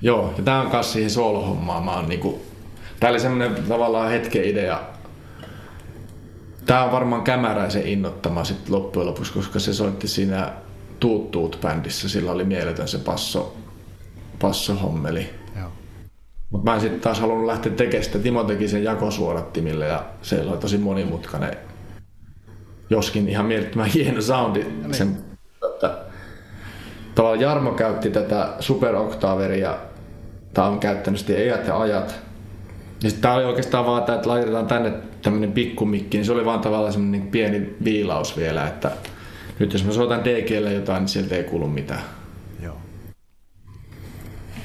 Joo, 0.00 0.34
ja 0.36 0.42
tää 0.42 0.60
on 0.60 0.70
kanssa 0.70 0.92
siihen 0.92 1.10
soolohommaan. 1.10 1.84
Mä 1.84 1.92
oon 1.92 2.08
niinku, 2.08 2.42
tää 3.00 3.10
oli 3.10 3.20
semmonen 3.20 3.54
tavallaan 3.68 4.10
hetken 4.10 4.44
idea. 4.44 4.80
Tää 6.66 6.84
on 6.84 6.92
varmaan 6.92 7.22
kämäräisen 7.22 7.86
innottama 7.86 8.44
sit 8.44 8.68
loppujen 8.68 9.06
lopuksi, 9.06 9.32
koska 9.32 9.58
se 9.58 9.74
soitti 9.74 10.08
siinä 10.08 10.52
Tuut 11.00 11.58
bändissä. 11.62 12.08
Sillä 12.08 12.32
oli 12.32 12.44
mieletön 12.44 12.88
se 12.88 12.98
passo, 12.98 13.56
passohommeli. 14.40 15.30
Joo. 15.58 15.68
Mut 16.50 16.64
mä 16.64 16.74
en 16.74 16.80
sitten 16.80 17.00
taas 17.00 17.20
halunnut 17.20 17.46
lähteä 17.46 17.72
tekemään 17.72 18.04
sitä. 18.04 18.18
Timo 18.18 18.44
teki 18.44 18.68
sen 18.68 18.84
jakosuodattimille 18.84 19.86
ja 19.86 20.04
se 20.22 20.40
oli 20.40 20.58
tosi 20.58 20.78
monimutkainen. 20.78 21.56
Joskin 22.90 23.28
ihan 23.28 23.46
mielettömän 23.46 23.86
hieno 23.86 24.20
soundi 24.20 24.64
niin. 24.64 24.94
sen 24.94 25.26
että 25.74 25.98
tavallaan 27.14 27.40
Jarmo 27.40 27.70
käytti 27.70 28.10
tätä 28.10 28.54
Super 28.60 28.94
Octaveria, 28.94 29.78
tämä 30.54 30.66
on 30.66 30.80
käyttänyt 30.80 31.18
sitten 31.18 31.36
ajat 31.36 31.66
ja 31.66 31.80
ajat. 31.80 32.25
Ja 33.02 33.10
sitten 33.10 33.22
tämä 33.22 33.34
oli 33.34 33.44
oikeastaan 33.44 33.86
vaan, 33.86 34.02
että 34.14 34.28
laitetaan 34.28 34.66
tänne 34.66 34.92
tämmöinen 35.22 35.52
pikkumikki, 35.52 36.16
niin 36.16 36.24
se 36.24 36.32
oli 36.32 36.44
vaan 36.44 36.60
tavallaan 36.60 36.92
semmoinen 36.92 37.20
niin 37.20 37.30
pieni 37.30 37.74
viilaus 37.84 38.36
vielä, 38.36 38.68
että 38.68 38.90
nyt 39.58 39.72
jos 39.72 39.84
mä 39.84 39.92
soitan 39.92 40.24
DGlle 40.24 40.72
jotain, 40.72 41.00
niin 41.00 41.08
sieltä 41.08 41.34
ei 41.34 41.44
kuulu 41.44 41.68
mitään. 41.68 42.02
Joo. 42.62 42.76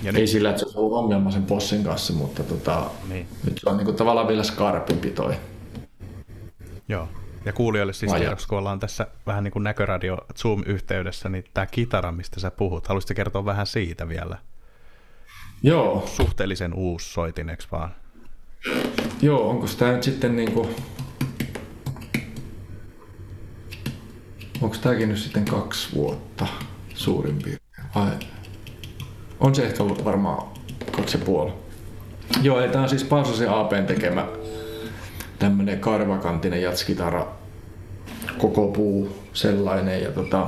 Ja 0.04 0.12
ei 0.12 0.14
nyt... 0.14 0.30
sillä, 0.30 0.50
että 0.50 0.60
se 0.60 0.66
olisi 0.66 0.80
ollut 0.80 0.98
ongelma 0.98 1.32
sen 1.32 1.44
possin 1.44 1.84
kanssa, 1.84 2.14
mutta 2.14 2.44
tota, 2.44 2.86
niin. 3.10 3.28
nyt 3.44 3.58
se 3.58 3.70
on 3.70 3.78
niin 3.78 3.86
kuin 3.86 3.98
tavallaan 3.98 4.28
vielä 4.28 4.44
skarpimpi 4.44 5.10
toi. 5.10 5.34
Joo. 6.88 7.08
Ja 7.46 7.54
kuulijoille 7.54 7.94
siis 7.94 8.14
tiedoksi, 8.14 8.48
kun 8.48 8.58
ollaan 8.58 8.80
tässä 8.80 9.08
vähän 9.28 9.44
niin 9.44 9.52
kuin 9.52 9.64
näköradio 9.64 10.18
Zoom-yhteydessä, 10.38 11.30
niin 11.30 11.44
tämä 11.54 11.66
kitara, 11.66 12.12
mistä 12.12 12.40
sä 12.40 12.52
puhut, 12.52 12.88
haluaisitko 12.88 13.14
kertoa 13.16 13.46
vähän 13.46 13.68
siitä 13.68 14.08
vielä? 14.08 14.38
Joo. 15.64 16.04
Suhteellisen 16.06 16.74
uusi 16.74 17.14
soitin, 17.14 17.50
eikö 17.50 17.64
vaan? 17.72 17.96
Joo, 19.22 19.50
onko 19.50 19.68
tämä 19.78 19.92
nyt 19.92 20.04
sitten 20.04 20.36
niin 20.36 20.52
kuin... 20.52 20.70
Onko 24.62 24.76
tämäkin 24.82 25.10
nyt 25.10 25.20
sitten 25.20 25.46
kaksi 25.46 25.90
vuotta 25.96 26.48
suurin 26.94 27.36
piirtein? 27.36 27.88
Vai 27.96 28.12
on 29.40 29.56
se 29.56 29.66
ehkä 29.66 29.84
varmaan 29.84 30.48
kaksi 30.92 31.18
ja 31.18 31.26
puoli. 31.26 31.52
Joo, 32.42 32.68
tämä 32.68 32.84
on 32.84 32.90
siis 32.90 33.04
Pausasen 33.04 33.50
APn 33.50 33.86
tekemä 33.88 34.28
tämmönen 35.40 35.80
karvakantinen 35.80 36.62
jatskitara, 36.62 37.28
koko 38.38 38.68
puu 38.68 39.16
sellainen. 39.34 40.04
Ja 40.04 40.12
tota, 40.12 40.48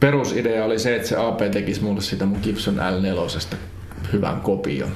perusidea 0.00 0.64
oli 0.64 0.78
se, 0.78 0.96
että 0.96 1.08
se 1.08 1.16
AP 1.16 1.40
tekisi 1.52 1.82
mulle 1.82 2.00
sitä 2.00 2.26
mun 2.26 2.38
Gibson 2.42 2.76
L4 2.76 3.56
hyvän 4.12 4.40
kopion. 4.40 4.90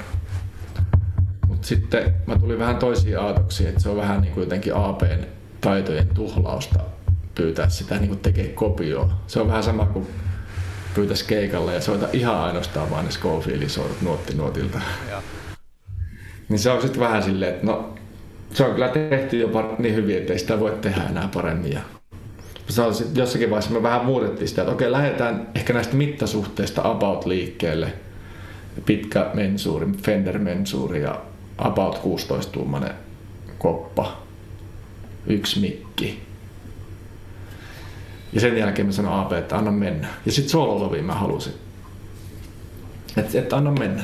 Mutta 1.63 1.75
sitten 1.75 2.13
mä 2.27 2.39
tulin 2.39 2.59
vähän 2.59 2.75
toisiin 2.75 3.19
aatoksiin, 3.19 3.69
että 3.69 3.81
se 3.81 3.89
on 3.89 3.97
vähän 3.97 4.21
niin 4.21 4.33
kuin 4.33 4.43
jotenkin 4.43 4.75
APn 4.75 5.23
taitojen 5.61 6.07
tuhlausta 6.07 6.79
pyytää 7.35 7.69
sitä 7.69 7.95
niin 7.95 8.07
kuin 8.07 8.19
tekee 8.19 8.47
kopioa. 8.47 9.13
Se 9.27 9.39
on 9.39 9.47
vähän 9.47 9.63
sama 9.63 9.85
kuin 9.85 10.07
pyytäisi 10.95 11.25
keikalle 11.25 11.73
ja 11.73 11.81
soita 11.81 12.07
ihan 12.13 12.35
ainoastaan 12.35 12.89
vain 12.89 13.05
ne 13.05 13.11
Schofieldin 13.11 13.69
nuotti 14.01 14.33
nuotilta. 14.33 14.81
Ja. 15.09 15.21
Niin 16.49 16.59
se 16.59 16.71
on 16.71 16.81
sitten 16.81 16.99
vähän 16.99 17.23
silleen, 17.23 17.53
että 17.53 17.65
no 17.65 17.93
se 18.53 18.63
on 18.63 18.73
kyllä 18.73 18.89
tehty 18.89 19.39
jopa 19.39 19.75
niin 19.79 19.95
hyvin, 19.95 20.17
että 20.17 20.33
ei 20.33 20.39
sitä 20.39 20.59
voi 20.59 20.77
tehdä 20.81 21.03
enää 21.09 21.29
paremmin. 21.33 21.71
Ja 21.71 21.81
se 22.69 22.81
on 22.81 22.95
sit 22.95 23.17
jossakin 23.17 23.49
vaiheessa 23.49 23.73
me 23.73 23.83
vähän 23.83 24.05
muutettiin 24.05 24.47
sitä, 24.47 24.61
että 24.61 24.73
okei, 24.73 24.91
lähdetään 24.91 25.47
ehkä 25.55 25.73
näistä 25.73 25.95
mittasuhteista 25.95 26.81
about 26.89 27.25
liikkeelle. 27.25 27.93
Pitkä 28.85 29.29
mensuuri, 29.33 29.87
Fender 30.03 30.39
mensuuri 30.39 31.01
ja 31.01 31.21
about 31.57 31.95
16-tuumainen 31.95 32.93
koppa. 33.57 34.17
Yksi 35.27 35.59
mikki. 35.59 36.23
Ja 38.33 38.41
sen 38.41 38.57
jälkeen 38.57 38.85
mä 38.85 38.91
sanoin 38.91 39.19
AP, 39.19 39.31
että 39.31 39.57
anna 39.57 39.71
mennä. 39.71 40.07
Ja 40.25 40.31
sitten 40.31 40.49
soololoviin 40.49 41.05
mä 41.05 41.13
halusin. 41.13 41.53
Että 43.17 43.39
et 43.39 43.53
anna 43.53 43.71
mennä. 43.71 44.03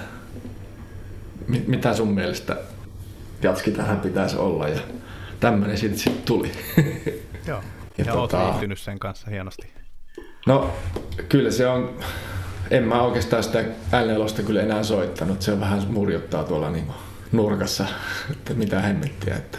mitä 1.68 1.94
sun 1.94 2.14
mielestä 2.14 2.58
jatskitaran 3.42 4.00
pitäisi 4.00 4.38
olla 4.38 4.68
ja 4.68 4.80
tämmöinen 5.40 5.78
siitä 5.78 5.98
sitten 5.98 6.24
tuli. 6.24 6.52
Joo, 7.48 7.62
ja, 7.98 8.06
ja 8.06 8.14
tota, 8.14 8.40
oot 8.40 8.50
liittynyt 8.50 8.80
sen 8.80 9.00
kanssa 9.00 9.30
hienosti. 9.30 9.68
No 10.48 10.74
kyllä 11.30 11.52
se 11.52 11.68
on, 11.68 12.00
en 12.72 12.84
mä 12.84 13.02
oikeastaan 13.02 13.44
sitä 13.44 13.64
l 14.06 14.44
kyllä 14.46 14.62
enää 14.62 14.84
soittanut, 14.84 15.42
se 15.42 15.52
on 15.52 15.60
vähän 15.60 15.84
murjottaa 15.90 16.44
tuolla 16.44 16.70
niin 16.70 16.88
nurkassa, 17.32 17.86
että 18.32 18.54
mitä 18.54 18.80
hemmettiä. 18.80 19.36
Että. 19.36 19.58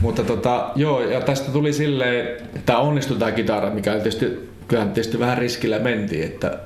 Mutta 0.00 0.24
tota, 0.24 0.70
joo, 0.76 1.00
ja 1.00 1.20
tästä 1.20 1.52
tuli 1.52 1.72
silleen, 1.72 2.26
että 2.56 2.78
onnistui 2.78 3.18
tämä 3.18 3.32
kitara, 3.32 3.70
mikä 3.70 3.92
tietysti, 3.92 4.50
kyllähän 4.68 4.92
tietysti 4.92 5.18
vähän 5.18 5.38
riskillä 5.38 5.78
mentiin, 5.78 6.24
että, 6.24 6.58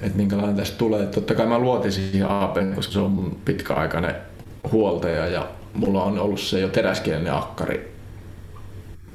että 0.00 0.16
minkälainen 0.16 0.56
tästä 0.56 0.78
tulee. 0.78 1.06
Totta 1.06 1.34
kai 1.34 1.46
mä 1.46 1.58
luotin 1.58 1.92
siihen 1.92 2.28
AP, 2.30 2.56
koska 2.74 2.92
se 2.92 2.98
on 2.98 3.10
mun 3.10 3.38
pitkäaikainen 3.44 4.14
huoltaja 4.72 5.26
ja 5.26 5.48
mulla 5.74 6.02
on 6.02 6.18
ollut 6.18 6.40
se 6.40 6.60
jo 6.60 6.68
teräskielinen 6.68 7.34
akkari 7.34 7.96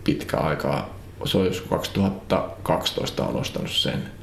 pitkä 0.03 0.37
aikaa. 0.37 0.97
Se 1.25 1.37
on 1.37 1.45
jos 1.45 1.61
2012 1.61 3.25
on 3.25 3.35
ostanut 3.35 3.71
sen. 3.71 4.20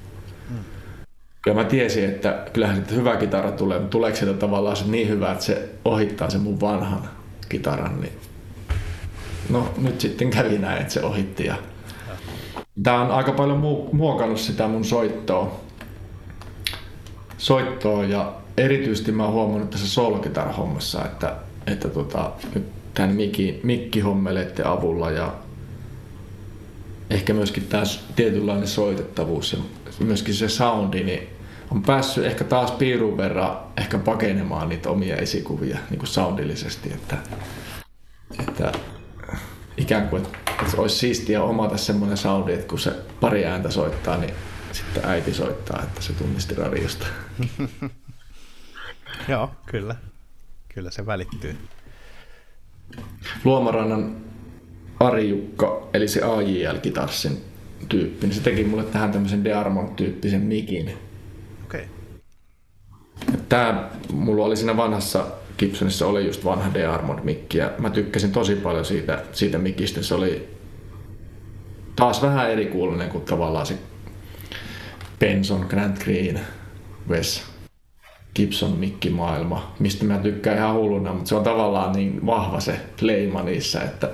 Kyllä 1.42 1.62
mä 1.62 1.64
tiesin, 1.64 2.04
että 2.04 2.44
kyllähän 2.52 2.84
se 2.88 2.94
hyvä 2.94 3.16
kitara 3.16 3.52
tulee, 3.52 3.78
mutta 3.78 3.90
tuleeko 3.90 4.16
se 4.16 4.34
tavallaan 4.34 4.76
se 4.76 4.84
niin 4.86 5.08
hyvä, 5.08 5.32
että 5.32 5.44
se 5.44 5.68
ohittaa 5.84 6.30
sen 6.30 6.40
mun 6.40 6.60
vanhan 6.60 7.08
kitaran, 7.48 8.00
niin 8.00 8.12
no 9.50 9.68
nyt 9.78 10.00
sitten 10.00 10.30
kävi 10.30 10.58
näin, 10.58 10.80
että 10.80 10.92
se 10.92 11.02
ohitti. 11.02 11.46
Ja... 11.46 11.54
Tämä 12.82 13.00
on 13.00 13.10
aika 13.10 13.32
paljon 13.32 13.58
muokannut 13.92 14.38
sitä 14.38 14.68
mun 14.68 14.84
soittoa. 14.84 15.60
soittoa 17.38 18.04
ja 18.04 18.32
erityisesti 18.56 19.12
mä 19.12 19.24
oon 19.24 19.32
huomannut 19.32 19.70
tässä 19.70 19.88
soolokitar-hommassa, 19.88 21.04
että, 21.04 21.36
että 21.66 21.88
tota, 21.88 22.30
nyt 22.54 22.66
tämän 22.94 23.10
mikki, 23.10 23.60
mikkihommeleiden 23.62 24.66
avulla 24.66 25.10
ja 25.10 25.32
ehkä 27.10 27.34
myöskin 27.34 27.66
tämä 27.66 27.82
tietynlainen 28.16 28.68
soitettavuus 28.68 29.52
ja 29.52 29.58
myöskin 30.00 30.34
se 30.34 30.48
soundi, 30.48 31.04
niin 31.04 31.28
on 31.70 31.82
päässyt 31.82 32.24
ehkä 32.24 32.44
taas 32.44 32.70
piirun 32.70 33.16
verran 33.16 33.58
ehkä 33.76 33.98
pakenemaan 33.98 34.68
niitä 34.68 34.90
omia 34.90 35.16
esikuvia 35.16 35.78
niin 35.90 35.98
kuin 35.98 36.08
soundillisesti, 36.08 36.92
että, 36.92 37.16
että 38.40 38.72
ikään 39.76 40.08
kuin, 40.08 40.22
että 40.22 40.76
olisi 40.76 40.96
siistiä 40.96 41.42
omata 41.42 41.76
semmoinen 41.76 42.16
soundi, 42.16 42.52
että 42.52 42.68
kun 42.68 42.78
se 42.78 42.92
pari 43.20 43.46
ääntä 43.46 43.70
soittaa, 43.70 44.16
niin 44.16 44.34
sitten 44.72 45.04
äiti 45.04 45.34
soittaa, 45.34 45.82
että 45.82 46.02
se 46.02 46.12
tunnisti 46.12 46.54
radiosta. 46.54 47.06
Joo, 49.28 49.50
kyllä. 49.66 49.96
Kyllä 50.74 50.90
se 50.90 51.06
välittyy. 51.06 51.56
Luomarannan 53.44 54.16
Ari 55.00 55.28
Jukka, 55.28 55.88
eli 55.94 56.08
se 56.08 56.20
AJL-kitarsin 56.20 57.38
tyyppi, 57.88 58.26
niin 58.26 58.34
se 58.34 58.42
teki 58.42 58.64
mulle 58.64 58.84
tähän 58.84 59.12
tämmöisen 59.12 59.44
Dearmond-tyyppisen 59.44 60.40
mikin. 60.40 60.92
Okei. 61.64 61.80
Okay. 61.80 63.40
Tämä 63.48 63.90
mulla 64.12 64.44
oli 64.44 64.56
siinä 64.56 64.76
vanhassa 64.76 65.26
Gibsonissa 65.58 66.06
oli 66.06 66.26
just 66.26 66.44
vanha 66.44 66.70
Dearmond-mikki 66.74 67.58
ja 67.58 67.70
mä 67.78 67.90
tykkäsin 67.90 68.32
tosi 68.32 68.54
paljon 68.54 68.84
siitä, 68.84 69.22
siitä 69.32 69.58
mikistä. 69.58 70.02
Se 70.02 70.14
oli 70.14 70.48
taas 71.96 72.22
vähän 72.22 72.50
eri 72.50 72.66
kuulunen 72.66 73.08
kuin 73.08 73.24
tavallaan 73.24 73.66
se 73.66 73.78
Benson, 75.18 75.66
Grant 75.68 76.04
Green, 76.04 76.40
Wes 77.08 77.42
Gibson 78.34 78.70
mikkimaailma, 78.70 79.74
mistä 79.78 80.04
mä 80.04 80.18
tykkään 80.18 80.56
ihan 80.56 80.74
hulluna, 80.74 81.12
mutta 81.12 81.28
se 81.28 81.34
on 81.34 81.44
tavallaan 81.44 81.92
niin 81.92 82.26
vahva 82.26 82.60
se 82.60 82.80
leima 83.00 83.42
niissä, 83.42 83.82
että 83.82 84.10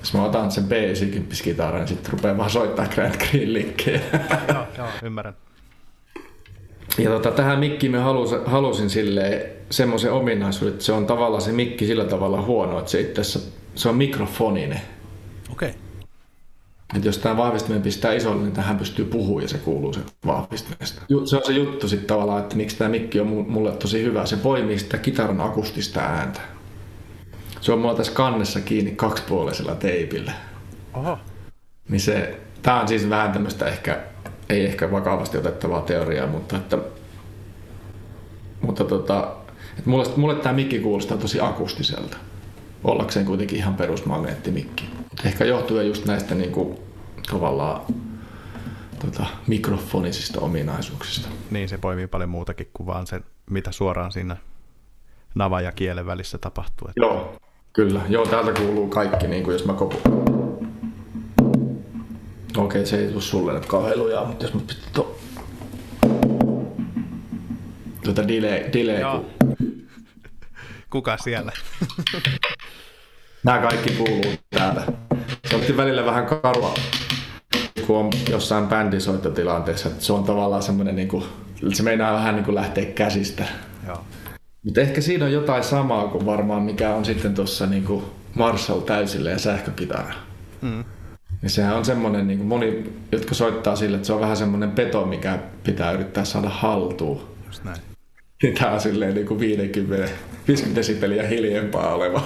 jos 0.00 0.14
mä 0.14 0.24
otan 0.24 0.50
sen 0.50 0.64
B90-kitaran, 0.64 1.78
niin 1.78 1.88
sitten 1.88 2.12
rupeaa 2.12 2.36
vaan 2.36 2.50
soittaa 2.50 2.86
Grant 2.86 3.16
Green 3.16 3.52
liikkeen. 3.52 4.02
joo, 4.54 4.66
joo, 4.78 4.88
ymmärrän. 5.02 5.36
Ja 6.98 7.10
tota, 7.10 7.30
tähän 7.30 7.58
mikkiin 7.58 7.92
mä 7.92 8.00
halusin, 8.00 8.38
halusin 8.46 8.90
sille 8.90 9.50
semmoisen 9.70 10.12
ominaisuuden, 10.12 10.72
että 10.72 10.84
se 10.84 10.92
on 10.92 11.06
tavallaan 11.06 11.42
se 11.42 11.52
mikki 11.52 11.86
sillä 11.86 12.04
tavalla 12.04 12.42
huono, 12.42 12.78
että 12.78 12.90
se 12.90 13.00
itse 13.00 13.22
se 13.74 13.88
on 13.88 13.96
mikrofoninen. 13.96 14.80
Okei. 15.52 15.68
Okay. 15.68 15.80
Että 16.96 17.08
jos 17.08 17.18
tämä 17.18 17.36
vahvistiminen 17.36 17.82
pistää 17.82 18.12
isolle, 18.12 18.42
niin 18.42 18.52
tähän 18.52 18.78
pystyy 18.78 19.04
puhumaan 19.04 19.42
ja 19.42 19.48
se 19.48 19.58
kuuluu 19.58 19.92
se 19.92 20.00
vahvistimesta. 20.26 21.02
Se 21.24 21.36
on 21.36 21.44
se 21.46 21.52
juttu 21.52 21.88
sitten 21.88 22.06
tavallaan, 22.06 22.42
että 22.42 22.56
miksi 22.56 22.76
tämä 22.76 22.90
mikki 22.90 23.20
on 23.20 23.26
mulle 23.26 23.72
tosi 23.72 24.02
hyvä. 24.02 24.26
Se 24.26 24.36
poimii 24.36 24.78
sitä 24.78 24.98
kitaran 24.98 25.40
akustista 25.40 26.00
ääntä. 26.00 26.40
Se 27.60 27.72
on 27.72 27.78
mulla 27.78 27.94
tässä 27.94 28.12
kannessa 28.12 28.60
kiinni 28.60 28.90
kaksipuolisella 28.90 29.74
teipillä. 29.74 30.32
Oho. 30.94 31.18
Niin 31.88 32.00
se, 32.00 32.40
tää 32.62 32.80
on 32.80 32.88
siis 32.88 33.10
vähän 33.10 33.32
tämmöistä 33.32 33.66
ehkä, 33.66 34.00
ei 34.48 34.66
ehkä 34.66 34.90
vakavasti 34.90 35.38
otettavaa 35.38 35.80
teoriaa, 35.80 36.26
mutta 36.26 36.56
että, 36.56 36.78
mutta 38.60 38.84
tota, 38.84 39.36
että 39.78 39.90
mulle, 39.90 40.04
mulle 40.16 40.34
tämä 40.34 40.52
mikki 40.52 40.78
kuulostaa 40.78 41.16
tosi 41.16 41.40
akustiselta. 41.40 42.16
Ollakseen 42.84 43.26
kuitenkin 43.26 43.58
ihan 43.58 43.74
perusmagneettimikki. 43.74 44.90
Ehkä 45.24 45.44
johtuen 45.44 45.86
just 45.88 46.04
näistä 46.04 46.34
niin 46.34 46.52
kuin, 46.52 46.78
tavallaan 47.30 47.80
tota, 48.98 49.26
mikrofonisista 49.46 50.40
ominaisuuksista. 50.40 51.28
Niin, 51.50 51.68
se 51.68 51.78
poimii 51.78 52.06
paljon 52.06 52.30
muutakin 52.30 52.70
kuin 52.72 52.86
vaan 52.86 53.06
se, 53.06 53.20
mitä 53.50 53.72
suoraan 53.72 54.12
siinä 54.12 54.36
navan 55.34 55.64
ja 55.64 55.72
kielen 55.72 56.06
välissä 56.06 56.38
tapahtuu. 56.38 56.88
Että... 56.88 57.00
Joo, 57.00 57.36
Kyllä, 57.72 58.00
joo, 58.08 58.26
täältä 58.26 58.52
kuuluu 58.52 58.88
kaikki, 58.88 59.26
niin 59.26 59.44
kuin 59.44 59.52
jos 59.52 59.64
mä 59.64 59.72
kopu... 59.72 59.96
Okei, 62.56 62.86
se 62.86 62.98
ei 62.98 63.08
tule 63.08 63.22
sulle 63.22 63.52
nyt 63.52 63.66
kauhean 63.66 63.98
lujaa, 63.98 64.24
mutta 64.24 64.44
jos 64.44 64.54
mä 64.54 64.60
pistän 64.66 64.92
to... 64.92 65.18
Tuota 68.04 68.28
delay, 68.28 68.72
delay 68.72 69.00
joo. 69.00 69.24
Ku... 69.48 69.66
Kuka 70.90 71.16
siellä? 71.16 71.52
Nämä 73.44 73.58
kaikki 73.58 73.90
kuuluu 73.90 74.34
täältä. 74.50 74.92
Se 75.46 75.56
on 75.56 75.76
välillä 75.76 76.04
vähän 76.04 76.26
karua, 76.26 76.74
kun 77.86 77.98
on 77.98 78.10
jossain 78.30 78.66
bändisoittotilanteessa, 78.66 79.90
se 79.98 80.12
on 80.12 80.24
tavallaan 80.24 80.62
semmoinen, 80.62 80.96
niin 80.96 81.08
kuin, 81.08 81.24
se 81.72 81.82
meinaa 81.82 82.14
vähän 82.14 82.34
niin 82.34 82.44
kuin 82.44 82.54
lähteä 82.54 82.84
käsistä. 82.84 83.44
Joo. 83.86 84.04
Mutta 84.64 84.80
ehkä 84.80 85.00
siinä 85.00 85.24
on 85.24 85.32
jotain 85.32 85.64
samaa 85.64 86.08
kuin 86.08 86.26
varmaan 86.26 86.62
mikä 86.62 86.94
on 86.94 87.04
sitten 87.04 87.34
tuossa 87.34 87.66
niinku 87.66 88.04
Marshall 88.34 88.80
täysille 88.80 89.30
ja 89.30 89.38
sähkökitara. 89.38 90.14
Mm. 90.62 90.84
Ja 91.42 91.50
sehän 91.50 91.76
on 91.76 91.84
semmoinen, 91.84 92.26
niin 92.26 92.44
moni, 92.44 92.92
jotka 93.12 93.34
soittaa 93.34 93.76
sille, 93.76 93.96
että 93.96 94.06
se 94.06 94.12
on 94.12 94.20
vähän 94.20 94.36
semmoinen 94.36 94.70
peto, 94.70 95.06
mikä 95.06 95.38
pitää 95.64 95.92
yrittää 95.92 96.24
saada 96.24 96.48
haltuun. 96.48 97.28
Just 97.46 97.64
näin. 97.64 97.76
Ja 98.42 98.52
tämä 98.58 98.72
on 98.72 98.80
silleen 98.80 99.14
niin 99.14 99.26
kuin 99.26 99.40
50, 99.40 100.12
50 100.48 100.78
desibeliä 100.80 101.26
hiljempaa 101.26 101.94
oleva 101.94 102.22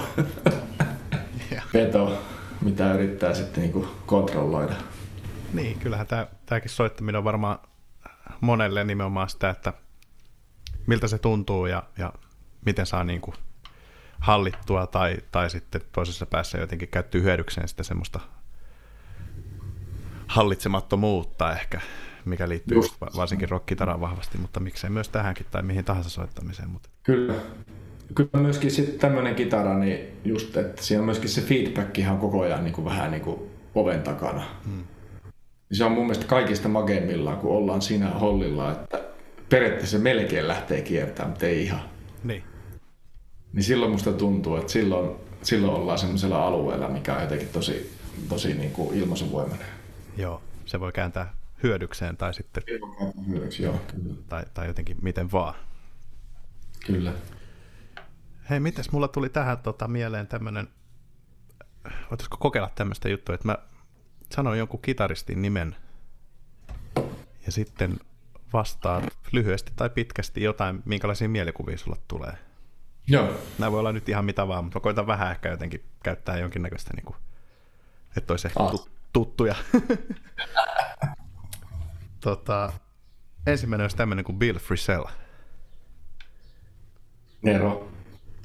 peto, 1.73 2.21
mitä 2.61 2.93
yrittää 2.93 3.33
sitten 3.33 3.61
niin 3.61 3.73
kuin 3.73 3.87
kontrolloida. 4.05 4.73
Niin, 5.53 5.79
kyllähän 5.79 6.07
tämä, 6.07 6.27
tämäkin 6.45 6.69
soittaminen 6.69 7.17
on 7.17 7.23
varmaan 7.23 7.59
monelle 8.41 8.83
nimenomaan 8.83 9.29
sitä, 9.29 9.49
että 9.49 9.73
miltä 10.87 11.07
se 11.07 11.17
tuntuu 11.17 11.65
ja, 11.65 11.83
ja 11.97 12.13
miten 12.65 12.85
saa 12.85 13.03
niin 13.03 13.21
kuin 13.21 13.35
hallittua 14.19 14.87
tai, 14.87 15.17
tai 15.31 15.49
sitten 15.49 15.81
toisessa 15.91 16.25
päässä 16.25 16.57
jotenkin 16.57 16.87
käyttyy 16.87 17.21
hyödykseen 17.21 17.67
sitä 17.67 17.83
semmoista 17.83 18.19
hallitsemattomuutta 20.27 21.51
ehkä, 21.51 21.81
mikä 22.25 22.49
liittyy 22.49 22.77
just. 22.77 22.95
varsinkin 23.01 23.49
rockitaraan 23.49 24.01
vahvasti, 24.01 24.37
mutta 24.37 24.59
miksei 24.59 24.89
myös 24.89 25.09
tähänkin 25.09 25.45
tai 25.51 25.63
mihin 25.63 25.85
tahansa 25.85 26.09
soittamiseen. 26.09 26.69
Mutta... 26.69 26.89
Kyllä. 27.03 27.33
Kyllä 28.15 28.39
myöskin 28.39 28.71
sitten 28.71 28.99
tämmöinen 28.99 29.35
kitara, 29.35 29.77
niin 29.77 30.19
just, 30.23 30.57
että 30.57 30.83
siinä 30.83 30.99
on 31.01 31.05
myöskin 31.05 31.29
se 31.29 31.41
feedback 31.41 31.99
ihan 31.99 32.17
koko 32.17 32.41
ajan 32.41 32.63
niin 32.63 32.73
kuin 32.73 32.85
vähän 32.85 33.11
niin 33.11 33.23
kuin 33.23 33.39
oven 33.75 34.01
takana. 34.01 34.43
Hmm. 34.65 34.83
Se 35.71 35.83
on 35.83 35.91
mun 35.91 36.03
mielestä 36.03 36.25
kaikista 36.25 36.69
mageimmillaan, 36.69 37.37
kun 37.37 37.51
ollaan 37.51 37.81
siinä 37.81 38.09
hollilla, 38.09 38.71
että 38.71 39.01
periaatteessa 39.49 39.97
melkein 39.97 40.47
lähtee 40.47 40.81
kiertämään, 40.81 41.29
mutta 41.29 41.45
ei 41.45 41.63
ihan. 41.63 41.81
Niin. 42.23 42.43
Niin 43.55 43.63
silloin 43.63 43.91
musta 43.91 44.13
tuntuu, 44.13 44.55
että 44.55 44.71
silloin, 44.71 45.15
silloin 45.41 45.73
ollaan 45.73 45.99
semmoisella 45.99 46.47
alueella, 46.47 46.87
mikä 46.87 47.15
on 47.15 47.21
jotenkin 47.21 47.47
tosi, 47.47 47.97
tosi 48.29 48.53
niin 48.53 48.71
kuin 48.71 48.97
ilmaisuvoimainen. 48.97 49.67
Joo, 50.17 50.41
se 50.65 50.79
voi 50.79 50.91
kääntää 50.91 51.33
hyödykseen 51.63 52.17
tai 52.17 52.33
sitten... 52.33 52.63
Hyödyksi, 53.27 53.63
joo. 53.63 53.81
Tai, 54.29 54.45
tai 54.53 54.67
jotenkin 54.67 54.97
miten 55.01 55.31
vaan. 55.31 55.55
Kyllä. 56.85 57.13
Hei, 58.49 58.59
mitäs 58.59 58.91
mulla 58.91 59.07
tuli 59.07 59.29
tähän 59.29 59.57
tota, 59.57 59.87
mieleen 59.87 60.27
tämmöinen, 60.27 60.67
voitaisiko 62.09 62.37
kokeilla 62.37 62.71
tämmöistä 62.75 63.09
juttua, 63.09 63.35
että 63.35 63.47
mä 63.47 63.57
sanon 64.31 64.57
jonkun 64.57 64.81
kitaristin 64.81 65.41
nimen 65.41 65.75
ja 67.45 67.51
sitten 67.51 67.99
vastaat 68.53 69.03
lyhyesti 69.31 69.71
tai 69.75 69.89
pitkästi 69.89 70.43
jotain, 70.43 70.81
minkälaisia 70.85 71.29
mielikuvia 71.29 71.77
sulla 71.77 71.97
tulee. 72.07 72.37
Joo. 73.07 73.33
Nämä 73.59 73.71
voi 73.71 73.79
olla 73.79 73.91
nyt 73.91 74.09
ihan 74.09 74.25
mitä 74.25 74.47
vaan, 74.47 74.63
mutta 74.63 74.79
koitan 74.79 75.07
vähän 75.07 75.31
ehkä 75.31 75.49
jotenkin 75.49 75.83
käyttää 76.03 76.37
jonkinnäköistä, 76.37 76.91
niin 76.95 77.05
kuin, 77.05 77.15
että 78.17 78.33
olisi 78.33 78.47
ehkä 78.47 78.63
ah. 78.63 78.87
tuttuja. 79.13 79.55
tota, 82.19 82.73
ensimmäinen 83.47 83.83
olisi 83.83 83.97
tämmöinen 83.97 84.25
kuin 84.25 84.39
Bill 84.39 84.59
Frisell. 84.59 85.05
Nero. 87.41 87.91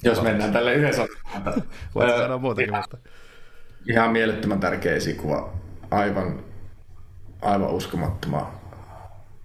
Jos 0.03 0.17
Valmis. 0.17 0.33
mennään 0.33 0.53
tälle 0.53 0.75
yhdessä. 0.75 1.07
Voit 1.95 2.11
sanoa 2.11 2.39
muutenkin, 2.39 2.77
mutta... 2.77 2.99
Ihan 3.89 4.13
mielettömän 4.13 4.61
tärkeä 4.61 4.95
esikuva. 4.95 5.53
Aivan, 5.91 6.45
aivan 7.43 7.71
uskomattoman, 7.71 8.47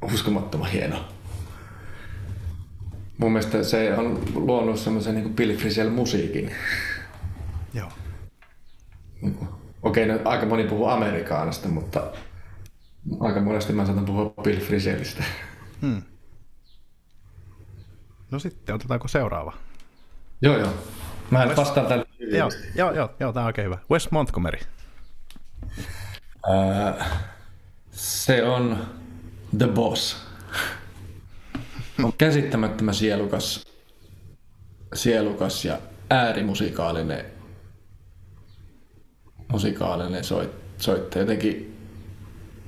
uskomattoman 0.01 0.69
hieno. 0.69 1.14
Mun 3.17 3.31
mielestä 3.31 3.63
se 3.63 3.97
on 3.97 4.23
luonut 4.35 4.79
semmoisen 4.79 5.15
niin 5.15 5.35
Bill 5.35 5.57
Frisell 5.57 5.89
musiikin. 5.89 6.51
Joo. 7.73 7.91
Niin 9.21 9.37
okei, 9.83 10.05
okay, 10.05 10.23
no, 10.23 10.29
aika 10.29 10.45
moni 10.45 10.63
puhuu 10.63 10.87
Amerikaanasta, 10.87 11.67
mutta 11.67 12.11
aika 13.19 13.41
monesti 13.41 13.73
mä 13.73 13.85
saatan 13.85 14.05
puhua 14.05 14.33
Bill 14.43 14.59
Frisellistä. 14.59 15.23
Hmm. 15.81 16.01
No 18.31 18.39
sitten, 18.39 18.75
otetaanko 18.75 19.07
seuraava? 19.07 19.53
Joo, 20.41 20.57
joo. 20.57 20.73
Mä 21.31 21.41
en 21.41 21.47
West... 21.47 21.57
vastaan 21.57 21.87
tälle. 21.87 22.05
Joo, 22.19 22.49
joo, 22.75 22.91
joo, 22.91 23.09
joo, 23.19 23.33
tämä 23.33 23.43
on 23.43 23.47
oikein 23.47 23.65
hyvä. 23.65 23.77
Wes 23.91 24.11
Montgomery. 24.11 24.59
Uh, 26.47 27.05
se 27.91 28.43
on 28.43 28.85
The 29.57 29.67
Boss. 29.67 30.25
On 32.03 32.13
käsittämättömän 32.17 32.95
sielukas, 32.95 33.63
sielukas 34.93 35.65
ja 35.65 35.77
äärimusikaalinen 36.09 37.25
musikaalinen 39.51 40.23
soit, 40.23 40.51
soittaja. 40.77 41.21
Jotenkin 41.21 41.75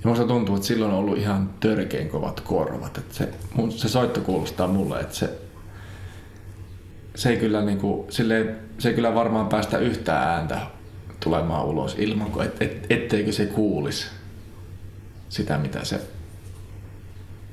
ja 0.03 0.09
musta 0.09 0.27
tuntuu, 0.27 0.55
että 0.55 0.67
silloin 0.67 0.91
on 0.91 0.99
ollut 0.99 1.17
ihan 1.17 1.49
törkein 1.59 2.09
kovat 2.09 2.41
korvat. 2.41 2.97
Että 2.97 3.13
se, 3.13 3.29
mun, 3.53 3.71
se 3.71 3.89
soitto 3.89 4.21
kuulostaa 4.21 4.67
mulle, 4.67 4.99
että 4.99 5.15
se, 5.15 5.37
se 7.15 7.29
ei 7.29 7.37
kyllä, 7.37 7.61
niin 7.61 7.77
kuin, 7.77 8.11
sille, 8.11 8.55
se 8.79 8.89
ei 8.89 8.95
kyllä 8.95 9.15
varmaan 9.15 9.47
päästä 9.47 9.77
yhtään 9.77 10.27
ääntä 10.27 10.59
tulemaan 11.19 11.65
ulos 11.65 11.95
ilman, 11.97 12.31
et, 12.45 12.61
et, 12.61 12.85
etteikö 12.89 13.31
se 13.31 13.45
kuulisi 13.45 14.07
sitä, 15.29 15.57
mitä 15.57 15.85
se 15.85 16.01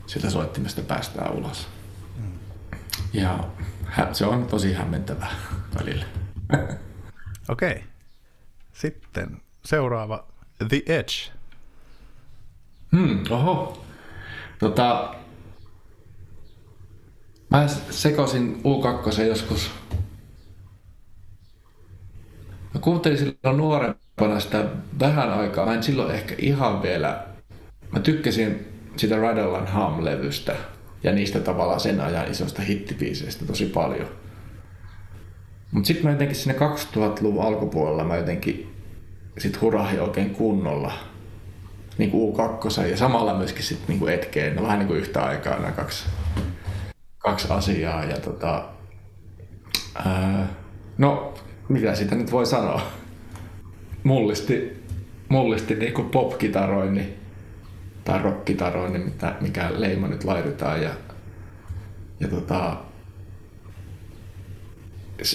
sitä 0.06 0.30
soittimesta 0.30 0.82
päästään 0.82 1.32
ulos. 1.32 1.68
Mm. 2.16 2.32
Ja 3.12 3.44
se 4.12 4.26
on 4.26 4.46
tosi 4.46 4.72
hämmentävää 4.72 5.32
välillä. 5.78 6.04
Okei. 7.48 7.72
Okay. 7.72 7.82
Sitten 8.72 9.40
seuraava 9.64 10.26
The 10.68 10.82
Edge. 10.86 11.32
Hmm, 12.92 13.18
oho. 13.30 13.84
Tota, 14.58 15.14
mä 17.50 17.68
sekosin 17.90 18.62
U2 18.64 19.22
joskus. 19.22 19.70
Mä 22.74 22.80
kuuntelin 22.80 23.18
silloin 23.18 23.56
nuorempana 23.56 24.40
sitä 24.40 24.64
vähän 25.00 25.30
aikaa. 25.32 25.66
Mä 25.66 25.74
en 25.74 25.82
silloin 25.82 26.14
ehkä 26.14 26.34
ihan 26.38 26.82
vielä... 26.82 27.26
Mä 27.92 28.00
tykkäsin 28.00 28.73
sitä 28.96 29.16
Radellan 29.16 29.68
Hum-levystä 29.74 30.56
ja 31.02 31.12
niistä 31.12 31.40
tavallaan 31.40 31.80
sen 31.80 32.00
ajan 32.00 32.30
isoista 32.30 32.62
hittibiiseistä 32.62 33.44
tosi 33.44 33.66
paljon. 33.66 34.08
Mutta 35.70 35.86
sitten 35.86 36.04
mä 36.04 36.12
jotenkin 36.12 36.36
sinne 36.36 36.58
2000-luvun 36.58 37.44
alkupuolella 37.44 38.04
mä 38.04 38.16
jotenkin 38.16 38.74
sit 39.38 39.60
hurahin 39.60 40.00
oikein 40.00 40.30
kunnolla 40.30 40.92
niin 41.98 42.10
kuin 42.10 42.36
U2 42.36 42.86
ja 42.86 42.96
samalla 42.96 43.38
myöskin 43.38 43.62
sitten 43.62 43.98
niin 43.98 44.08
etkeen, 44.08 44.56
no 44.56 44.62
vähän 44.62 44.78
niin 44.78 44.86
kuin 44.86 45.00
yhtä 45.00 45.24
aikaa 45.24 45.58
nämä 45.58 45.72
kaksi, 45.72 46.04
kaksi 47.18 47.48
asiaa. 47.50 48.04
Ja 48.04 48.16
tota, 48.16 48.64
ää, 49.94 50.48
no, 50.98 51.34
mitä 51.68 51.94
sitä 51.94 52.14
nyt 52.14 52.32
voi 52.32 52.46
sanoa? 52.46 52.82
Mullisti, 54.04 54.84
mullisti 55.28 55.74
niin 55.74 55.94
kuin 55.94 56.10
pop-kitaroinnin 56.10 57.23
tai 58.04 58.22
rock-kitaroinnin, 58.22 59.12
mikä 59.40 59.70
leima 59.72 60.08
nyt 60.08 60.24
laitetaan. 60.24 60.82
Ja, 60.82 60.90
ja 62.20 62.28
tota, 62.28 62.76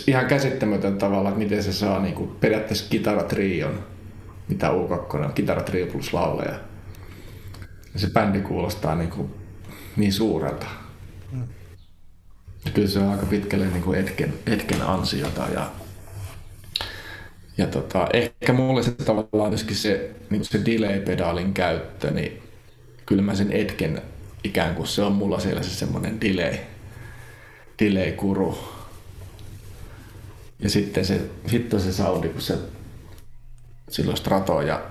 ihan 0.07 0.25
käsittämätön 0.25 0.97
tavalla, 0.97 1.29
että 1.29 1.39
miten 1.39 1.63
se 1.63 1.73
saa 1.73 1.99
niin 1.99 2.15
kuin 2.15 2.29
periaatteessa 2.29 2.89
kitaratrion, 2.89 3.85
mitä 4.47 4.69
U2 4.69 5.15
on, 5.15 5.33
kitaratrio 5.33 5.85
plus 5.85 6.13
lauleja. 6.13 6.59
Ja 7.93 7.99
se 7.99 8.09
bändi 8.09 8.41
kuulostaa 8.41 8.95
niin, 8.95 9.09
kuin 9.09 9.33
niin 9.95 10.13
suurelta. 10.13 10.65
Mm. 11.31 11.43
Ja 12.65 12.71
kyllä 12.71 12.87
se 12.87 12.99
on 12.99 13.09
aika 13.09 13.25
pitkälle 13.25 13.67
niin 13.67 13.83
kuin 13.83 13.99
etken, 13.99 14.33
etken 14.47 14.81
ansiota 14.81 15.43
ja, 15.53 15.71
ja 17.57 17.67
tota, 17.67 18.07
ehkä 18.13 18.53
mulle 18.53 18.83
se 18.83 18.91
tavallaan 18.91 19.49
myöskin 19.49 19.75
se, 19.75 20.11
niin 20.29 20.45
se 20.45 20.61
delay-pedaalin 20.65 21.53
käyttö, 21.53 22.11
niin 22.11 22.48
kyllä 23.09 23.21
mä 23.21 23.35
sen 23.35 23.51
etken 23.51 24.01
ikään 24.43 24.75
kuin 24.75 24.87
se 24.87 25.01
on 25.01 25.11
mulla 25.11 25.39
siellä 25.39 25.63
se 25.63 25.69
semmoinen 25.69 26.21
delay, 26.21 26.57
delay-kuru 27.79 28.57
ja 30.59 30.69
sitten 30.69 31.05
se, 31.05 31.29
sitten 31.47 31.81
se 31.81 31.93
soundi, 31.93 32.29
kun 32.29 32.41
se 32.41 32.57
silloin 33.89 34.17
strato 34.17 34.61
ja 34.61 34.81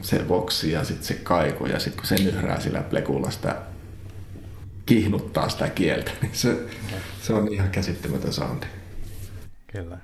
se 0.00 0.28
voksi 0.28 0.72
ja 0.72 0.84
sitten 0.84 1.04
se 1.04 1.14
kaiku 1.14 1.66
ja 1.66 1.78
sitten 1.78 1.96
kun 1.96 2.06
se 2.06 2.14
nyhrää 2.24 2.60
sillä 2.60 2.80
plekulla 2.82 3.30
sitä 3.30 3.56
kihnuttaa 4.86 5.48
sitä 5.48 5.68
kieltä, 5.68 6.10
niin 6.22 6.34
se, 6.34 6.68
se 7.22 7.34
on 7.34 7.52
ihan 7.52 7.70
käsittämätön 7.70 8.32
soundi. 8.32 8.66
Kyllä. 9.72 9.98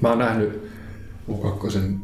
Mä 0.00 0.08
oon 0.08 0.18
nähnyt 0.18 0.70
U2 1.30 1.98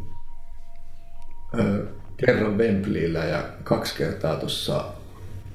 ö, 1.59 2.02
kerran 2.27 2.59
Wembleyllä 2.59 3.25
ja 3.25 3.45
kaksi 3.65 3.95
kertaa 3.97 4.37
tuossa 4.37 4.85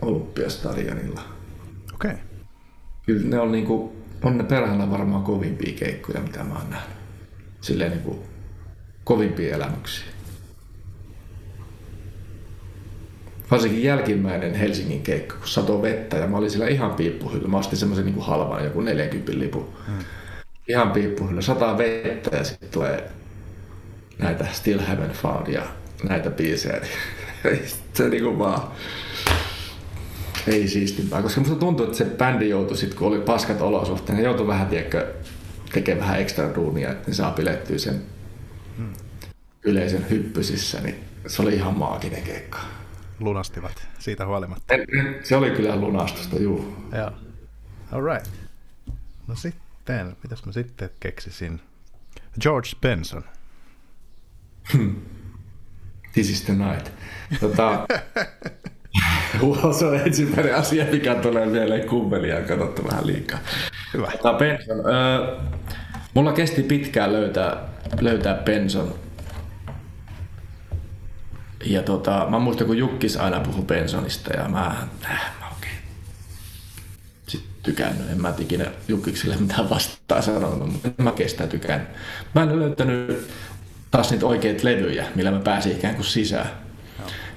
Olympiastadionilla. 0.01 1.21
Okei. 1.93 2.11
Okay. 2.11 2.23
Kyllä 3.05 3.29
ne 3.29 3.39
on 3.39 3.51
niinku 3.51 3.97
on 4.23 4.37
ne 4.37 4.43
perhana 4.43 4.91
varmaan 4.91 5.23
kovimpia 5.23 5.73
keikkoja, 5.75 6.21
mitä 6.21 6.43
mä 6.43 6.53
oon 6.53 6.69
nähnyt. 6.69 6.97
Silleen 7.61 7.91
niin 7.91 8.03
kuin 8.03 8.19
kovimpia 9.03 9.55
elämyksiä. 9.55 10.05
Varsinkin 13.51 13.83
jälkimmäinen 13.83 14.55
Helsingin 14.55 15.01
keikka, 15.01 15.35
kun 15.35 15.47
satoi 15.47 15.81
vettä 15.81 16.17
ja 16.17 16.27
mä 16.27 16.37
olin 16.37 16.51
siellä 16.51 16.67
ihan 16.67 16.93
piippuhyllä. 16.93 17.47
Mä 17.47 17.57
ostin 17.57 17.79
semmoisen 17.79 18.05
niin 18.05 18.21
halvan, 18.21 18.63
joku 18.63 18.81
40 18.81 19.39
lipu. 19.39 19.73
Hmm. 19.87 19.99
Ihan 20.67 20.91
piippuhyllä. 20.91 21.41
Sataa 21.41 21.77
vettä 21.77 22.35
ja 22.37 22.43
sitten 22.43 22.69
tulee 22.69 23.11
näitä 24.19 24.47
Still 24.51 24.79
Haven't 24.79 25.13
Found 25.13 25.47
ja 25.47 25.63
näitä 26.03 26.29
biisejä. 26.29 26.81
se 27.93 28.09
niin 28.09 28.23
kuin 28.23 28.39
vaan 28.39 28.61
ei 30.47 30.67
siistimpää, 30.67 31.21
koska 31.21 31.41
musta 31.41 31.55
tuntuu, 31.55 31.85
että 31.85 31.97
se 31.97 32.05
bändi 32.05 32.49
joutui 32.49 32.77
sitten, 32.77 32.99
kun 32.99 33.07
oli 33.07 33.19
paskat 33.19 33.61
olosuhteet, 33.61 34.17
ne 34.17 34.23
joutui 34.23 34.47
vähän, 34.47 34.67
tiedätkö, 34.67 35.13
tekemään 35.73 36.07
vähän 36.07 36.21
ekstra 36.21 36.55
duunia, 36.55 36.91
että 36.91 37.07
ne 37.07 37.13
saa 37.13 37.31
pilettyä 37.31 37.77
sen 37.77 38.01
hmm. 38.77 38.93
yleisön 39.63 40.09
hyppysissä, 40.09 40.81
niin 40.81 40.95
se 41.27 41.41
oli 41.41 41.55
ihan 41.55 41.77
maaginen 41.77 42.23
keikka. 42.23 42.59
Lunastivat 43.19 43.87
siitä 43.99 44.25
huolimatta. 44.25 44.73
Se 45.23 45.35
oli 45.35 45.51
kyllä 45.51 45.75
lunastusta, 45.75 46.35
juu. 46.39 46.75
Joo. 46.97 47.11
All 47.91 48.03
right. 48.13 48.31
No 49.27 49.35
sitten, 49.35 50.17
mitäs 50.23 50.45
mä 50.45 50.51
sitten 50.51 50.89
keksisin? 50.99 51.61
George 52.41 52.69
Benson. 52.81 53.23
This 56.17 56.29
is 56.29 56.41
the 56.41 56.53
night. 56.53 56.91
Tota, 57.39 57.87
se 59.79 59.85
on 59.85 59.95
ensimmäinen 59.95 60.55
asia, 60.55 60.85
mikä 60.91 61.15
tulee 61.15 61.45
mieleen 61.45 61.89
kummelia 61.89 62.41
katsottu 62.41 62.83
vähän 62.83 63.07
liikaa. 63.07 63.39
Hyvä. 63.93 64.11
Tämä 64.21 64.37
Benson. 64.37 64.79
Äh, 64.79 65.43
mulla 66.13 66.33
kesti 66.33 66.63
pitkään 66.63 67.13
löytää, 67.13 67.57
löytää 67.99 68.35
Benson. 68.35 68.95
Ja 71.65 71.83
tota, 71.83 72.27
mä 72.29 72.39
muistan, 72.39 72.67
kun 72.67 72.77
Jukkis 72.77 73.17
aina 73.17 73.39
puhui 73.39 73.63
Bensonista 73.63 74.33
ja 74.33 74.49
mä, 74.49 74.75
äh, 75.05 75.31
mä 75.39 75.49
oikein 75.55 75.77
sitten 77.27 77.51
tykännyt. 77.63 78.11
En 78.11 78.21
mä 78.21 78.33
ikinä 78.39 78.65
Jukkikselle 78.87 79.35
mitään 79.35 79.69
vastaa 79.69 80.21
sanonut, 80.21 80.71
mutta 80.71 80.87
en 80.87 81.05
mä 81.05 81.11
kestä 81.11 81.47
tykännyt. 81.47 81.87
Mä 82.35 82.43
en 82.43 82.59
löytänyt 82.59 83.29
taas 83.91 84.11
niitä 84.11 84.25
oikeita 84.25 84.63
levyjä, 84.63 85.05
millä 85.15 85.31
mä 85.31 85.39
pääsin 85.39 85.71
ikään 85.71 85.95
kuin 85.95 86.05
sisään 86.05 86.49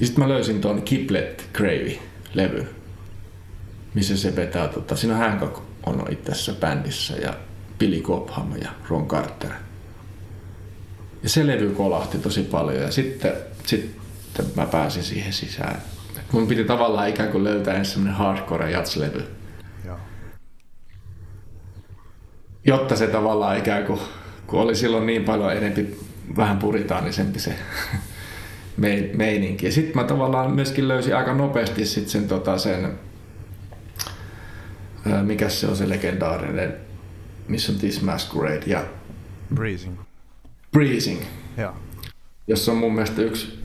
ja 0.01 0.07
sitten 0.07 0.24
mä 0.24 0.28
löysin 0.28 0.61
tuon 0.61 0.82
Kiplet 0.82 1.48
Gravy-levyn. 1.53 2.68
missä 3.94 4.16
se 4.16 4.36
vetää. 4.36 4.68
Tota, 4.68 4.96
siinä 4.96 5.16
Hancock 5.16 5.62
on 5.86 6.05
itse 6.11 6.24
tässä 6.24 6.53
bändissä 6.53 7.16
ja 7.16 7.34
Billy 7.78 8.01
Cobham 8.01 8.57
ja 8.62 8.70
Ron 8.88 9.09
Carter. 9.09 9.51
Ja 11.22 11.28
se 11.28 11.46
levy 11.46 11.70
kolahti 11.70 12.18
tosi 12.18 12.42
paljon 12.42 12.82
ja 12.82 12.90
sitten, 12.90 13.32
sitten 13.66 14.46
mä 14.57 14.66
pääsin 14.66 15.03
siihen 15.03 15.32
sisään. 15.32 15.82
Mun 16.32 16.46
piti 16.46 16.64
tavallaan 16.64 17.09
ikään 17.09 17.28
kuin 17.28 17.44
löytää 17.44 17.74
ensin 17.74 17.92
semmoinen 17.92 18.18
hardcore 18.18 18.70
jatslevy. 18.70 19.24
Joo. 19.86 19.96
Jotta 22.64 22.96
se 22.96 23.07
tavallaan 23.07 23.59
ikään 23.59 23.84
kuin, 23.84 24.01
kun 24.46 24.61
oli 24.61 24.76
silloin 24.76 25.07
niin 25.07 25.24
paljon 25.24 25.57
enempi 25.57 25.98
vähän 26.37 26.59
puritaanisempi 26.59 27.39
se 27.39 27.55
meininki. 29.16 29.66
Ja 29.66 29.72
sitten 29.72 29.97
mä 29.97 30.05
tavallaan 30.05 30.55
myöskin 30.55 30.89
löysin 30.89 31.16
aika 31.16 31.35
nopeasti 31.35 31.87
sit 31.87 32.09
sen, 32.09 32.28
tota, 32.28 32.59
sen 32.59 32.99
mikä 35.22 35.49
se 35.49 35.66
on 35.66 35.76
se 35.76 35.89
legendaarinen, 35.89 36.76
missä 37.49 37.72
on 37.72 37.78
This 37.78 38.03
Masquerade 38.03 38.62
ja 38.66 38.85
Breezing. 39.55 39.99
Breezing. 40.72 41.22
Joo. 41.57 41.72
Jossa 42.47 42.72
on 42.72 42.78
mun 42.78 42.95
mielestä 42.95 43.22
yksi 43.22 43.59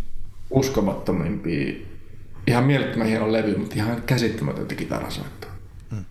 uskomattomimpia, 0.50 1.74
ihan 2.48 2.64
mielettömän 2.64 3.08
hieno 3.08 3.32
levy, 3.32 3.58
mutta 3.58 3.76
ihan 3.76 4.02
käsittämätöntä 4.02 4.76
kitarasoittoa. 4.76 5.52
Mm. 5.92 6.06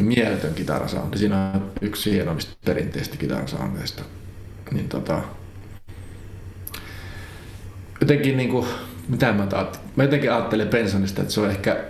Mieletön 0.00 0.54
kitarasoundi. 0.54 1.18
Siinä 1.18 1.50
on 1.54 1.72
yksi 1.80 2.12
hienommista 2.12 2.56
perinteistä 2.64 3.16
kitarasoundeista. 3.16 4.02
Niin 4.72 4.88
tota, 4.88 5.22
jotenkin 8.00 8.36
niinku, 8.36 8.68
mitä 9.08 9.32
mä, 9.32 9.46
taat, 9.46 9.80
mä 9.96 10.04
jotenkin 10.04 10.32
ajattelen 10.32 10.68
Bensonista, 10.68 11.22
että 11.22 11.34
se 11.34 11.40
on 11.40 11.50
ehkä 11.50 11.84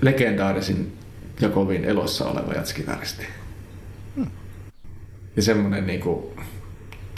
legendaarisin 0.00 0.98
ja 1.40 1.48
kovin 1.48 1.84
elossa 1.84 2.24
oleva 2.24 2.52
jatskitaristi. 2.52 3.26
Hmm. 4.16 4.30
Ja 5.36 5.42
semmonen 5.42 5.86
niinku, 5.86 6.34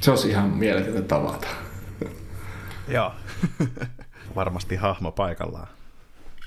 se 0.02 0.10
olisi 0.10 0.28
ihan 0.28 0.48
mieletöntä 0.48 1.02
tavata. 1.02 1.46
Joo, 2.88 3.12
varmasti 4.36 4.76
hahmo 4.76 5.12
paikallaan. 5.12 5.68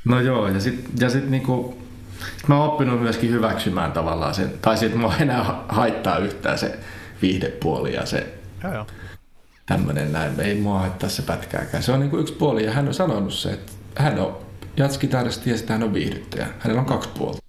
No 0.05 0.19
joo, 0.19 0.47
ja 0.47 0.59
sitten 0.59 0.91
ja 0.99 1.09
sit 1.09 1.29
niinku, 1.29 1.81
sit 2.37 2.47
mä 2.47 2.57
oon 2.57 2.71
oppinut 2.71 3.01
myöskin 3.01 3.31
hyväksymään 3.31 3.91
tavallaan 3.91 4.33
sen, 4.33 4.53
tai 4.61 4.77
sitten 4.77 4.99
mua 4.99 5.15
enää 5.19 5.63
haittaa 5.69 6.17
yhtään 6.17 6.57
se 6.57 6.79
viihdepuoli 7.25 7.93
ja 7.93 8.05
se 8.05 8.33
joo, 8.63 8.73
joo. 8.73 8.87
tämmöinen 9.65 10.13
näin. 10.13 10.39
Ei 10.39 10.55
mua 10.55 10.79
haittaa 10.79 11.09
se 11.09 11.21
pätkääkään. 11.21 11.83
Se 11.83 11.91
on 11.91 11.99
niinku 11.99 12.17
yksi 12.17 12.33
puoli 12.33 12.65
ja 12.65 12.71
hän 12.71 12.87
on 12.87 12.93
sanonut 12.93 13.33
se, 13.33 13.49
että 13.49 13.71
hän 13.95 14.19
on 14.19 14.37
jatskitaristi 14.77 15.49
ja 15.49 15.57
sitten 15.57 15.73
hän 15.73 15.83
on 15.83 15.93
viihdyttäjä. 15.93 16.47
Hänellä 16.59 16.79
on 16.79 16.87
kaksi 16.87 17.09
puolta. 17.17 17.39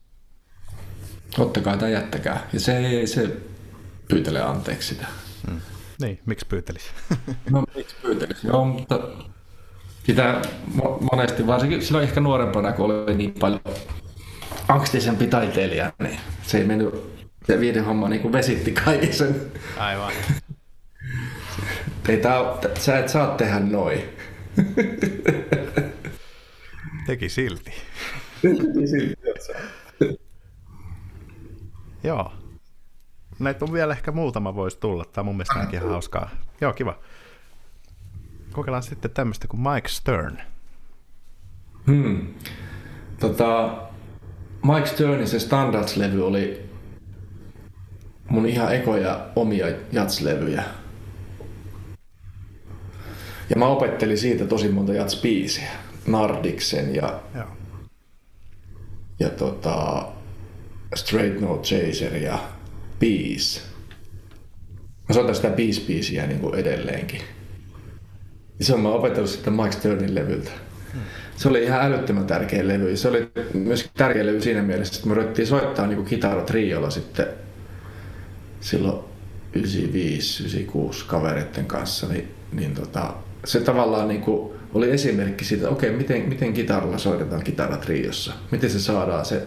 Ottakaa 1.38 1.76
tai 1.76 1.92
jättäkää. 1.92 2.46
Ja 2.52 2.60
se 2.60 2.78
ei 2.78 3.06
se 3.06 3.36
pyytele 4.08 4.42
anteeksi 4.42 4.88
sitä. 4.88 5.06
Hmm. 5.46 5.60
Niin, 6.00 6.20
miksi 6.26 6.46
pyytelisi? 6.46 6.90
no 7.50 7.64
miksi 7.76 7.96
pyytelisi, 8.02 8.46
joo, 8.46 8.64
mutta 8.64 9.00
sitä 10.06 10.42
monesti, 11.12 11.46
varsinkin 11.46 11.82
silloin 11.82 12.04
ehkä 12.04 12.20
nuorempana, 12.20 12.72
kun 12.72 12.84
oli 12.84 13.14
niin 13.14 13.34
paljon 13.40 13.60
angstisempi 14.68 15.26
taiteilija, 15.26 15.92
niin 15.98 16.20
se 16.42 16.58
ei 16.58 16.64
mennyt, 16.64 17.15
se 17.47 17.61
viiden 17.61 17.84
homma 17.84 18.09
niin 18.09 18.22
kuin 18.22 18.32
vesitti 18.32 18.72
kaiken 18.72 19.12
sen. 19.12 19.53
Aivan. 19.78 20.12
ei 22.09 22.16
tää, 22.16 22.40
sä 22.78 22.99
et 22.99 23.09
saa 23.09 23.36
tehdä 23.36 23.61
noin. 23.61 24.03
Teki 27.07 27.28
silti. 27.28 27.72
Teki 28.42 28.86
silti, 28.86 29.16
Joo. 32.05 32.32
Näitä 33.38 33.64
on 33.64 33.72
vielä 33.72 33.92
ehkä 33.92 34.12
muutama 34.12 34.55
voisi 34.55 34.78
tulla. 34.78 35.05
Tämä 35.05 35.22
on 35.22 35.26
mun 35.26 35.36
mielestä 35.36 35.55
ainakin 35.55 35.78
ihan 35.78 35.90
hauskaa. 35.90 36.30
Joo, 36.61 36.72
kiva. 36.72 36.99
Kokeillaan 38.53 38.82
sitten 38.82 39.11
tämmöistä 39.11 39.49
kuin 39.49 39.61
Mike 39.61 39.88
Stern. 39.88 40.38
Hmm. 41.86 42.34
Tota, 43.20 43.76
Mike 44.62 44.86
Sternin 44.86 45.28
se 45.28 45.38
Standards-levy 45.38 46.20
oli 46.20 46.65
mun 48.28 48.46
ihan 48.46 48.74
ekoja 48.74 49.26
omia 49.36 49.66
jatslevyjä. 49.92 50.64
Ja 53.50 53.56
mä 53.56 53.66
opettelin 53.66 54.18
siitä 54.18 54.44
tosi 54.46 54.68
monta 54.68 54.94
jatspiisiä. 54.94 55.70
Nardiksen 56.06 56.94
ja, 56.94 57.20
Joo. 57.34 57.46
ja 59.20 59.30
tota, 59.30 60.06
Straight 60.94 61.40
No 61.40 61.58
Chaser 61.62 62.16
ja 62.16 62.38
Peace. 62.98 63.60
Mä 65.08 65.14
soitan 65.14 65.34
sitä 65.34 65.48
Peace-biisiä 65.48 66.26
niin 66.26 66.40
kuin 66.40 66.54
edelleenkin. 66.54 67.20
Ja 68.58 68.64
se 68.64 68.74
on 68.74 68.80
mä 68.80 68.88
opetellut 68.88 69.30
sitten 69.30 69.52
Mike 69.52 69.72
Sternin 69.72 70.14
levyltä. 70.14 70.50
Hmm. 70.92 71.00
Se 71.36 71.48
oli 71.48 71.62
ihan 71.62 71.80
älyttömän 71.80 72.26
tärkeä 72.26 72.68
levy. 72.68 72.96
Se 72.96 73.08
oli 73.08 73.30
myös 73.54 73.90
tärkeä 73.94 74.26
levy 74.26 74.40
siinä 74.40 74.62
mielessä, 74.62 74.96
että 74.96 75.08
me 75.08 75.14
ruvettiin 75.14 75.46
soittaa 75.46 75.86
niin 75.86 76.04
kitaratriolla 76.04 76.90
sitten 76.90 77.26
silloin 78.66 78.98
95-96 79.56 81.04
kavereiden 81.06 81.66
kanssa, 81.66 82.08
niin, 82.08 82.34
niin 82.52 82.74
tota, 82.74 83.14
se 83.44 83.60
tavallaan 83.60 84.08
niin 84.08 84.20
kuin 84.20 84.52
oli 84.74 84.90
esimerkki 84.90 85.44
siitä, 85.44 85.68
okei, 85.68 85.88
okay, 85.90 85.98
miten, 85.98 86.28
miten 86.28 86.52
kitaralla 86.52 86.98
soitetaan 86.98 87.44
kitaratriossa. 87.44 88.32
Miten 88.50 88.70
se 88.70 88.80
saadaan 88.80 89.24
se 89.24 89.42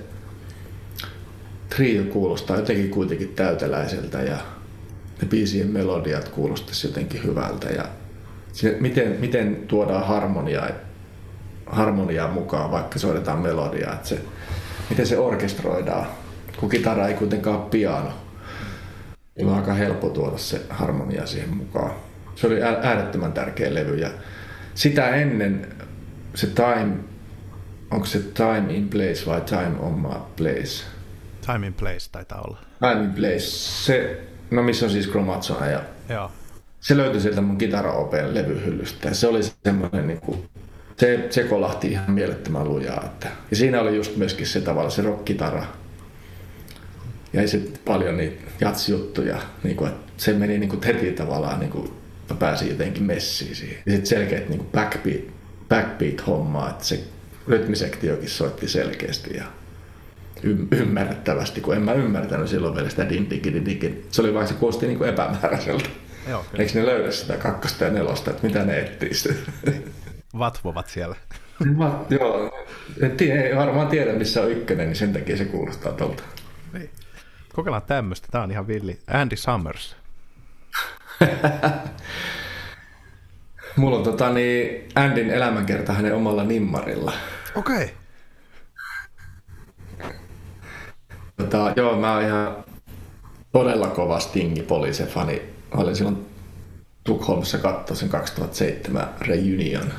trio 1.69 2.03
kuulostaa 2.03 2.57
jotenkin 2.57 2.89
kuitenkin 2.89 3.33
täyteläiseltä 3.35 4.21
ja 4.21 4.37
ne 5.21 5.27
biisien 5.27 5.67
melodiat 5.67 6.29
kuulostaisi 6.29 6.87
jotenkin 6.87 7.23
hyvältä 7.23 7.69
ja 7.69 7.85
se, 8.53 8.77
miten, 8.79 9.17
miten 9.19 9.63
tuodaan 9.67 10.07
harmoniaa, 10.07 10.69
harmoniaa 11.65 12.31
mukaan, 12.31 12.71
vaikka 12.71 12.99
soitetaan 12.99 13.39
melodiaa, 13.39 13.93
että 13.93 14.07
se, 14.07 14.19
miten 14.89 15.07
se 15.07 15.17
orkestroidaan, 15.17 16.07
kun 16.59 16.69
kitara 16.69 17.07
ei 17.07 17.13
kuitenkaan 17.13 17.59
ole 17.59 17.69
piano. 17.69 18.28
Niin 19.39 19.49
on 19.49 19.55
aika 19.55 19.73
helppo 19.73 20.09
tuoda 20.09 20.37
se 20.37 20.61
harmonia 20.69 21.25
siihen 21.25 21.49
mukaan. 21.49 21.91
Se 22.35 22.47
oli 22.47 22.63
äärettömän 22.63 23.33
tärkeä 23.33 23.73
levy 23.73 23.95
ja 23.95 24.09
sitä 24.75 25.09
ennen 25.09 25.67
se 26.35 26.47
time, 26.47 26.97
onko 27.91 28.05
se 28.05 28.19
time 28.19 28.73
in 28.73 28.89
place 28.89 29.25
vai 29.25 29.41
time 29.41 29.79
on 29.79 29.93
my 29.93 30.19
place? 30.37 30.83
Time 31.45 31.67
in 31.67 31.73
place 31.73 32.09
taitaa 32.11 32.41
olla. 32.41 32.57
Time 32.79 33.03
in 33.03 33.13
place. 33.13 33.39
Se, 33.85 34.21
no 34.51 34.63
missä 34.63 34.85
on 34.85 34.91
siis 34.91 35.09
Chromatsona 35.09 35.67
ja 35.67 35.81
Joo. 36.09 36.31
se 36.81 36.97
löytyi 36.97 37.21
sieltä 37.21 37.41
mun 37.41 37.57
kitara 37.57 37.93
levyhyllystä 38.31 39.07
ja 39.07 39.15
se 39.15 39.27
oli 39.27 39.39
semmoinen 39.43 40.07
niin 40.07 40.21
kuin, 40.21 40.49
se, 40.97 41.27
se 41.29 41.43
kolahti 41.43 41.91
ihan 41.91 42.11
mielettömän 42.11 42.69
lujaa. 42.69 43.03
Että, 43.05 43.27
ja 43.51 43.55
siinä 43.55 43.81
oli 43.81 43.95
just 43.95 44.15
myöskin 44.15 44.47
se 44.47 44.61
tavalla 44.61 44.89
se 44.89 45.01
rock-kitara. 45.01 45.63
Ja 47.33 47.47
se 47.47 47.61
paljon 47.85 48.17
niitä 48.17 48.43
jatsjuttuja, 48.61 49.41
niin 49.63 49.75
kuin, 49.75 49.89
että 49.89 50.11
se 50.17 50.33
meni 50.33 50.59
niin 50.59 50.69
kuin 50.69 50.83
heti 50.83 51.11
tavallaan 51.11 51.59
niin 51.59 51.71
kuin 51.71 51.93
mä 52.29 52.35
pääsin 52.35 52.69
jotenkin 52.69 53.03
messiin 53.03 53.55
siihen. 53.55 53.77
Ja 53.85 53.91
sitten 53.91 54.05
selkeät 54.05 54.49
niin 54.49 54.65
backbeat, 54.71 55.21
backbeat-hommaa, 55.69 56.69
että 56.69 56.85
se 56.85 57.03
rytmisektiokin 57.47 58.29
soitti 58.29 58.67
selkeästi 58.67 59.37
ja 59.37 59.43
y- 60.43 60.67
ymmärrettävästi, 60.71 61.61
kun 61.61 61.75
en 61.75 61.81
mä 61.81 61.93
ymmärtänyt 61.93 62.47
silloin 62.47 62.75
vielä 62.75 62.89
sitä 62.89 63.09
din 63.09 63.29
din 63.29 63.65
din 63.65 64.07
Se 64.11 64.21
oli 64.21 64.33
vain 64.33 64.47
se 64.47 64.53
kuulosti 64.53 64.87
niin 64.87 64.97
kuin 64.97 65.09
epämääräiseltä. 65.09 65.89
Joo, 66.29 66.45
Eikö 66.57 66.79
ne 66.79 66.85
löydä 66.85 67.11
sitä 67.11 67.37
kakkosta 67.37 67.83
ja 67.83 67.91
nelosta, 67.91 68.31
että 68.31 68.47
mitä 68.47 68.65
ne 68.65 68.79
etsii 68.79 69.33
Vatvovat 70.39 70.87
siellä. 70.87 71.15
Va, 71.77 72.05
joo, 72.09 72.65
en 73.01 73.11
tiedä, 73.11 73.41
ei 73.41 73.55
varmaan 73.55 73.87
tiedä 73.87 74.13
missä 74.13 74.41
on 74.41 74.51
ykkönen, 74.51 74.87
niin 74.87 74.95
sen 74.95 75.13
takia 75.13 75.37
se 75.37 75.45
kuulostaa 75.45 75.93
tuolta. 75.93 76.23
Kokeillaan 77.53 77.81
tämmöistä, 77.81 78.27
tämä 78.31 78.43
on 78.43 78.51
ihan 78.51 78.67
villi. 78.67 78.99
Andy 79.07 79.35
Summers. 79.35 79.95
Mulla 83.75 83.97
on 83.97 84.03
tota, 84.03 84.29
niin 84.29 84.89
Andin 84.95 85.29
elämänkerta 85.29 85.93
hänen 85.93 86.15
omalla 86.15 86.43
nimmarilla. 86.43 87.13
Okei. 87.55 87.83
Okay. 87.83 87.87
Tota, 91.37 91.73
joo, 91.75 91.99
mä 91.99 92.13
oon 92.13 92.23
ihan 92.23 92.63
todella 93.51 93.87
kova 93.87 94.19
Stingi 94.19 94.61
poliise 94.61 95.05
fani. 95.05 95.41
Olin 95.71 95.95
silloin 95.95 96.25
Tukholmassa 97.03 97.57
katsoa 97.57 97.95
sen 97.95 98.09
2007 98.09 99.09
Reunion. 99.21 99.93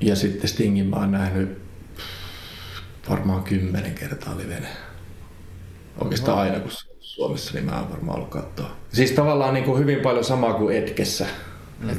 Ja 0.00 0.16
sitten 0.16 0.48
Stingin 0.48 0.86
mä 0.86 0.96
oon 0.96 1.10
nähnyt 1.10 1.65
varmaan 3.10 3.42
kymmenen 3.42 3.94
kertaa 3.94 4.36
livenä. 4.36 4.68
Oikeastaan 6.00 6.38
aina 6.38 6.60
kun 6.60 6.70
Suomessa, 7.00 7.54
niin 7.54 7.64
mä 7.64 7.78
oon 7.80 7.90
varmaan 7.90 8.16
ollut 8.16 8.30
katsoa. 8.30 8.70
Siis 8.92 9.12
tavallaan 9.12 9.54
niin 9.54 9.64
kuin 9.64 9.78
hyvin 9.78 10.00
paljon 10.00 10.24
samaa 10.24 10.54
kuin 10.54 10.76
Etkessä. 10.76 11.26
Mm. 11.80 11.90
Et, 11.90 11.98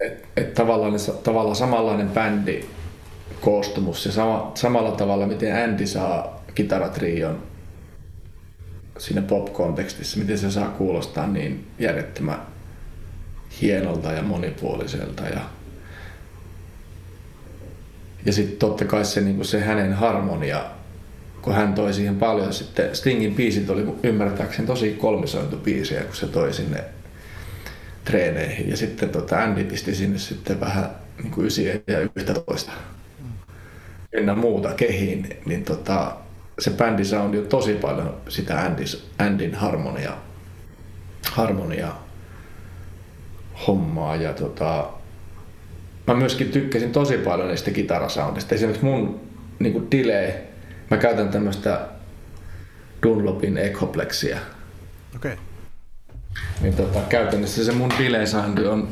et, 0.00 0.26
et 0.36 0.54
tavallaan, 0.54 0.94
tavallaan 1.22 1.56
samanlainen 1.56 2.10
bändi, 2.10 2.64
koostumus 3.40 4.06
ja 4.06 4.12
sama, 4.12 4.52
samalla 4.54 4.92
tavalla, 4.92 5.26
miten 5.26 5.64
Andy 5.64 5.86
saa 5.86 6.44
kitaratrion 6.54 7.42
siinä 8.98 9.22
pop-kontekstissa, 9.22 10.18
miten 10.18 10.38
se 10.38 10.50
saa 10.50 10.68
kuulostaa 10.68 11.26
niin 11.26 11.66
järjettömän 11.78 12.42
hienolta 13.60 14.12
ja 14.12 14.22
monipuoliselta. 14.22 15.22
Ja, 15.22 15.40
ja 18.26 18.32
sitten 18.32 18.58
totta 18.58 18.84
kai 18.84 19.04
se, 19.04 19.20
niin 19.20 19.44
se 19.44 19.60
hänen 19.60 19.92
harmonia, 19.92 20.64
kun 21.42 21.54
hän 21.54 21.74
toi 21.74 21.94
siihen 21.94 22.16
paljon. 22.16 22.52
Sitten, 22.52 22.96
Stingin 22.96 23.34
biisit 23.34 23.70
oli 23.70 23.86
ymmärtääkseni 24.02 24.66
tosi 24.66 24.92
kolmisointubiisiä, 24.92 26.02
kun 26.02 26.16
se 26.16 26.26
toi 26.26 26.52
sinne 26.52 26.84
treeneihin. 28.04 28.70
Ja 28.70 28.76
sitten 28.76 29.08
tota 29.08 29.42
Andy 29.42 29.64
pisti 29.64 29.94
sinne 29.94 30.18
sitten 30.18 30.60
vähän 30.60 30.90
niin 31.22 31.30
kuin 31.30 31.44
9 31.44 31.64
ja 31.86 32.00
11 32.00 32.72
ynnä 34.12 34.34
muuta 34.34 34.74
kehiin, 34.74 35.36
niin 35.46 35.64
tota, 35.64 36.16
se 36.58 36.70
bändi 36.70 37.04
soundi 37.04 37.38
on 37.38 37.46
tosi 37.46 37.74
paljon 37.74 38.16
sitä 38.28 38.60
Andys, 38.60 39.10
Andin 39.18 39.54
harmonia, 39.54 40.12
harmonia 41.32 41.92
hommaa. 43.66 44.16
Ja 44.16 44.32
tota, 44.32 44.88
mä 46.06 46.14
myöskin 46.14 46.50
tykkäsin 46.50 46.92
tosi 46.92 47.18
paljon 47.18 47.48
niistä 47.48 47.70
kitarasoundista. 47.70 48.54
Esimerkiksi 48.54 48.84
mun 48.84 49.20
niin 49.58 49.72
kuin 49.72 49.90
delay, 49.90 50.32
mä 50.90 50.96
käytän 50.96 51.28
tämmöistä 51.28 51.80
Dunlopin 53.02 53.58
Echoplexia. 53.58 54.38
Okei. 55.16 55.32
Okay. 55.32 55.44
Niin 56.60 56.74
tota, 56.74 57.00
käytännössä 57.08 57.64
se 57.64 57.72
mun 57.72 57.90
delay 57.98 58.26
soundi 58.26 58.66
on, 58.66 58.88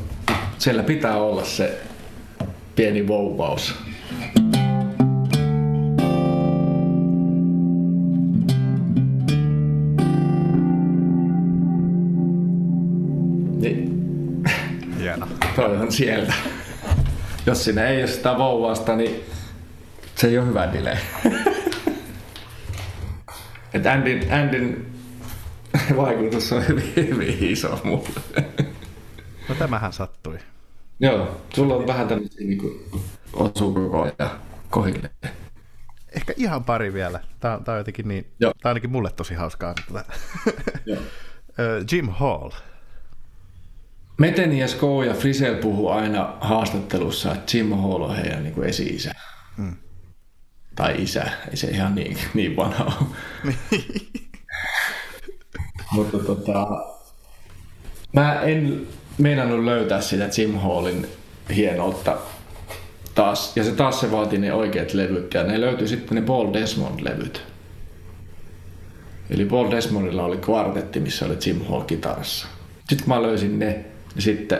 siellä 0.57 0.83
pitää 0.83 1.17
olla 1.17 1.45
se 1.45 1.79
pieni 2.75 3.07
vouvaus. 3.07 3.75
Toihan 15.55 15.91
sieltä. 15.91 16.33
Jos 17.45 17.63
sinne 17.63 17.89
ei 17.89 18.01
ole 18.01 18.07
sitä 18.07 18.37
vouvasta, 18.37 18.95
niin 18.95 19.23
se 20.15 20.27
ei 20.27 20.37
ole 20.37 20.47
hyvä 20.47 20.73
delay. 20.73 20.97
Et 23.73 23.85
Andin, 23.85 24.33
Andin 24.33 24.93
vaikutus 25.97 26.51
on 26.51 26.67
hyvin, 26.67 26.93
hyvin 26.95 27.37
iso 27.39 27.81
mulle. 27.83 28.43
No 29.49 29.55
tämähän 29.55 29.93
sattui. 29.93 30.37
Joo, 30.99 31.41
sulla 31.53 31.75
on 31.75 31.87
vähän 31.87 32.07
tämmöisiä 32.07 32.47
niin 32.47 32.87
osukokoja 33.33 34.39
kohille. 34.69 35.11
Ehkä 36.15 36.33
ihan 36.37 36.63
pari 36.63 36.93
vielä. 36.93 37.19
Tämä, 37.39 37.59
tämä 37.65 37.73
on 37.73 37.79
jotenkin 37.79 38.07
niin, 38.07 38.27
Joo. 38.39 38.53
tämä 38.61 38.69
on 38.69 38.71
ainakin 38.71 38.89
mulle 38.89 39.11
tosi 39.11 39.33
hauskaa. 39.33 39.75
Joo. 40.85 41.01
Jim 41.91 42.09
Hall. 42.09 42.49
Meteni 44.21 44.59
ja 44.59 44.67
Sko 44.67 45.03
ja 45.03 45.13
Frisel 45.13 45.55
puhuu 45.55 45.89
aina 45.89 46.37
haastattelussa, 46.41 47.33
että 47.33 47.57
Jim 47.57 47.69
Hall 47.69 48.01
on 48.01 48.15
heidän 48.15 48.43
niin 48.43 48.63
esi-isä. 48.63 49.11
Hmm. 49.57 49.75
Tai 50.75 50.95
isä, 50.97 51.23
ei 51.49 51.57
se 51.57 51.67
ihan 51.67 51.95
niin, 51.95 52.17
niin 52.33 52.55
vanha 52.55 52.83
ole. 52.83 53.55
Mutta 55.91 56.19
tota, 56.19 56.67
mä 58.13 58.41
en 58.41 58.87
meinannut 59.17 59.65
löytää 59.65 60.01
sitä 60.01 60.29
Jim 60.37 60.53
Hallin 60.53 61.07
hienoutta 61.55 62.17
taas. 63.15 63.57
Ja 63.57 63.63
se 63.63 63.71
taas 63.71 63.99
se 63.99 64.11
vaati 64.11 64.37
ne 64.37 64.53
oikeat 64.53 64.93
levyt 64.93 65.33
ja 65.33 65.43
ne 65.43 65.61
löytyi 65.61 65.87
sitten 65.87 66.15
ne 66.15 66.21
Paul 66.21 66.53
Desmond-levyt. 66.53 67.41
Eli 69.29 69.45
Paul 69.45 69.71
Desmondilla 69.71 70.23
oli 70.23 70.37
kvartetti, 70.37 70.99
missä 70.99 71.25
oli 71.25 71.37
Jim 71.45 71.65
Hall 71.65 71.81
kitarassa. 71.81 72.47
Sitten 72.89 73.05
kun 73.07 73.15
mä 73.15 73.21
löysin 73.21 73.59
ne, 73.59 73.90
ja 74.15 74.21
sitten 74.21 74.59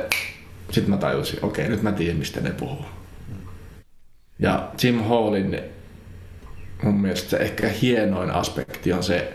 sit 0.72 0.88
mä 0.88 0.97
tajusin, 0.97 1.45
okei, 1.45 1.70
nyt 1.70 1.82
mä 1.82 1.91
tiedän, 1.91 2.18
mistä 2.18 2.41
ne 2.41 2.49
puhuu. 2.49 2.86
Ja 4.39 4.72
Jim 4.84 5.04
Hallin 5.04 5.60
mun 6.84 7.02
mielestä 7.02 7.30
se 7.30 7.38
ehkä 7.38 7.68
hienoin 7.68 8.32
aspekti 8.32 8.93
on 8.93 9.04
se, 9.04 9.34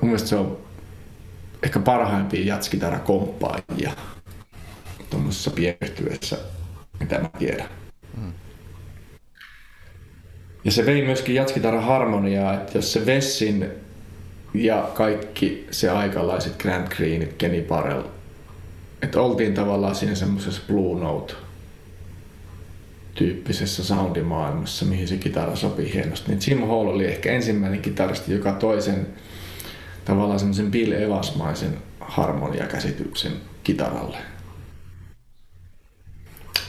mun 0.00 0.10
mielestä 0.10 0.28
se 0.28 0.36
on 0.36 0.58
ehkä 1.62 1.80
parhaimpia 1.80 2.46
jatskitarakomppaajia 2.46 3.92
tuommoisessa 5.10 5.50
pienehtyessä, 5.50 6.38
mitä 7.00 7.18
mä 7.18 7.28
tiedän. 7.38 7.68
Mm. 8.16 8.32
Ja 10.64 10.70
se 10.70 10.86
vei 10.86 11.04
myöskin 11.04 11.34
jatskitara 11.34 11.80
harmoniaa, 11.80 12.54
että 12.54 12.78
jos 12.78 12.92
se 12.92 13.06
Vessin 13.06 13.70
ja 14.54 14.90
kaikki 14.94 15.66
se 15.70 15.90
aikalaiset 15.90 16.56
Grand 16.56 16.88
Greenit, 16.96 17.32
Kenny 17.32 17.62
Parell, 17.62 18.02
että 19.02 19.20
oltiin 19.20 19.54
tavallaan 19.54 19.94
siinä 19.94 20.14
semmoisessa 20.14 20.62
Blue 20.68 21.00
Note 21.00 21.34
tyyppisessä 23.14 23.84
soundimaailmassa, 23.84 24.84
mihin 24.84 25.08
se 25.08 25.16
kitara 25.16 25.56
sopii 25.56 25.92
hienosti. 25.92 26.28
Niin 26.28 26.40
Jim 26.46 26.60
Hall 26.60 26.88
oli 26.88 27.06
ehkä 27.06 27.32
ensimmäinen 27.32 27.82
kitaristi, 27.82 28.32
joka 28.32 28.52
toisen 28.52 29.06
tavallaan 30.04 30.38
semmoisen 30.38 30.70
Bill 30.70 30.92
Evasmaisen 30.92 31.78
harmoniakäsityksen 32.00 33.32
kitaralle. 33.64 34.18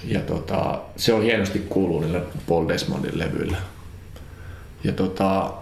Ja 0.03 0.19
tota, 0.19 0.81
se 0.95 1.13
on 1.13 1.23
hienosti 1.23 1.59
kuuluu 1.59 1.99
niille 1.99 2.21
Paul 2.47 2.67
Desmondin 2.67 3.19
levyillä. 3.19 3.57
Ja 4.83 4.91
tota, 4.91 5.53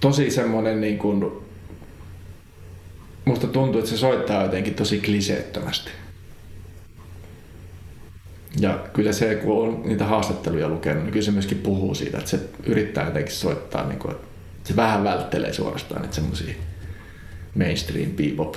tosi 0.00 0.30
semmoinen 0.30 0.80
niin 0.80 0.98
kuin 0.98 1.43
musta 3.24 3.46
tuntuu, 3.46 3.78
että 3.78 3.90
se 3.90 3.96
soittaa 3.96 4.42
jotenkin 4.42 4.74
tosi 4.74 5.00
kliseettömästi. 5.00 5.90
Ja 8.60 8.86
kyllä 8.92 9.12
se, 9.12 9.34
kun 9.34 9.68
on 9.68 9.82
niitä 9.84 10.04
haastatteluja 10.04 10.68
lukenut, 10.68 11.02
niin 11.02 11.12
kyllä 11.12 11.24
se 11.24 11.30
myöskin 11.30 11.58
puhuu 11.58 11.94
siitä, 11.94 12.18
että 12.18 12.30
se 12.30 12.40
yrittää 12.66 13.06
jotenkin 13.06 13.32
soittaa, 13.32 13.88
niin 13.88 13.98
kuin, 13.98 14.14
että 14.14 14.26
se 14.64 14.76
vähän 14.76 15.04
välttelee 15.04 15.52
suorastaan 15.52 16.02
niitä 16.02 16.14
semmoisia 16.14 16.54
mainstream 17.54 18.10
bebop 18.10 18.54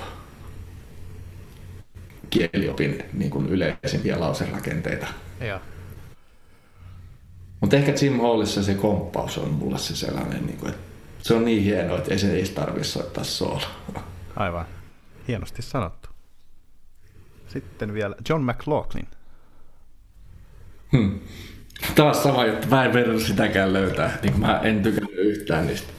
kieliopin 2.30 3.04
niin 3.14 3.30
kuin 3.32 3.48
yleisimpiä 3.48 4.20
lauserakenteita. 4.20 5.08
Mutta 7.62 7.76
ehkä 7.76 7.94
Jim 8.02 8.20
Hallissa 8.20 8.64
se 8.64 8.74
komppaus 8.74 9.38
on 9.38 9.50
mulle 9.50 9.78
se 9.78 9.96
sellainen, 9.96 10.46
niin 10.46 10.58
kuin, 10.58 10.70
että 10.70 10.84
se 11.22 11.34
on 11.34 11.46
niin 11.46 11.64
hienoa, 11.64 11.98
että 11.98 12.12
ei 12.12 12.20
se 12.20 12.34
edes 12.34 12.50
tarvitse 12.50 12.90
soittaa 12.90 13.24
soola. 13.24 13.68
Aivan. 14.38 14.66
Hienosti 15.28 15.62
sanottu. 15.62 16.10
Sitten 17.48 17.94
vielä 17.94 18.16
John 18.30 18.44
McLaughlin. 18.44 19.08
Hmm. 20.92 21.20
Taas 21.96 22.24
sama 22.24 22.46
juttu. 22.46 22.68
Mä 22.68 22.86
en 22.86 22.94
verran 22.94 23.22
sitäkään 23.22 23.74
löytää. 23.74 24.18
Niin 24.24 24.40
mä 24.40 24.60
en 24.60 24.84
tykännyt 24.84 25.18
yhtään 25.18 25.68
niistä, 25.68 25.94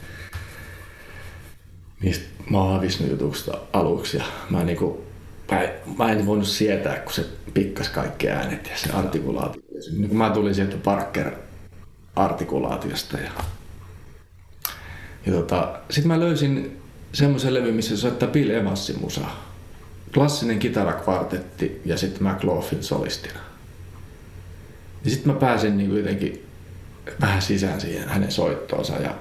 niistä 2.01 2.25
maavisnujutuksista 2.49 3.57
aluksi. 3.73 4.17
Ja 4.17 4.23
mä, 4.49 4.63
niinku, 4.63 5.05
mä, 5.51 5.59
mä, 5.97 6.11
en 6.11 6.25
voinut 6.25 6.47
sietää, 6.47 6.99
kun 6.99 7.13
se 7.13 7.25
pikkas 7.53 7.89
kaikki 7.89 8.29
äänet 8.29 8.67
ja 8.67 8.77
se 8.77 8.93
artikulaatio. 8.93 9.61
Niin 9.97 10.17
mä 10.17 10.29
tulin 10.29 10.55
sieltä 10.55 10.77
Parker-artikulaatiosta. 10.77 13.17
Ja, 13.17 13.31
ja 15.25 15.31
tota, 15.31 15.79
sitten 15.89 16.07
mä 16.07 16.19
löysin 16.19 16.78
semmoisen 17.13 17.53
levy, 17.53 17.71
missä 17.71 17.95
se 17.95 18.01
soittaa 18.01 18.29
Bill 18.29 18.49
Evansin 18.49 19.01
musaa. 19.01 19.49
Klassinen 20.13 20.59
kitarakvartetti 20.59 21.81
ja 21.85 21.97
sitten 21.97 22.27
McLaughlin 22.27 22.83
solistina. 22.83 23.39
Ja 25.05 25.11
sitten 25.11 25.33
mä 25.33 25.39
pääsin 25.39 25.77
niin 25.77 25.97
jotenkin 25.97 26.45
vähän 27.21 27.41
sisään 27.41 27.81
siihen 27.81 28.09
hänen 28.09 28.31
soittoonsa. 28.31 28.93
Ja 28.93 29.15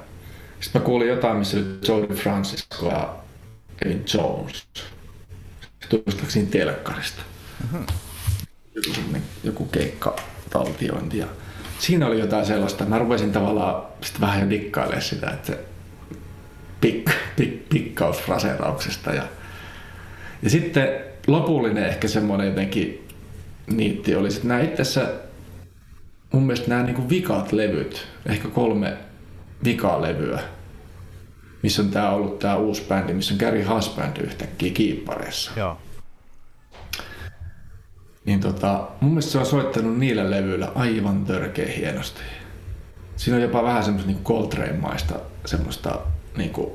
sitten 0.60 0.82
mä 0.82 0.86
kuulin 0.86 1.08
jotain, 1.08 1.36
missä 1.36 1.56
oli 1.56 1.66
Jody 1.88 2.14
Francisco 2.14 2.88
ja 2.90 3.16
Kevin 3.76 4.04
Jones. 4.14 4.66
Tuli 5.88 6.46
telkkarista. 6.50 7.22
Uh-huh. 7.64 7.86
Joku, 8.74 9.18
joku 9.44 9.64
keikka 9.64 10.16
taltiointi. 10.50 11.18
Ja 11.18 11.26
siinä 11.78 12.06
oli 12.06 12.20
jotain 12.20 12.46
sellaista. 12.46 12.84
Mä 12.84 12.98
rupesin 12.98 13.32
tavallaan 13.32 13.82
sit 14.00 14.20
vähän 14.20 14.40
jo 14.40 14.50
dikkailemaan 14.50 15.02
sitä, 15.02 15.30
että 15.30 15.46
se 15.46 15.64
pik, 16.80 17.10
pik, 17.36 17.68
pikkausfraseerauksesta. 17.68 19.10
Ja, 19.10 19.22
ja 20.42 20.50
sitten 20.50 20.88
lopullinen 21.26 21.86
ehkä 21.86 22.08
semmoinen 22.08 22.46
jotenkin 22.46 23.08
niitti 23.66 24.14
oli 24.14 24.30
sitten 24.30 24.48
nämä 24.48 24.60
itse 24.60 24.84
mun 26.32 26.42
mielestä 26.42 26.68
nämä 26.68 26.82
niinku 26.82 27.08
vikat 27.08 27.52
levyt, 27.52 28.06
ehkä 28.26 28.48
kolme 28.48 28.96
vikaa 29.64 30.02
levyä, 30.02 30.40
missä 31.62 31.82
on 31.82 31.90
tää 31.90 32.10
ollut 32.10 32.38
tämä 32.38 32.56
uusi 32.56 32.82
bändi, 32.88 33.12
missä 33.12 33.34
on 33.34 33.38
Gary 33.40 33.62
Husband 33.62 34.16
yhtäkkiä 34.16 34.72
kiippareissa. 34.72 35.50
Joo. 35.56 35.78
niin 38.24 38.40
tota, 38.40 38.88
mun 39.00 39.10
mielestä 39.10 39.32
se 39.32 39.38
on 39.38 39.46
soittanut 39.46 39.98
niillä 39.98 40.30
levyillä 40.30 40.72
aivan 40.74 41.24
törkeä 41.24 41.72
hienosti. 41.76 42.20
Siinä 43.16 43.36
on 43.36 43.42
jopa 43.42 43.62
vähän 43.62 43.84
semmoista 43.84 44.10
niin 44.10 44.24
Coltrane-maista 44.24 45.14
semmoista 45.46 45.98
niin 46.38 46.50
kuin, 46.50 46.70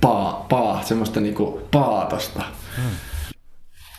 paa, 0.00 0.46
paa, 0.48 0.82
semmoista 0.82 1.20
niin 1.20 1.34
kuin 1.34 1.62
paatosta. 1.70 2.42
Hmm. 2.76 2.90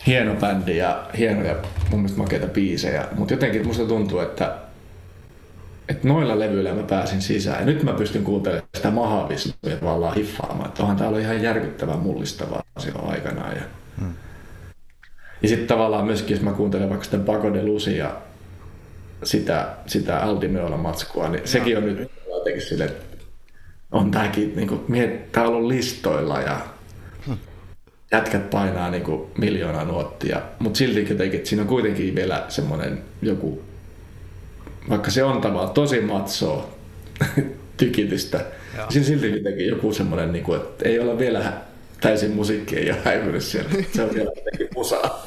Hieno 0.06 0.34
bändi 0.34 0.76
ja 0.76 1.06
hienoja 1.18 1.54
mun 1.90 2.00
mielestä 2.00 2.18
makeita 2.18 2.46
biisejä, 2.46 3.08
mutta 3.16 3.34
jotenkin 3.34 3.66
musta 3.66 3.84
tuntuu, 3.84 4.18
että 4.18 4.56
että 5.88 6.08
noilla 6.08 6.38
levyillä 6.38 6.74
mä 6.74 6.82
pääsin 6.82 7.22
sisään. 7.22 7.60
Ja 7.60 7.66
nyt 7.66 7.82
mä 7.82 7.92
pystyn 7.92 8.24
kuuntelemaan 8.24 8.68
sitä 8.74 8.90
mahavisluja 8.90 9.76
tavallaan 9.76 10.14
hiffaamaan. 10.14 10.68
Että 10.68 10.82
onhan 10.82 10.96
tää 10.96 11.08
ollut 11.08 11.20
ihan 11.20 11.42
järkyttävän 11.42 11.98
mullistavaa 11.98 12.62
silloin 12.78 13.10
aikanaan. 13.10 13.56
Ja, 13.56 13.62
hmm. 14.00 14.12
ja 15.42 15.48
sitten 15.48 15.66
tavallaan 15.66 16.04
myöskin, 16.04 16.34
jos 16.34 16.44
mä 16.44 16.52
kuuntelen 16.52 16.88
vaikka 16.88 17.04
sitä 17.04 17.18
Paco 17.18 17.54
de 17.54 17.62
Lucia, 17.62 18.10
sitä, 19.22 19.68
sitä 19.86 20.18
Aldimeola 20.18 20.76
matskua, 20.76 21.28
niin 21.28 21.48
sekin 21.48 21.78
on 21.78 21.86
nyt 21.86 22.10
jotenkin 22.40 22.62
sille, 22.62 22.92
on 23.92 24.10
tääkin, 24.10 24.52
niin 24.56 24.68
kuin, 24.68 24.80
tää 25.32 25.42
on 25.42 25.54
ollut 25.54 25.68
listoilla 25.68 26.40
ja 26.40 26.60
hmm. 27.26 27.36
jätkät 28.12 28.50
painaa 28.50 28.90
niin 28.90 29.02
kuin 29.02 29.30
miljoona 29.38 29.84
nuottia, 29.84 30.42
mutta 30.58 30.78
silti 30.78 31.06
jotenkin, 31.10 31.38
että 31.38 31.48
siinä 31.48 31.62
on 31.62 31.68
kuitenkin 31.68 32.14
vielä 32.14 32.44
semmoinen 32.48 33.02
joku 33.22 33.62
vaikka 34.88 35.10
se 35.10 35.24
on 35.24 35.40
tavallaan 35.40 35.74
tosi 35.74 36.00
matsoa 36.00 36.70
tykitystä, 37.76 38.44
Joo. 38.76 38.90
siinä 38.90 39.06
silti 39.06 39.30
jotenkin 39.30 39.66
joku 39.66 39.92
semmoinen, 39.92 40.32
niin 40.32 40.44
kuin, 40.44 40.60
että 40.60 40.88
ei 40.88 40.98
ole 40.98 41.18
vielä 41.18 41.52
täysin 42.00 42.30
musiikki 42.30 42.76
ei 42.76 42.90
ole 42.90 42.98
häivynyt 43.04 43.44
siellä. 43.44 43.70
Se 43.92 44.02
on 44.02 44.14
vielä 44.14 44.30
jotenkin 44.36 44.68
musaa. 44.74 45.26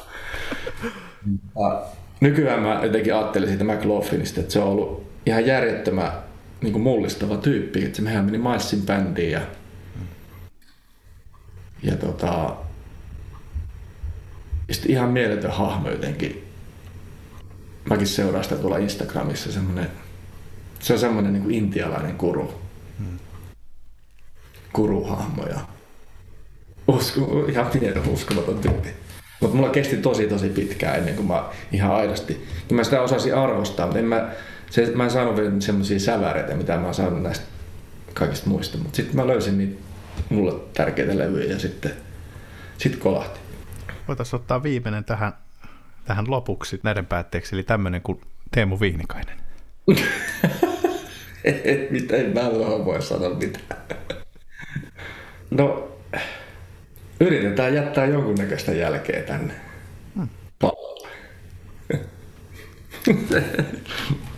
nykyään 2.20 2.62
mä 2.62 2.80
jotenkin 2.82 3.14
ajattelin 3.14 3.48
siitä 3.48 3.64
McLaughlinista, 3.64 4.40
että 4.40 4.52
se 4.52 4.58
on 4.58 4.68
ollut 4.68 5.06
ihan 5.26 5.46
järjettömän 5.46 6.12
niin 6.64 6.72
kuin 6.72 6.82
mullistava 6.82 7.36
tyyppi. 7.36 7.84
Että 7.84 8.02
mehän 8.02 8.24
meni 8.24 8.38
Milesin 8.38 8.82
bändiin 8.82 9.30
ja, 9.30 9.40
ja 11.82 11.96
tota, 11.96 12.56
ihan 14.86 15.10
mieletön 15.10 15.50
hahmo 15.50 15.90
jotenkin 15.90 16.44
mäkin 17.90 18.06
seuraan 18.06 18.44
sitä 18.44 18.56
tuolla 18.56 18.78
Instagramissa, 18.78 19.52
semmoinen, 19.52 19.90
se 20.78 20.92
on 20.92 20.98
semmoinen 20.98 21.32
niin 21.32 21.42
kuin 21.42 21.54
intialainen 21.54 22.14
kuru. 22.14 22.54
Kuruhahmo 24.72 25.46
ja 25.46 25.60
usko, 26.88 27.46
ihan 27.48 27.66
pieni 27.66 28.00
uskomaton 28.08 28.58
tyyppi. 28.58 28.88
Mutta 29.40 29.56
mulla 29.56 29.70
kesti 29.70 29.96
tosi 29.96 30.28
tosi 30.28 30.48
pitkään 30.48 30.96
ennen 30.96 31.14
kuin 31.14 31.26
mä 31.26 31.44
ihan 31.72 31.94
aidosti, 31.94 32.46
kun 32.68 32.76
mä 32.76 32.84
sitä 32.84 33.02
osasin 33.02 33.34
arvostaa, 33.34 33.86
mutta 33.86 33.98
en 33.98 34.04
mä, 34.04 34.30
se, 34.74 34.92
mä 34.94 35.04
en 35.04 35.10
saanut 35.10 35.36
vielä 35.36 35.52
semmoisia 35.58 36.00
säväreitä, 36.00 36.54
mitä 36.54 36.76
mä 36.76 36.84
oon 36.84 36.94
saanut 36.94 37.22
näistä 37.22 37.44
kaikista 38.14 38.48
muista. 38.48 38.78
Mutta 38.78 38.96
sitten 38.96 39.16
mä 39.16 39.26
löysin 39.26 39.58
niitä 39.58 39.82
mulle 40.28 40.60
tärkeitä 40.74 41.18
levyjä 41.18 41.52
ja 41.52 41.58
sitten 41.58 41.92
sit 42.78 42.96
kolahti. 42.96 43.40
Voitaisiin 44.08 44.40
ottaa 44.40 44.62
viimeinen 44.62 45.04
tähän 45.04 45.32
tähän 46.04 46.30
lopuksi 46.30 46.80
näiden 46.82 47.06
päätteeksi, 47.06 47.56
eli 47.56 47.62
tämmöinen 47.62 48.02
kuin 48.02 48.20
Teemu 48.50 48.80
Viinikainen. 48.80 49.36
Mitä 51.90 52.16
en 52.16 52.34
mä 52.34 52.40
voi 52.84 53.02
sanoa 53.02 53.34
mitään. 53.34 53.80
No, 55.50 55.88
yritetään 57.20 57.74
jättää 57.74 58.06
jonkunnäköistä 58.06 58.72
jälkeä 58.72 59.22
tänne 59.22 59.54
hmm. 60.14 60.28
pallolle. 60.58 61.08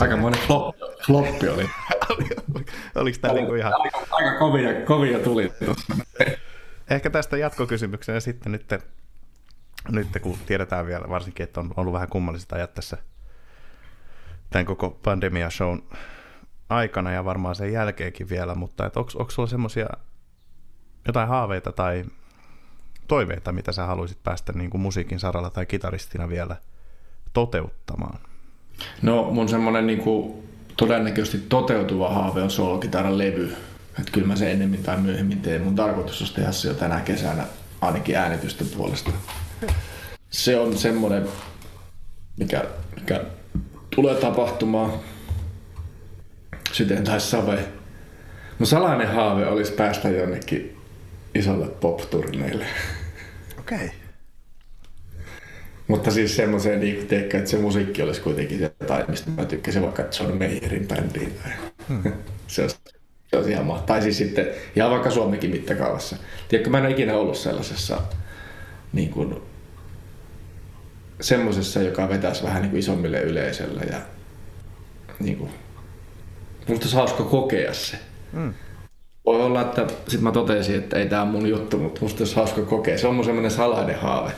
Aika 0.00 0.16
monen 0.16 0.40
flop, 0.40 0.76
floppi 1.06 1.48
oli. 1.48 1.70
Oliko 2.94 3.18
tämä 3.20 3.34
niinku 3.34 3.54
ihan... 3.54 3.72
Aika, 3.80 3.98
aika 4.10 4.38
kovia, 4.38 4.84
kovia 4.84 5.18
tuli 5.18 5.52
Ehkä 6.90 7.10
tästä 7.10 7.36
jatkokysymyksenä 7.36 8.20
sitten 8.20 8.52
nyt 8.52 8.74
nyt 9.88 10.08
kun 10.22 10.38
tiedetään 10.46 10.86
vielä 10.86 11.08
varsinkin, 11.08 11.44
että 11.44 11.60
on 11.60 11.70
ollut 11.76 11.92
vähän 11.92 12.08
kummallista 12.08 12.56
ajat 12.56 12.74
tässä 12.74 12.96
tämän 14.50 14.66
koko 14.66 14.90
pandemia-shown 15.02 15.82
aikana 16.68 17.12
ja 17.12 17.24
varmaan 17.24 17.54
sen 17.54 17.72
jälkeenkin 17.72 18.28
vielä, 18.28 18.54
mutta 18.54 18.84
onko, 18.84 19.10
onko 19.14 19.30
sulla 19.30 19.48
semmoisia 19.48 19.86
jotain 21.06 21.28
haaveita 21.28 21.72
tai 21.72 22.04
toiveita, 23.08 23.52
mitä 23.52 23.72
sä 23.72 23.86
haluaisit 23.86 24.22
päästä 24.22 24.52
niin 24.52 24.70
kuin 24.70 24.80
musiikin 24.80 25.20
saralla 25.20 25.50
tai 25.50 25.66
kitaristina 25.66 26.28
vielä 26.28 26.56
toteuttamaan? 27.32 28.29
No 29.02 29.30
mun 29.30 29.48
semmoinen 29.48 29.98
kuin 29.98 30.32
todennäköisesti 30.76 31.38
toteutuva 31.48 32.10
haave 32.10 32.42
on 32.42 32.50
soolokitaran 32.50 33.18
levy. 33.18 33.56
Että 33.98 34.12
kyllä 34.12 34.26
mä 34.26 34.36
sen 34.36 34.50
ennemmin 34.50 34.82
tai 34.82 34.96
myöhemmin 34.96 35.40
teen. 35.40 35.62
Mun 35.62 35.74
tarkoitus 35.74 36.20
olisi 36.20 36.34
tehdä 36.34 36.52
se 36.52 36.68
jo 36.68 36.74
tänä 36.74 37.00
kesänä 37.00 37.44
ainakin 37.80 38.16
äänitysten 38.16 38.66
puolesta 38.76 39.10
se 40.30 40.58
on 40.58 40.78
semmoinen, 40.78 41.28
mikä, 42.36 42.64
mikä 42.96 43.24
tulee 43.94 44.14
tapahtumaan. 44.14 44.92
Sitten 46.72 47.04
tai 47.04 47.20
save. 47.20 47.64
No 48.58 48.66
salainen 48.66 49.08
haave 49.08 49.46
olisi 49.46 49.72
päästä 49.72 50.08
jonnekin 50.08 50.76
isolle 51.34 51.68
pop-turneille. 51.68 52.66
Okei. 53.58 53.76
Okay. 53.76 53.88
Mutta 55.90 56.10
siis 56.10 56.36
semmoiseen, 56.36 56.80
niin 56.80 57.06
teikö, 57.06 57.38
että 57.38 57.50
se 57.50 57.56
musiikki 57.56 58.02
olisi 58.02 58.20
kuitenkin 58.20 58.60
jotain, 58.60 59.04
mistä 59.08 59.30
mä 59.30 59.44
tykkäsin 59.44 59.82
vaikka 59.82 60.02
John 60.20 60.38
Mayerin 60.38 60.88
bändiin. 60.88 61.32
Tai 61.42 61.52
hmm. 61.88 62.12
se, 62.46 62.62
olisi, 62.62 62.76
se 63.26 63.36
olisi 63.36 63.50
ihan 63.50 63.66
mahtavaa. 63.66 63.86
Tai 63.86 64.02
siis 64.02 64.18
sitten 64.18 64.46
ihan 64.76 64.90
vaikka 64.90 65.10
Suomenkin 65.10 65.50
mittakaavassa. 65.50 66.16
Tiedätkö, 66.48 66.70
mä 66.70 66.78
en 66.78 66.84
ole 66.84 66.92
ikinä 66.92 67.16
ollut 67.16 67.36
sellaisessa 67.36 68.02
niin 68.92 69.10
kuin, 69.10 69.34
semmoisessa, 71.20 71.82
joka 71.82 72.08
vetäisi 72.08 72.42
vähän 72.42 72.62
niin 72.62 72.70
kuin 72.70 72.80
isommille 72.80 73.20
yleisölle 73.20 73.82
ja 73.82 74.00
niin 75.20 75.36
kuin, 75.36 75.50
musta 76.68 76.84
olisi 76.84 76.96
hauska 76.96 77.22
kokea 77.22 77.74
se. 77.74 77.96
Mm. 78.32 78.54
Voi 79.26 79.42
olla, 79.42 79.60
että 79.60 79.86
sitten 79.86 80.22
mä 80.22 80.32
totesin, 80.32 80.76
että 80.76 80.96
ei 80.96 81.08
tämä 81.08 81.24
mun 81.24 81.46
juttu, 81.46 81.78
mutta 81.78 82.00
musta 82.00 82.20
olisi 82.20 82.36
hauska 82.36 82.62
kokea. 82.62 82.98
Se 82.98 83.06
on 83.06 83.14
mun 83.14 83.24
semmoinen 83.24 83.50
salainen 83.50 84.00
haave. 84.00 84.32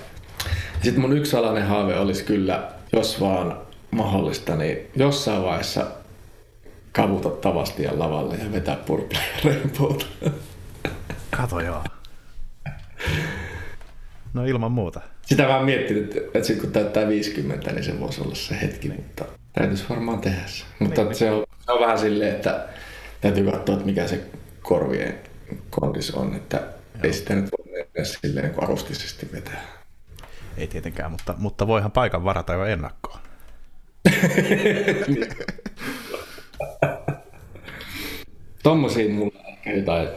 Sitten 0.82 1.00
mun 1.00 1.16
yksi 1.16 1.30
salainen 1.30 1.66
haave 1.66 1.98
olisi 1.98 2.24
kyllä, 2.24 2.68
jos 2.92 3.20
vaan 3.20 3.58
mahdollista, 3.90 4.56
niin 4.56 4.78
jossain 4.96 5.42
vaiheessa 5.42 5.86
kavuta 6.92 7.28
Tavastian 7.30 7.98
lavalle 7.98 8.36
ja 8.36 8.52
vetää 8.52 8.76
Purple 8.76 9.18
Rainbowta. 9.44 10.06
Kato 11.30 11.60
joo. 11.60 11.84
No 14.34 14.44
ilman 14.44 14.72
muuta. 14.72 15.00
Sitä 15.26 15.48
vaan 15.48 15.64
miettinyt, 15.64 16.16
että 16.16 16.42
sitten 16.42 16.64
kun 16.64 16.72
täyttää 16.72 17.08
50, 17.08 17.72
niin 17.72 17.84
se 17.84 18.00
voisi 18.00 18.20
olla 18.20 18.34
se 18.34 18.60
hetki, 18.62 18.88
mutta 18.88 19.24
täytyisi 19.52 19.84
varmaan 19.88 20.20
tehdä 20.20 20.42
se. 20.46 20.64
Mutta 20.78 21.04
niin, 21.04 21.14
se, 21.14 21.30
on, 21.30 21.46
se 21.66 21.72
on 21.72 21.80
vähän 21.80 21.98
silleen, 21.98 22.34
että 22.34 22.68
täytyy 23.20 23.50
katsoa, 23.50 23.74
että 23.74 23.86
mikä 23.86 24.06
se 24.06 24.20
korvien 24.62 25.14
kondis 25.70 26.10
on, 26.10 26.34
että 26.34 26.56
Joo. 26.56 27.04
ei 27.04 27.12
sitä 27.12 27.34
nyt 27.34 27.50
voi 27.58 27.72
mennä 27.72 28.04
silleen 28.04 28.50
kuin 28.50 28.64
akustisesti 28.64 29.28
vetää. 29.32 29.81
Ei 30.56 30.66
tietenkään, 30.66 31.10
mutta, 31.10 31.34
mutta 31.38 31.66
voihan 31.66 31.92
paikan 31.92 32.24
varata 32.24 32.52
jo 32.52 32.64
ennakkoon. 32.64 33.18
Tommosia 38.62 39.14
mulla 39.14 39.40
jotain, 39.76 40.08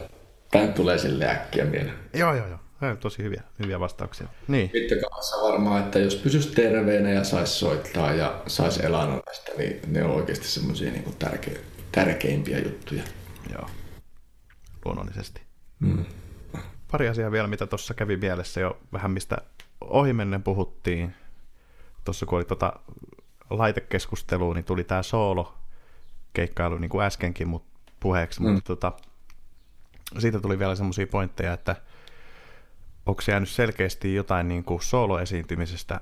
tämä 0.50 0.66
tulee 0.66 0.98
sille 0.98 1.30
äkkiä 1.30 1.64
mieleen. 1.64 1.96
Joo, 2.14 2.34
joo, 2.34 2.46
joo. 2.46 2.58
Tosi 3.00 3.22
hyviä, 3.22 3.42
hyviä 3.62 3.80
vastauksia. 3.80 4.26
Niin. 4.48 4.70
Mittakavassa 4.72 5.36
varmaan, 5.42 5.82
että 5.84 5.98
jos 5.98 6.16
pysyisi 6.16 6.52
terveenä 6.54 7.10
ja 7.10 7.24
saisi 7.24 7.52
soittaa 7.52 8.12
ja 8.12 8.42
saisi 8.46 8.86
elannon 8.86 9.22
tästä, 9.24 9.52
niin 9.58 9.80
ne 9.86 10.04
on 10.04 10.10
oikeasti 10.10 10.48
semmoisia 10.48 10.90
niin 10.90 11.14
tärke, 11.18 11.60
tärkeimpiä 11.92 12.58
juttuja. 12.58 13.02
Joo, 13.52 13.66
luonnollisesti. 14.84 15.40
Mm. 15.80 16.04
Pari 16.92 17.08
asiaa 17.08 17.32
vielä, 17.32 17.48
mitä 17.48 17.66
tuossa 17.66 17.94
kävi 17.94 18.16
mielessä 18.16 18.60
jo 18.60 18.78
vähän, 18.92 19.10
mistä 19.10 19.36
ohimennen 19.80 20.42
puhuttiin. 20.42 21.14
Tuossa 22.04 22.26
kun 22.26 22.36
oli 22.36 22.44
tota 22.44 22.72
laitekeskustelua, 23.50 24.54
niin 24.54 24.64
tuli 24.64 24.84
tämä 24.84 25.02
soolo 25.02 25.54
keikkailu 26.32 26.78
niin 26.78 26.88
kuin 26.88 27.04
äskenkin 27.06 27.48
mut 27.48 27.64
puheeksi, 28.00 28.40
mm. 28.40 28.50
mutta 28.50 28.76
tota, 28.76 28.92
siitä 30.18 30.40
tuli 30.40 30.58
vielä 30.58 30.74
semmoisia 30.74 31.06
pointteja, 31.06 31.52
että– 31.52 31.76
onko 33.06 33.22
jäänyt 33.28 33.48
selkeästi 33.48 34.14
jotain 34.14 34.48
niin 34.48 34.64
kuin 34.64 34.82
soloesiintymisestä, 34.82 36.00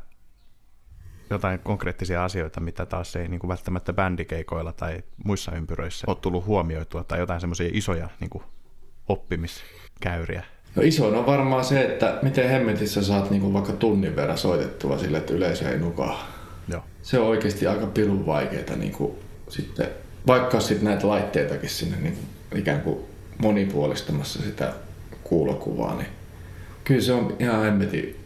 jotain 1.30 1.58
konkreettisia 1.58 2.24
asioita, 2.24 2.60
mitä 2.60 2.86
taas 2.86 3.16
ei 3.16 3.28
niin 3.28 3.40
kuin 3.40 3.48
välttämättä 3.48 3.92
bändikeikoilla 3.92 4.72
tai 4.72 5.02
muissa 5.24 5.52
ympyröissä 5.52 6.04
ole 6.08 6.16
tullut 6.16 6.46
huomioitua, 6.46 7.04
tai 7.04 7.18
jotain 7.18 7.40
semmoisia 7.40 7.70
isoja 7.72 8.08
niin 8.20 8.30
kuin 8.30 8.44
oppimiskäyriä? 9.08 10.44
No 10.76 10.82
isoin 10.82 11.14
on 11.14 11.26
varmaan 11.26 11.64
se, 11.64 11.82
että 11.82 12.18
miten 12.22 12.48
hemmetissä 12.48 13.02
saat 13.04 13.30
niin 13.30 13.52
vaikka 13.52 13.72
tunnin 13.72 14.16
verran 14.16 14.38
soitettua 14.38 14.98
sille, 14.98 15.18
että 15.18 15.34
yleisö 15.34 15.70
ei 15.70 15.78
nukaa. 15.78 16.32
Joo. 16.68 16.82
Se 17.02 17.18
on 17.18 17.26
oikeasti 17.26 17.66
aika 17.66 17.86
pirun 17.86 18.26
vaikeaa 18.26 18.76
niin 18.76 18.92
kuin, 18.92 19.12
sitten, 19.48 19.86
vaikka 20.26 20.60
sitten 20.60 20.84
näitä 20.84 21.08
laitteitakin 21.08 21.70
sinne 21.70 21.96
niin 21.96 22.14
kuin, 22.14 22.60
ikään 22.60 22.80
kuin 22.80 22.98
monipuolistamassa 23.38 24.42
sitä 24.42 24.72
kuulokuvaa, 25.24 25.94
niin 25.96 26.08
kyllä 26.84 27.00
se 27.00 27.12
on 27.12 27.36
ihan 27.40 27.62
hemmetin 27.62 28.16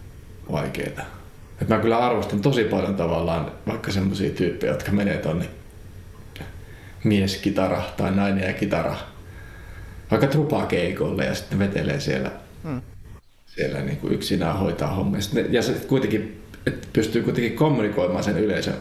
vaikeaa. 0.52 1.04
Et 1.62 1.68
mä 1.68 1.78
kyllä 1.78 1.98
arvostan 1.98 2.40
tosi 2.40 2.64
paljon 2.64 2.96
tavallaan 2.96 3.52
vaikka 3.66 3.92
semmoisia 3.92 4.30
tyyppejä, 4.30 4.72
jotka 4.72 4.92
menee 4.92 5.18
tonne 5.18 5.48
mieskitara 7.04 7.82
tai 7.96 8.10
nainen 8.10 8.46
ja 8.46 8.52
kitara 8.52 8.96
vaikka 10.10 10.26
trupaa 10.26 10.66
keikolle 10.66 11.24
ja 11.24 11.34
sitten 11.34 11.58
vetelee 11.58 12.00
siellä, 12.00 12.30
hmm. 12.62 12.82
siellä 13.46 13.80
niin 13.80 13.96
kuin 13.96 14.12
yksinään 14.12 14.58
hoitaa 14.58 14.94
hommia. 14.94 15.20
Ja 15.50 15.62
se 15.62 15.72
kuitenkin 15.72 16.38
että 16.68 16.88
pystyy 16.92 17.22
kuitenkin 17.22 17.56
kommunikoimaan 17.56 18.24
sen 18.24 18.38
yleisön 18.38 18.74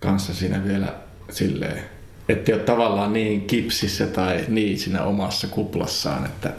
kanssa 0.00 0.34
siinä 0.34 0.64
vielä 0.64 0.94
silleen, 1.30 1.84
että 2.28 2.54
ole 2.54 2.62
tavallaan 2.62 3.12
niin 3.12 3.40
kipsissä 3.46 4.06
tai 4.06 4.44
niin 4.48 4.78
siinä 4.78 5.04
omassa 5.04 5.46
kuplassaan, 5.46 6.26
että 6.26 6.52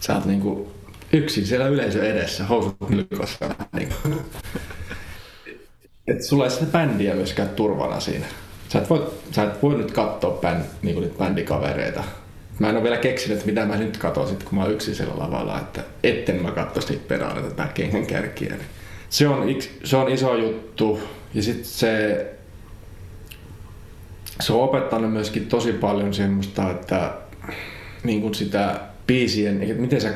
sä 0.00 0.14
oot 0.14 0.24
niinku 0.24 0.72
yksin 1.12 1.46
siellä 1.46 1.68
yleisön 1.68 2.04
edessä, 2.04 2.44
housut 2.44 2.76
nilkossa. 2.88 3.54
Niin 3.72 3.88
että 6.08 6.24
sulla 6.24 6.44
ei 6.44 6.50
sitä 6.50 6.66
bändiä 6.66 7.14
myöskään 7.14 7.48
turvana 7.48 8.00
siinä. 8.00 8.26
Sä 8.68 8.78
et 8.78 8.90
voi, 8.90 9.12
sä 9.32 9.42
et 9.42 9.62
voi 9.62 9.74
nyt 9.74 9.90
katsoa 9.90 10.38
bänd, 10.40 10.64
niin 10.82 11.00
niitä 11.00 11.18
bändikavereita. 11.18 12.04
Mä 12.58 12.68
en 12.68 12.74
ole 12.74 12.82
vielä 12.82 12.96
keksinyt, 12.96 13.46
mitä 13.46 13.66
mä 13.66 13.76
nyt 13.76 13.96
katson 13.96 14.28
sit, 14.28 14.42
kun 14.42 14.58
mä 14.58 14.64
oon 14.64 14.72
yksin 14.72 14.94
siellä 14.94 15.18
lavalla, 15.18 15.58
että 15.58 15.80
etten 16.02 16.42
mä 16.42 16.50
katso 16.50 16.80
niitä 16.88 17.08
perään 17.08 17.44
tätä 17.44 17.68
kengän 17.74 18.06
kärkiä. 18.06 18.56
Se, 19.10 19.28
on, 19.28 19.46
se 19.84 19.96
on 19.96 20.08
iso 20.08 20.36
juttu. 20.36 21.00
Ja 21.34 21.42
sitten 21.42 21.64
se, 21.64 22.26
se 24.40 24.52
on 24.52 24.62
opettanut 24.62 25.12
myöskin 25.12 25.46
tosi 25.46 25.72
paljon 25.72 26.14
semmoista, 26.14 26.70
että 26.70 27.14
niin 28.04 28.20
kuin 28.20 28.34
sitä 28.34 28.80
biisien, 29.06 29.62
että 29.62 29.74
miten 29.74 30.00
sä, 30.00 30.14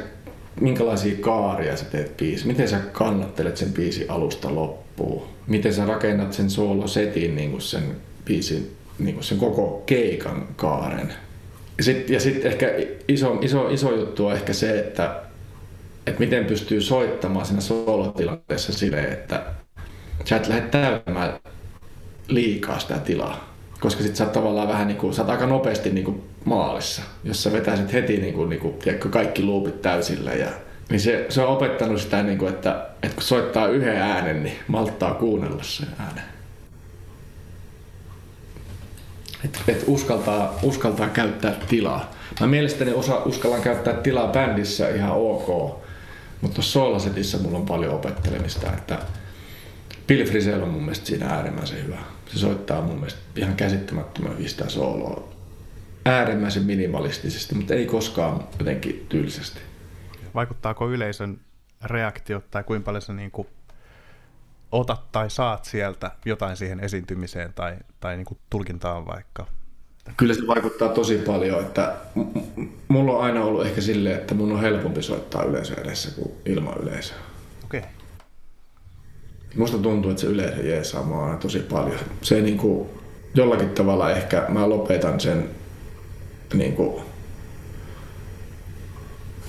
minkälaisia 0.61 1.17
kaaria 1.21 1.77
sä 1.77 1.85
teet 1.85 2.17
biisi, 2.17 2.47
miten 2.47 2.69
sä 2.69 2.79
kannattelet 2.79 3.57
sen 3.57 3.73
biisin 3.73 4.11
alusta 4.11 4.55
loppuun, 4.55 5.29
miten 5.47 5.75
sä 5.75 5.87
rakennat 5.87 6.33
sen 6.33 6.51
soolosetin 6.51 7.37
niin 7.37 7.51
kuin 7.51 7.63
sen 7.63 7.97
biisin, 8.25 8.71
niin 8.99 9.15
kuin 9.15 9.25
sen 9.25 9.39
koko 9.39 9.83
keikan 9.87 10.49
kaaren. 10.57 11.13
Sitten 11.81 12.15
ja 12.15 12.21
sit 12.21 12.45
ehkä 12.45 12.67
iso, 13.09 13.39
iso, 13.43 13.69
iso 13.69 13.95
juttu 13.95 14.27
on 14.27 14.33
ehkä 14.33 14.53
se, 14.53 14.79
että, 14.79 15.21
että 16.07 16.21
miten 16.21 16.45
pystyy 16.45 16.81
soittamaan 16.81 17.47
siinä 17.47 17.61
soolotilanteessa 17.61 18.73
silleen, 18.73 19.13
että 19.13 19.43
sä 20.25 20.37
et 20.37 20.49
lähde 20.49 20.61
täyttämään 20.61 21.33
liikaa 22.29 22.79
sitä 22.79 22.99
tilaa. 22.99 23.55
Koska 23.81 24.03
sit 24.03 24.17
sä 24.17 24.25
oot 24.25 24.33
tavallaan 24.33 24.69
vähän 24.69 24.89
niinku, 24.89 25.13
sä 25.13 25.23
oot 25.23 25.31
aika 25.31 25.47
nopeasti 25.47 25.91
niinku 25.91 26.25
maalissa, 26.45 27.03
jos 27.25 27.43
sä 27.43 27.53
vetäisit 27.53 27.93
heti 27.93 28.17
niinku, 28.17 28.45
niinku, 28.45 28.79
tiedätkö, 28.85 29.09
kaikki 29.09 29.43
luupit 29.43 29.83
täysille 29.83 30.35
ja 30.35 30.49
niin 30.91 31.01
se, 31.01 31.27
se 31.29 31.43
on 31.43 31.49
opettanut 31.49 32.01
sitä, 32.01 32.23
niinku, 32.23 32.47
että, 32.47 32.87
että 33.03 33.15
kun 33.15 33.23
soittaa 33.23 33.67
yhden 33.67 33.97
äänen, 33.97 34.43
niin 34.43 34.57
malttaa 34.69 35.15
kuunnella 35.15 35.63
sen 35.63 35.89
äänen. 35.99 36.38
Että 39.45 39.59
et 39.69 39.85
uskaltaa, 39.87 40.59
uskaltaa 40.63 41.09
käyttää 41.09 41.57
tilaa. 41.69 42.11
Mä 42.41 42.47
mielestäni 42.47 42.93
osa, 42.93 43.17
uskallan 43.17 43.63
käyttää 43.63 43.95
tilaa 43.95 44.33
bändissä 44.33 44.89
ihan 44.89 45.13
ok, 45.13 45.49
mutta 46.41 46.55
tuossa 46.55 46.73
soolasetissä 46.73 47.39
mulla 47.39 47.59
on 47.59 47.67
paljon 47.67 47.95
opettelemista, 47.95 48.73
että 48.73 48.99
Bill 50.07 50.27
Frisell 50.27 50.63
on 50.63 50.69
mun 50.69 50.83
mielestä 50.83 51.07
siinä 51.07 51.27
äärimmäisen 51.27 51.85
hyvä. 51.85 51.99
Se 52.27 52.39
soittaa 52.39 52.83
mun 52.83 52.97
mielestä 52.97 53.21
ihan 53.37 53.57
käsittämättömän 53.57 54.33
hyvin 54.33 54.49
sitä 54.49 54.69
sooloa. 54.69 55.29
Äärimmäisen 56.05 56.63
minimalistisesti, 56.63 57.55
mutta 57.55 57.75
ei 57.75 57.87
koskaan 57.87 58.45
jotenkin 58.59 59.07
tylsästi. 59.09 59.61
Vaikuttaako 60.35 60.91
yleisön 60.91 61.41
reaktiot 61.85 62.51
tai 62.51 62.65
kuinka 62.65 62.85
paljon 62.85 63.03
sä 63.03 63.13
niin 63.13 63.31
kuin 63.31 63.49
otat 64.73 65.13
tai 65.13 65.31
saat 65.31 65.65
sieltä 65.65 66.11
jotain 66.25 66.57
siihen 66.57 66.81
esiintymiseen 66.81 67.53
tai, 67.55 67.77
tai 68.01 68.17
niin 68.17 68.25
kuin 68.25 68.39
tulkintaan 68.51 69.07
vaikka? 69.07 69.47
Kyllä 70.17 70.35
se 70.35 70.47
vaikuttaa 70.47 70.89
tosi 70.89 71.17
paljon, 71.17 71.61
että 71.61 71.95
mulla 72.89 73.13
on 73.13 73.25
aina 73.25 73.45
ollut 73.45 73.67
ehkä 73.67 73.81
silleen, 73.81 74.17
että 74.17 74.35
mun 74.35 74.53
on 74.53 74.61
helpompi 74.61 75.03
soittaa 75.03 75.43
yleisö 75.43 75.75
edessä 75.81 76.11
kuin 76.11 76.33
ilman 76.47 76.79
yleisöä. 76.83 77.17
Okei. 77.65 77.81
Okay. 77.81 77.91
Musta 79.57 79.79
tuntuu, 79.79 80.11
että 80.11 80.21
se 80.21 80.27
yleisö 80.27 80.63
jeesaa 80.63 81.03
mua 81.03 81.25
aina 81.25 81.37
tosi 81.37 81.59
paljon. 81.59 82.01
Se 82.23 82.41
niin 82.41 82.59
kuin, 82.59 82.89
jollakin 83.35 83.71
tavalla 83.71 84.11
ehkä 84.11 84.45
mä 84.49 84.69
lopetan 84.69 85.21
sen 85.21 85.51
niin 86.55 86.77
kuin, 86.77 87.03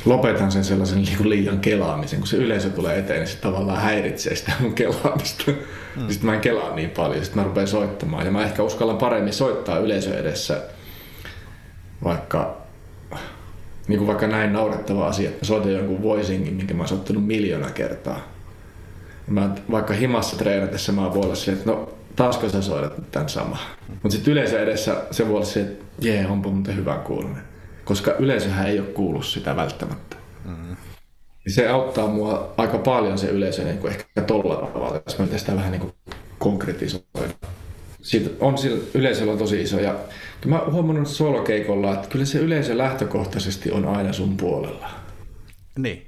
lopetan 0.06 0.52
sen 0.52 0.64
sellaisen 0.64 1.02
niin 1.02 1.30
liian 1.30 1.60
kelaamisen, 1.60 2.20
kun 2.20 2.28
se 2.28 2.38
yleisö 2.38 2.70
tulee 2.70 3.00
eteen, 3.00 3.20
niin 3.20 3.28
se 3.28 3.38
tavallaan 3.38 3.82
häiritsee 3.82 4.36
sitä 4.36 4.52
mun 4.60 4.74
kelaamista. 4.74 5.44
Mm. 5.48 6.10
Sitten 6.10 6.26
mä 6.26 6.34
en 6.34 6.42
kelaa 6.42 6.76
niin 6.76 6.90
paljon, 6.90 7.24
sitten 7.24 7.42
mä 7.42 7.48
rupean 7.48 7.68
soittamaan. 7.68 8.26
Ja 8.26 8.32
mä 8.32 8.44
ehkä 8.44 8.64
uskallan 8.64 8.98
paremmin 8.98 9.34
soittaa 9.34 9.78
yleisö 9.78 10.20
edessä, 10.20 10.62
vaikka, 12.04 12.58
niin 13.88 13.98
kuin 13.98 14.08
vaikka 14.08 14.28
näin 14.28 14.54
naurettava 14.54 15.08
asia, 15.08 15.30
että 15.30 15.46
mä 15.46 15.48
soitan 15.48 15.74
jonkun 15.74 16.04
voisingin, 16.04 16.54
minkä 16.54 16.74
mä 16.74 16.82
oon 16.82 16.90
soittanut 16.90 17.28
miljoona 17.28 17.70
kertaa. 17.70 18.20
Mä, 19.28 19.50
vaikka 19.72 19.94
himassa 19.94 20.38
treenatessa 20.38 20.92
mä 20.92 21.14
voin 21.14 21.26
olla 21.26 21.36
silleen, 21.36 21.60
että 21.60 21.72
no 21.72 21.94
taasko 22.16 22.50
sä 22.50 22.62
soitat 22.62 23.12
tämän 23.12 23.30
sama. 23.30 23.58
Mm. 23.88 23.94
Mutta 23.94 24.16
sitten 24.16 24.32
yleisö 24.32 24.64
edessä 24.64 24.96
se 25.12 25.28
voi 25.28 25.36
olla 25.36 25.46
se, 25.46 25.62
että 25.62 25.86
jee, 26.02 26.28
onpa 26.28 26.50
muuten 26.50 26.76
hyvä 26.76 26.96
kuulunen 26.96 27.49
koska 27.90 28.16
yleisöhän 28.20 28.68
ei 28.68 28.80
ole 28.80 28.88
kuullut 28.88 29.26
sitä 29.26 29.56
välttämättä. 29.56 30.16
Mm. 30.46 30.76
Se 31.48 31.68
auttaa 31.68 32.08
mua 32.08 32.54
aika 32.58 32.78
paljon 32.78 33.18
se 33.18 33.28
yleisö 33.28 33.64
niin 33.64 33.78
kuin 33.78 33.94
ehkä 33.94 34.22
tolla 34.22 34.56
tavalla, 34.56 35.02
jos 35.06 35.20
mä 35.20 35.38
sitä 35.38 35.56
vähän 35.56 35.72
niin 35.72 35.82
kuin 35.82 35.94
konkretisoida. 36.40 37.34
Siitä 38.02 38.30
on 38.40 38.58
sillä 38.58 38.84
yleisöllä 38.94 39.32
on 39.32 39.38
tosi 39.38 39.62
iso 39.62 39.80
ja 39.80 39.96
mä 40.46 40.60
oon 40.60 40.74
huomannut 40.74 41.08
solokeikolla, 41.08 41.94
että 41.94 42.08
kyllä 42.08 42.26
se 42.26 42.40
yleisö 42.40 42.78
lähtökohtaisesti 42.78 43.72
on 43.72 43.86
aina 43.86 44.14
sun 44.14 44.38
puolella. 44.38 44.90
Niin. 45.78 46.08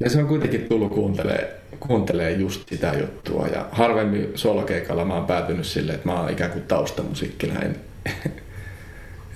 Ja 0.00 0.10
se 0.10 0.18
on 0.18 0.28
kuitenkin 0.28 0.68
tullut 0.68 0.92
kuuntelee, 0.92 1.60
kuuntelee 1.80 2.32
just 2.32 2.68
sitä 2.68 2.94
juttua 3.00 3.46
ja 3.46 3.68
harvemmin 3.72 4.32
solokeikalla 4.34 5.04
mä 5.04 5.14
oon 5.14 5.26
päätynyt 5.26 5.66
silleen, 5.66 5.96
että 5.96 6.08
mä 6.08 6.20
oon 6.20 6.32
ikään 6.32 6.50
kuin 6.50 6.64
taustamusiikkina. 6.64 7.60
En, 7.60 7.76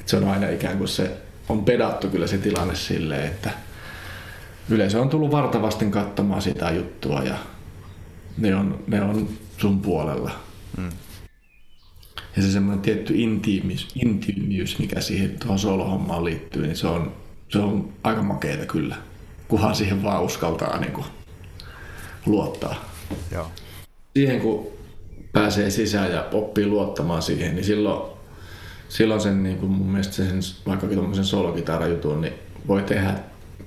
että 0.01 0.07
se 0.07 0.17
on 0.17 0.29
aina 0.29 0.49
ikään 0.49 0.79
kuin 0.79 0.89
se 0.89 1.11
on 1.51 1.65
pedattu 1.65 2.09
kyllä 2.09 2.27
se 2.27 2.39
tilanne 2.39 2.75
silleen, 2.75 3.27
että 3.27 3.51
yleisö 4.69 5.01
on 5.01 5.09
tullut 5.09 5.31
vartavasti 5.31 5.85
katsomaan 5.85 6.43
sitä 6.43 6.71
juttua 6.71 7.23
ja 7.23 7.35
ne 8.39 8.57
on, 8.57 8.85
ne 8.87 9.03
on 9.03 9.29
sun 9.59 9.81
puolella. 9.81 10.31
Mm. 10.77 10.91
Ja 12.37 12.43
se 12.43 12.51
semmoinen 12.51 12.83
tietty 12.83 13.15
intiimiys, 13.17 13.89
intiimiys, 13.95 14.79
mikä 14.79 15.01
siihen 15.01 15.39
tuohon 15.39 15.59
solohommaan 15.59 16.25
liittyy, 16.25 16.63
niin 16.63 16.77
se 16.77 16.87
on, 16.87 17.13
se 17.49 17.59
on 17.59 17.93
aika 18.03 18.23
makeeta 18.23 18.67
kyllä. 18.67 18.97
Kunhan 19.49 19.75
siihen 19.75 20.03
vaan 20.03 20.23
uskaltaa 20.23 20.79
niin 20.79 20.93
kuin, 20.93 21.07
luottaa. 22.27 22.85
Joo. 23.33 23.51
Siihen 24.17 24.41
kun 24.41 24.67
pääsee 25.33 25.71
sisään 25.71 26.13
ja 26.13 26.25
oppii 26.33 26.67
luottamaan 26.67 27.23
siihen, 27.23 27.55
niin 27.55 27.65
silloin 27.65 28.20
silloin 28.91 29.21
sen 29.21 29.43
niin 29.43 29.59
kuin 29.59 29.73
mun 29.73 29.87
mielestä 29.87 30.15
sen, 30.15 30.41
vaikkakin 30.67 30.97
tuommoisen 30.97 31.25
solokitarajutun, 31.25 32.21
niin 32.21 32.35
voi 32.69 32.83
tehdä, 32.83 33.15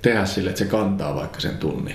tehdä 0.02 0.26
sille, 0.26 0.50
että 0.50 0.58
se 0.58 0.64
kantaa 0.64 1.14
vaikka 1.14 1.40
sen 1.40 1.58
tunnin. 1.58 1.94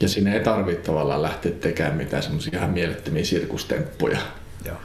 Ja 0.00 0.08
siinä 0.08 0.32
ei 0.32 0.40
tarvitse 0.40 0.82
tavallaan 0.82 1.22
lähteä 1.22 1.52
tekemään 1.52 1.96
mitään 1.96 2.22
semmoisia 2.22 2.58
ihan 2.58 2.70
mielettömiä 2.70 3.24
sirkustemppuja. 3.24 4.18
Joo. 4.64 4.76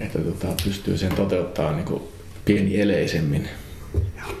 Että 0.00 0.18
tota, 0.18 0.46
pystyy 0.64 0.98
sen 0.98 1.14
toteuttamaan 1.14 1.76
niin 1.76 1.86
kuin 1.86 2.02
pieni 2.44 2.80
eleisemmin. 2.80 3.48
Joo. 3.94 4.34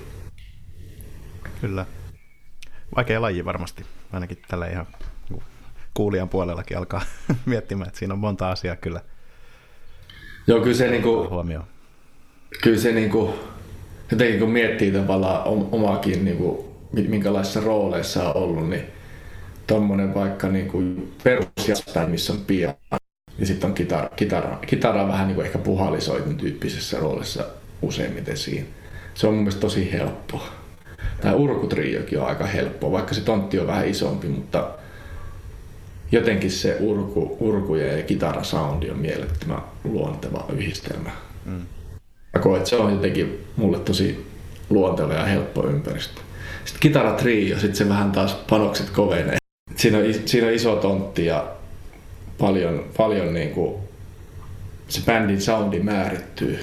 Kyllä. 1.60 1.86
Vaikea 2.96 3.22
laji 3.22 3.44
varmasti, 3.44 3.86
ainakin 4.12 4.38
tällä 4.48 4.66
ihan 4.66 4.86
kuulijan 5.94 6.28
puolellakin 6.28 6.78
alkaa 6.78 7.02
miettimään, 7.46 7.88
että 7.88 7.98
siinä 7.98 8.14
on 8.14 8.20
monta 8.20 8.50
asiaa 8.50 8.76
kyllä– 8.76 9.00
Joo, 10.46 10.60
kyllä 10.60 10.76
se, 10.76 10.88
niinku, 10.90 11.26
huomioon. 11.30 11.64
kyllä 12.62 12.78
se 12.78 12.92
niinku, 12.92 13.34
jotenkin 14.10 14.40
kun 14.40 14.50
miettii 14.50 14.92
tavallaan 14.92 15.42
omaakin, 15.72 16.24
niinku, 16.24 16.76
minkälaisissa 16.92 17.60
rooleissa 17.60 18.32
on 18.32 18.42
ollut, 18.42 18.68
niin 18.70 18.82
tuommoinen 19.66 20.14
vaikka 20.14 20.48
niinku 20.48 20.82
perusjastai, 21.24 22.06
missä 22.06 22.32
on 22.32 22.38
pian 22.46 22.74
ja 23.38 23.46
sitten 23.46 23.68
on 23.70 23.74
kitara, 23.74 24.08
kitara, 24.16 24.58
kitara 24.66 25.08
vähän 25.08 25.26
niin 25.26 25.34
kuin 25.34 25.46
ehkä 25.46 25.58
puhalisoitun 25.58 26.36
tyyppisessä 26.36 26.98
roolissa 26.98 27.44
useimmiten 27.82 28.36
siinä. 28.36 28.66
Se 29.14 29.26
on 29.26 29.34
mun 29.34 29.42
mielestä 29.42 29.60
tosi 29.60 29.92
helppoa. 29.92 30.48
Tämä 31.20 31.34
urkutriokin 31.34 32.20
on 32.20 32.26
aika 32.26 32.46
helppo, 32.46 32.92
vaikka 32.92 33.14
se 33.14 33.20
tontti 33.20 33.58
on 33.58 33.66
vähän 33.66 33.88
isompi, 33.88 34.28
mutta 34.28 34.70
jotenkin 36.12 36.50
se 36.50 36.76
urku, 36.80 37.36
urkuja 37.40 37.96
ja 37.96 38.02
kitarasoundi 38.02 38.90
on 38.90 38.98
mielettömän 38.98 39.62
luonteva 39.84 40.46
yhdistelmä. 40.52 41.10
Mm. 41.44 41.62
Mä 42.32 42.40
koen, 42.42 42.56
että 42.56 42.70
se 42.70 42.76
on 42.76 42.92
jotenkin 42.92 43.44
mulle 43.56 43.78
tosi 43.78 44.26
luonteva 44.70 45.12
ja 45.12 45.24
helppo 45.24 45.66
ympäristö. 45.66 46.20
Sitten 46.64 46.80
kitaratrio, 46.80 47.58
sitten 47.58 47.76
se 47.76 47.88
vähän 47.88 48.12
taas 48.12 48.34
panokset 48.50 48.90
kovenee. 48.90 49.36
Siinä 49.76 49.98
on, 49.98 50.04
siinä 50.26 50.46
on 50.46 50.52
iso 50.52 50.76
tontti 50.76 51.26
ja 51.26 51.46
paljon, 52.38 52.84
paljon 52.96 53.34
niin 53.34 53.50
kuin 53.50 53.74
se 54.88 55.00
bändin 55.06 55.40
soundi 55.40 55.80
määrittyy 55.80 56.58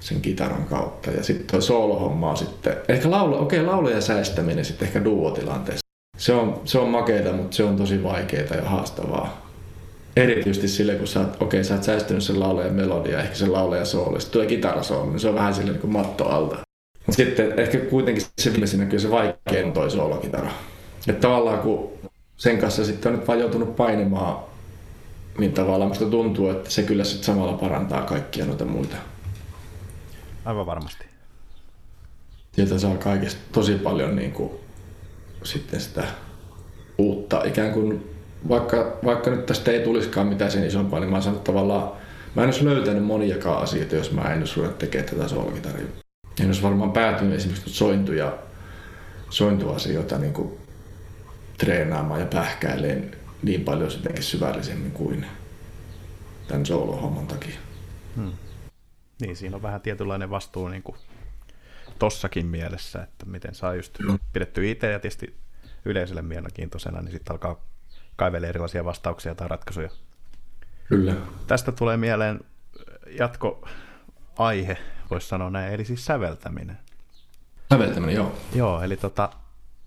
sen 0.00 0.20
kitaran 0.20 0.64
kautta. 0.64 1.10
Ja 1.10 1.22
sitten 1.22 1.46
tuo 1.46 1.60
soolohomma 1.60 2.30
on 2.30 2.36
sitten, 2.36 2.76
ehkä 2.88 3.10
laulu, 3.10 3.34
okei, 3.42 3.60
okay, 3.60 3.72
laulujen 3.72 4.02
säistäminen 4.02 4.64
sitten 4.64 4.88
ehkä 4.88 5.04
duotilanteessa. 5.04 5.87
Se 6.18 6.34
on, 6.34 6.60
se 6.64 6.78
on 6.78 6.88
makeeta, 6.88 7.32
mutta 7.32 7.56
se 7.56 7.64
on 7.64 7.76
tosi 7.76 8.02
vaikeaa 8.02 8.54
ja 8.54 8.68
haastavaa. 8.68 9.46
Erityisesti 10.16 10.68
sille, 10.68 10.94
kun 10.94 11.06
sä, 11.06 11.20
okei, 11.20 11.36
okay, 11.40 11.64
sä 11.64 11.74
oot 11.74 11.82
säistynyt 11.82 12.22
sen 12.22 12.40
laulajan 12.40 12.74
melodia, 12.74 13.22
ehkä 13.22 13.34
sen 13.34 13.52
laulajan 13.52 13.86
sooli, 13.86 14.20
sitten 14.20 14.32
tulee 14.32 14.46
kitarasooli, 14.46 15.10
niin 15.10 15.20
se 15.20 15.28
on 15.28 15.34
vähän 15.34 15.54
sille 15.54 15.70
niin 15.70 15.80
kuin 15.80 15.92
matto 15.92 16.28
alta. 16.28 16.56
Sitten 17.10 17.58
ehkä 17.58 17.78
kuitenkin 17.78 18.24
se 18.38 18.50
viimeisenä 18.50 18.84
kyllä 18.84 18.98
se 18.98 19.10
vaikein 19.10 19.66
on 19.66 19.72
toi 19.72 19.90
soolokitara. 19.90 20.50
Että 21.08 21.20
tavallaan 21.20 21.58
kun 21.58 21.90
sen 22.36 22.58
kanssa 22.58 22.84
sitten 22.84 23.12
on 23.12 23.18
nyt 23.18 23.28
vaan 23.28 23.40
joutunut 23.40 23.76
painimaan, 23.76 24.36
niin 25.38 25.52
tavallaan 25.52 25.88
musta 25.88 26.04
tuntuu, 26.04 26.50
että 26.50 26.70
se 26.70 26.82
kyllä 26.82 27.04
sitten 27.04 27.24
samalla 27.24 27.52
parantaa 27.52 28.02
kaikkia 28.02 28.44
noita 28.44 28.64
muita. 28.64 28.96
Aivan 30.44 30.66
varmasti. 30.66 31.04
Sieltä 32.52 32.78
saa 32.78 32.96
kaikesta 32.96 33.40
tosi 33.52 33.74
paljon 33.74 34.16
niin 34.16 34.32
kuin, 34.32 34.50
sitten 35.44 35.80
sitä 35.80 36.04
uutta, 36.98 37.44
ikään 37.44 37.72
kuin 37.72 38.10
vaikka, 38.48 38.98
vaikka 39.04 39.30
nyt 39.30 39.46
tästä 39.46 39.70
ei 39.70 39.80
tulisikaan 39.80 40.26
mitään 40.26 40.50
sen 40.50 40.66
isompaa, 40.66 41.00
niin 41.00 41.10
mä 41.10 41.20
sanon 41.20 41.40
tavallaan, 41.40 41.92
mä 42.34 42.42
en 42.42 42.48
olisi 42.48 42.64
löytänyt 42.64 43.04
moniakaan 43.04 43.62
asioita, 43.62 43.96
jos 43.96 44.12
mä 44.12 44.22
en 44.22 44.38
olisi 44.38 44.56
ruvennut 44.56 44.78
tekemään 44.78 45.10
tätä 45.10 45.28
soolokitaria. 45.28 45.86
En 46.40 46.46
olisi 46.46 46.62
varmaan 46.62 46.92
päätynyt 46.92 47.34
esimerkiksi 47.34 47.70
sointuja, 47.70 48.38
sointuasioita 49.30 50.18
niin 50.18 50.32
kuin 50.32 50.58
treenaamaan 51.58 52.20
ja 52.20 52.26
pähkäileen 52.26 53.10
niin 53.42 53.64
paljon 53.64 53.90
jotenkin 53.92 54.22
syvällisemmin 54.22 54.90
kuin 54.92 55.26
tämän 56.48 56.66
soolohomman 56.66 57.26
takia. 57.26 57.58
Hmm. 58.16 58.32
Niin, 59.20 59.36
siinä 59.36 59.56
on 59.56 59.62
vähän 59.62 59.80
tietynlainen 59.80 60.30
vastuu 60.30 60.68
niin 60.68 60.82
kuin 60.82 60.96
tossakin 61.98 62.46
mielessä, 62.46 63.02
että 63.02 63.26
miten 63.26 63.54
saa 63.54 63.74
just 63.74 63.98
pidetty 64.32 64.70
itse 64.70 64.90
ja 64.90 64.98
tietysti 64.98 65.36
yleisölle 65.84 66.22
mielenkiintoisena, 66.22 67.00
niin 67.00 67.12
sitten 67.12 67.32
alkaa 67.32 67.60
kaivella 68.16 68.46
erilaisia 68.46 68.84
vastauksia 68.84 69.34
tai 69.34 69.48
ratkaisuja. 69.48 69.90
Kyllä. 70.88 71.14
Tästä 71.46 71.72
tulee 71.72 71.96
mieleen 71.96 72.40
jatkoaihe, 73.06 74.78
voisi 75.10 75.28
sanoa 75.28 75.50
näin, 75.50 75.72
eli 75.72 75.84
siis 75.84 76.04
säveltäminen. 76.04 76.78
Säveltäminen, 77.72 78.14
joo. 78.14 78.34
Joo, 78.54 78.82
eli 78.82 78.96
tota, 78.96 79.30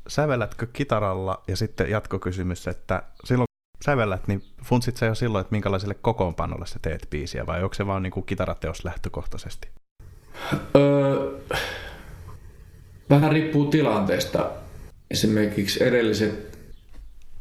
sävellätkö 0.08 0.68
kitaralla 0.74 1.44
ja 1.48 1.58
sitten 1.58 1.90
jatkokysymys, 1.90 2.68
että 2.68 3.04
silloin 3.24 3.46
kun 3.48 3.86
sävellät, 3.86 4.28
niin 4.28 4.44
funtsit 4.64 4.98
sä 4.98 5.06
jo 5.06 5.16
silloin, 5.16 5.42
että 5.42 5.52
minkälaiselle 5.52 5.94
kokoonpanolle 5.94 6.66
sä 6.66 6.80
teet 6.82 7.08
biisiä 7.10 7.46
vai 7.46 7.64
onko 7.64 7.74
se 7.74 7.88
vaan 7.88 8.04
niin 8.04 8.12
kuin 8.12 8.26
kitarateos 8.26 8.86
lähtökohtaisesti? 8.86 9.70
Öö, 10.76 11.40
vähän 13.12 13.32
riippuu 13.32 13.66
tilanteesta. 13.66 14.50
Esimerkiksi 15.12 15.84
edelliset 15.84 16.58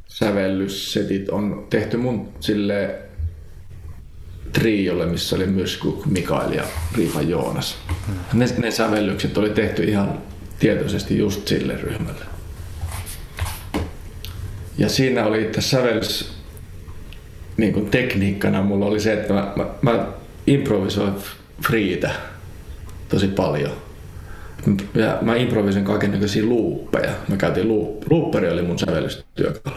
sävellyssetit 0.09 1.29
on 1.29 1.67
tehty 1.71 1.97
mun 1.97 2.29
sille 2.41 2.95
triolle, 4.53 5.07
missä 5.07 5.37
oli 5.37 5.47
myös 5.47 5.81
Mikael 6.07 6.53
ja 6.53 6.65
Riifa 6.97 7.23
Joonas. 7.23 7.79
Ne, 8.33 8.47
ne 8.59 8.71
sävellykset 8.71 9.39
oli 9.39 9.51
tehty 9.51 9.85
ihan 9.85 10.19
tietoisesti 10.59 11.19
just 11.19 11.49
sille 11.49 11.77
ryhmälle. 11.77 12.25
Ja 14.79 14.89
siinä 14.89 15.27
oli 15.27 15.45
tässä 15.45 15.71
sävellys 15.71 16.33
niin 17.57 17.73
kuin 17.73 17.91
tekniikkana 17.91 18.63
mulla 18.63 18.87
oli 18.87 19.01
se, 19.01 19.13
että 19.13 19.35
mä, 19.35 19.53
mä, 19.57 19.67
mä 19.83 20.07
improvisoin 20.47 21.13
friitä 21.63 22.11
tosi 23.09 23.29
paljon. 23.29 23.90
Ja 24.95 25.19
mä 25.21 25.37
improvisoin 25.37 25.85
kaikenlaisia 25.85 26.45
luuppeja. 26.45 27.11
Mä 27.29 27.37
käytin 27.37 27.69
loop, 27.69 28.03
looperi 28.11 28.51
oli 28.51 28.63
mun 28.63 28.79
sävellystyökalu. 28.79 29.77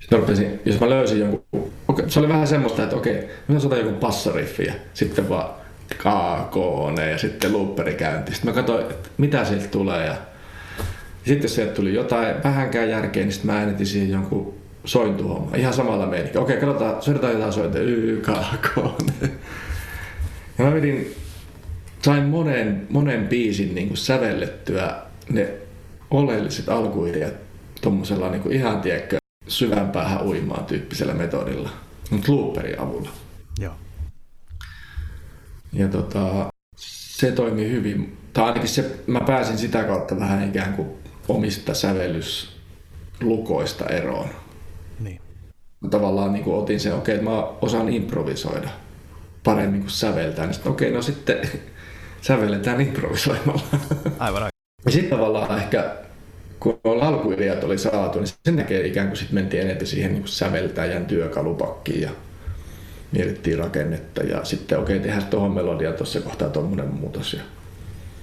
Sitten 0.00 0.18
mä 0.18 0.20
rupesin, 0.20 0.60
jos 0.64 0.80
mä 0.80 0.90
löysin 0.90 1.20
jonkun, 1.20 1.44
okay, 1.88 2.10
se 2.10 2.18
oli 2.18 2.28
vähän 2.28 2.46
semmoista, 2.46 2.82
että 2.82 2.96
okei, 2.96 3.28
mä 3.48 3.60
soitan 3.60 3.78
joku 3.78 3.92
passariffi 3.92 4.64
ja 4.64 4.72
sitten 4.94 5.28
vaan 5.28 5.50
kaakoone 6.02 7.10
ja 7.10 7.18
sitten 7.18 7.52
looperi 7.52 7.94
käynti. 7.94 8.34
Sitten 8.34 8.50
mä 8.50 8.54
katsoin, 8.54 8.80
että 8.80 9.08
mitä 9.18 9.44
sieltä 9.44 9.68
tulee 9.68 10.06
ja 10.06 10.14
sitten 11.24 11.42
jos 11.42 11.54
sieltä 11.54 11.74
tuli 11.74 11.94
jotain 11.94 12.34
vähänkään 12.44 12.90
järkeä, 12.90 13.22
niin 13.22 13.32
sitten 13.32 13.50
mä 13.50 13.58
äänetin 13.58 13.86
siihen 13.86 14.10
jonkun 14.10 14.54
sointuhomma. 14.84 15.56
Ihan 15.56 15.72
samalla 15.72 16.06
meininki. 16.06 16.38
Okei, 16.38 16.56
katsotaan, 16.56 17.02
soitetaan 17.02 17.32
jotain 17.32 17.52
sointia. 17.52 17.82
YKK. 17.82 18.76
Ja 20.58 20.64
mä 20.64 20.74
vedin, 20.74 21.14
sain 22.04 22.24
monen, 22.24 22.86
monen 22.90 23.28
biisin 23.28 23.74
niin 23.74 23.88
kuin 23.88 23.98
sävellettyä 23.98 25.02
ne 25.28 25.54
oleelliset 26.10 26.68
alkuideat 26.68 27.34
tuommoisella 27.80 28.30
niin 28.30 28.52
ihan, 28.52 28.80
tiedätkö, 28.80 29.16
syvän 29.48 29.90
päähän 29.90 30.26
uimaan 30.26 30.64
tyyppisellä 30.64 31.14
metodilla, 31.14 31.70
mutta 32.10 32.32
looperin 32.32 32.80
avulla. 32.80 33.10
Joo. 33.58 33.74
Ja 35.72 35.88
tota, 35.88 36.48
se 36.76 37.32
toimi 37.32 37.70
hyvin. 37.70 38.16
Tai 38.32 38.44
ainakin 38.44 38.68
se, 38.68 39.00
mä 39.06 39.20
pääsin 39.20 39.58
sitä 39.58 39.84
kautta 39.84 40.20
vähän 40.20 40.48
ikään 40.48 40.74
kuin 40.74 40.88
omista 41.28 41.74
sävellyslukoista 41.74 43.86
eroon. 43.86 44.28
Niin. 45.00 45.20
Mä 45.80 45.88
tavallaan 45.88 46.32
niin 46.32 46.44
kuin 46.44 46.56
otin 46.56 46.80
sen, 46.80 46.94
okei, 46.94 47.14
okay, 47.14 47.14
että 47.14 47.30
mä 47.30 47.42
osaan 47.62 47.88
improvisoida 47.88 48.68
paremmin 49.44 49.80
kuin 49.80 49.90
säveltää. 49.90 50.46
Niin 50.46 50.68
okei, 50.68 50.88
okay, 50.88 50.96
no 50.96 51.02
sitten 51.02 51.40
sävelletään 52.26 52.80
improvisoimalla. 52.80 53.62
Aivan 54.18 54.42
aivan. 54.42 54.48
Ja 54.84 54.92
sitten 54.92 55.10
tavallaan 55.10 55.58
ehkä 55.58 55.96
kun 56.60 56.80
alkuideat 57.00 57.64
oli 57.64 57.78
saatu, 57.78 58.18
niin 58.18 58.28
sen 58.44 58.56
näkee 58.56 58.86
ikään 58.86 59.06
kuin 59.06 59.16
sitten 59.16 59.34
mentiin 59.34 59.62
enemmän 59.62 59.86
siihen 59.86 60.12
niin 60.12 60.28
säveltäjän 60.28 61.06
työkalupakkiin 61.06 62.00
ja 62.00 62.10
mietittiin 63.12 63.58
rakennetta 63.58 64.22
ja 64.22 64.44
sitten 64.44 64.78
okei, 64.78 64.96
okay, 64.96 65.08
tehdään 65.08 65.30
tuohon 65.30 65.50
melodia 65.50 65.92
tuossa 65.92 66.20
kohtaa 66.20 66.48
tuommoinen 66.48 66.88
muutos. 66.88 67.32
Ja 67.32 67.40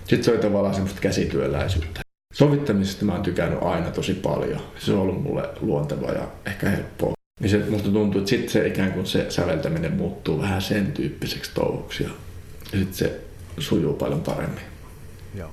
sitten 0.07 0.23
se 0.23 0.31
oli 0.31 0.39
tavallaan 0.39 0.73
semmoista 0.73 1.01
käsityöläisyyttä. 1.01 2.01
Sovittamisesta 2.33 3.05
mä 3.05 3.13
oon 3.13 3.23
tykännyt 3.23 3.63
aina 3.63 3.91
tosi 3.91 4.13
paljon. 4.13 4.61
Se 4.77 4.93
on 4.93 4.99
ollut 4.99 5.23
mulle 5.23 5.49
luonteva 5.61 6.11
ja 6.11 6.27
ehkä 6.45 6.69
helppoa. 6.69 7.13
Niin 7.39 7.49
se 7.49 7.57
musta 7.69 7.89
tuntuu, 7.89 8.21
että 8.21 8.29
sitten 8.29 8.49
se 8.49 8.67
ikään 8.67 8.91
kuin 8.91 9.05
se 9.05 9.25
säveltäminen 9.29 9.93
muuttuu 9.93 10.41
vähän 10.41 10.61
sen 10.61 10.91
tyyppiseksi 10.91 11.51
touhuksi 11.53 12.03
ja 12.03 12.09
sitten 12.71 12.93
se 12.93 13.30
sujuu 13.59 13.93
paljon 13.93 14.21
paremmin. 14.21 14.63
Joo. 15.35 15.49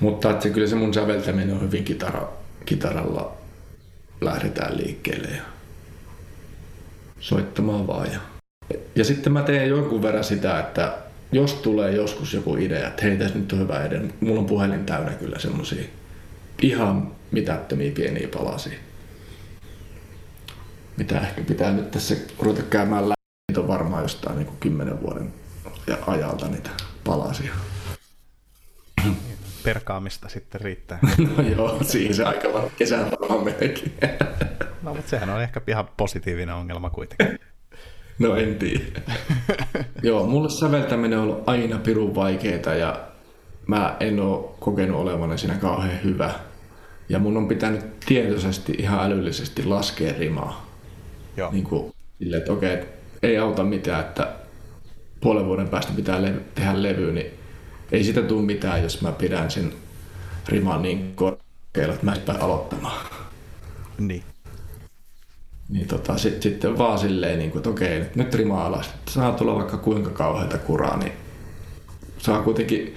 Mutta 0.00 0.30
että 0.30 0.48
kyllä 0.48 0.66
se 0.66 0.76
mun 0.76 0.94
säveltäminen 0.94 1.54
on 1.54 1.60
hyvin 1.60 1.84
kitara, 1.84 2.28
kitaralla 2.64 3.36
lähdetään 4.20 4.76
liikkeelle 4.76 5.28
ja 5.28 5.42
soittamaan 7.20 7.86
vaan. 7.86 8.12
Ja, 8.12 8.20
ja 8.96 9.04
sitten 9.04 9.32
mä 9.32 9.42
teen 9.42 9.68
jonkun 9.68 10.02
verran 10.02 10.24
sitä, 10.24 10.60
että 10.60 10.94
jos 11.32 11.54
tulee 11.54 11.92
joskus 11.92 12.34
joku 12.34 12.56
idea, 12.56 12.88
että 12.88 13.02
hei 13.02 13.16
tässä 13.16 13.38
nyt 13.38 13.52
on 13.52 13.58
hyvä 13.58 13.84
idea, 13.86 14.00
mulla 14.20 14.40
on 14.40 14.46
puhelin 14.46 14.86
täynnä 14.86 15.12
kyllä 15.12 15.38
semmosia 15.38 15.84
ihan 16.62 17.12
mitättömiä 17.30 17.92
pieniä 17.92 18.28
palasia. 18.28 18.78
Mitä 20.96 21.20
ehkä 21.20 21.42
pitää 21.42 21.72
nyt 21.72 21.90
tässä 21.90 22.16
ruveta 22.38 22.62
käymään 22.62 23.08
läpi. 23.08 23.16
Niitä 23.48 23.60
on 23.60 23.68
varmaan 23.68 24.02
jostain 24.02 24.38
niin 24.38 24.56
kymmenen 24.60 25.02
vuoden 25.02 25.32
ajalta 26.06 26.48
niitä 26.48 26.70
palasia. 27.04 27.52
Perkaamista 29.64 30.28
sitten 30.28 30.60
riittää. 30.60 30.98
no 31.36 31.42
joo, 31.42 31.78
siinä 31.82 32.14
se 32.14 32.24
aika 32.24 32.52
vaan 32.52 32.70
kesän 32.78 33.10
varmaan 33.10 33.44
meneekin. 33.44 33.92
no 34.82 34.94
mutta 34.94 35.10
sehän 35.10 35.30
on 35.30 35.42
ehkä 35.42 35.60
ihan 35.66 35.88
positiivinen 35.96 36.54
ongelma 36.54 36.90
kuitenkin. 36.90 37.38
No 38.18 38.36
en 38.36 38.54
tiedä. 38.54 39.00
Joo, 40.02 40.26
mulle 40.26 40.50
säveltäminen 40.50 41.18
on 41.18 41.24
ollut 41.24 41.48
aina 41.48 41.78
pirun 41.78 42.14
vaikeeta 42.14 42.74
ja 42.74 43.00
mä 43.66 43.96
en 44.00 44.20
oo 44.20 44.56
kokenut 44.60 45.00
olevani 45.00 45.38
siinä 45.38 45.54
kauhean 45.54 46.04
hyvä. 46.04 46.30
Ja 47.08 47.18
mun 47.18 47.36
on 47.36 47.48
pitänyt 47.48 48.00
tietoisesti 48.00 48.74
ihan 48.78 49.00
älyllisesti 49.00 49.64
laskea 49.64 50.14
rimaa. 50.18 50.66
Joo. 51.36 51.52
Niin 51.52 51.64
kuin 51.64 51.92
sille, 52.18 52.36
että 52.36 52.52
okei, 52.52 52.78
ei 53.22 53.38
auta 53.38 53.64
mitään, 53.64 54.00
että 54.00 54.32
puolen 55.26 55.46
vuoden 55.46 55.68
päästä 55.68 55.92
pitää 55.96 56.22
le- 56.22 56.40
tehdä 56.54 56.82
levy, 56.82 57.12
niin 57.12 57.26
ei 57.92 58.04
sitä 58.04 58.22
tule 58.22 58.42
mitään, 58.42 58.82
jos 58.82 59.02
mä 59.02 59.12
pidän 59.12 59.50
sen 59.50 59.72
rima 60.48 60.78
niin 60.78 61.12
korkealla, 61.14 61.94
että 61.94 62.04
mä 62.06 62.12
en 62.12 62.42
aloittamaan. 62.42 63.06
Niin. 63.98 64.22
Niin 65.68 65.88
tota, 65.88 66.18
sit, 66.18 66.42
sitten 66.42 66.78
vaan 66.78 66.98
silleen, 66.98 67.38
niin 67.38 67.50
kuin, 67.50 67.58
että 67.60 67.70
okei, 67.70 67.98
nyt, 67.98 68.16
nyt 68.16 68.34
rima 68.34 68.66
alas. 68.66 68.90
Saa 69.08 69.32
tulla 69.32 69.54
vaikka 69.54 69.76
kuinka 69.76 70.10
kauheita 70.10 70.58
kuraa, 70.58 70.96
niin 70.96 71.12
saa 72.18 72.42
kuitenkin, 72.42 72.94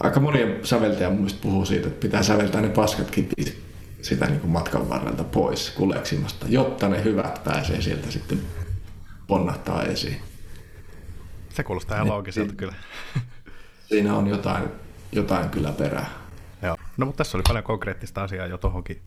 aika 0.00 0.20
moni 0.20 0.58
säveltäjä 0.62 1.10
mun 1.10 1.28
puhuu 1.40 1.64
siitä, 1.64 1.88
että 1.88 2.00
pitää 2.00 2.22
säveltää 2.22 2.60
ne 2.60 2.68
paskatkin 2.68 3.28
sitä 4.02 4.26
niin 4.26 4.40
kuin 4.40 4.50
matkan 4.50 4.88
varrelta 4.88 5.24
pois 5.24 5.70
kuleksimasta, 5.70 6.46
jotta 6.48 6.88
ne 6.88 7.04
hyvät 7.04 7.44
pääsee 7.44 7.80
sieltä 7.80 8.10
sitten 8.10 8.40
ponnahtaa 9.26 9.82
esiin. 9.82 10.33
Se 11.54 11.62
kuulostaa 11.62 11.96
ihan 11.96 12.06
niin, 12.06 12.12
loogiselta 12.12 12.48
niin, 12.48 12.56
kyllä. 12.56 12.74
Siinä 13.88 14.14
on 14.14 14.26
jotain, 14.26 14.68
jotain 15.12 15.50
kyllä 15.50 15.72
perää. 15.72 16.10
Joo. 16.62 16.76
No 16.96 17.06
mutta 17.06 17.16
tässä 17.18 17.38
oli 17.38 17.42
paljon 17.48 17.64
konkreettista 17.64 18.22
asiaa 18.22 18.46
jo 18.46 18.58
tohonkin, 18.58 19.02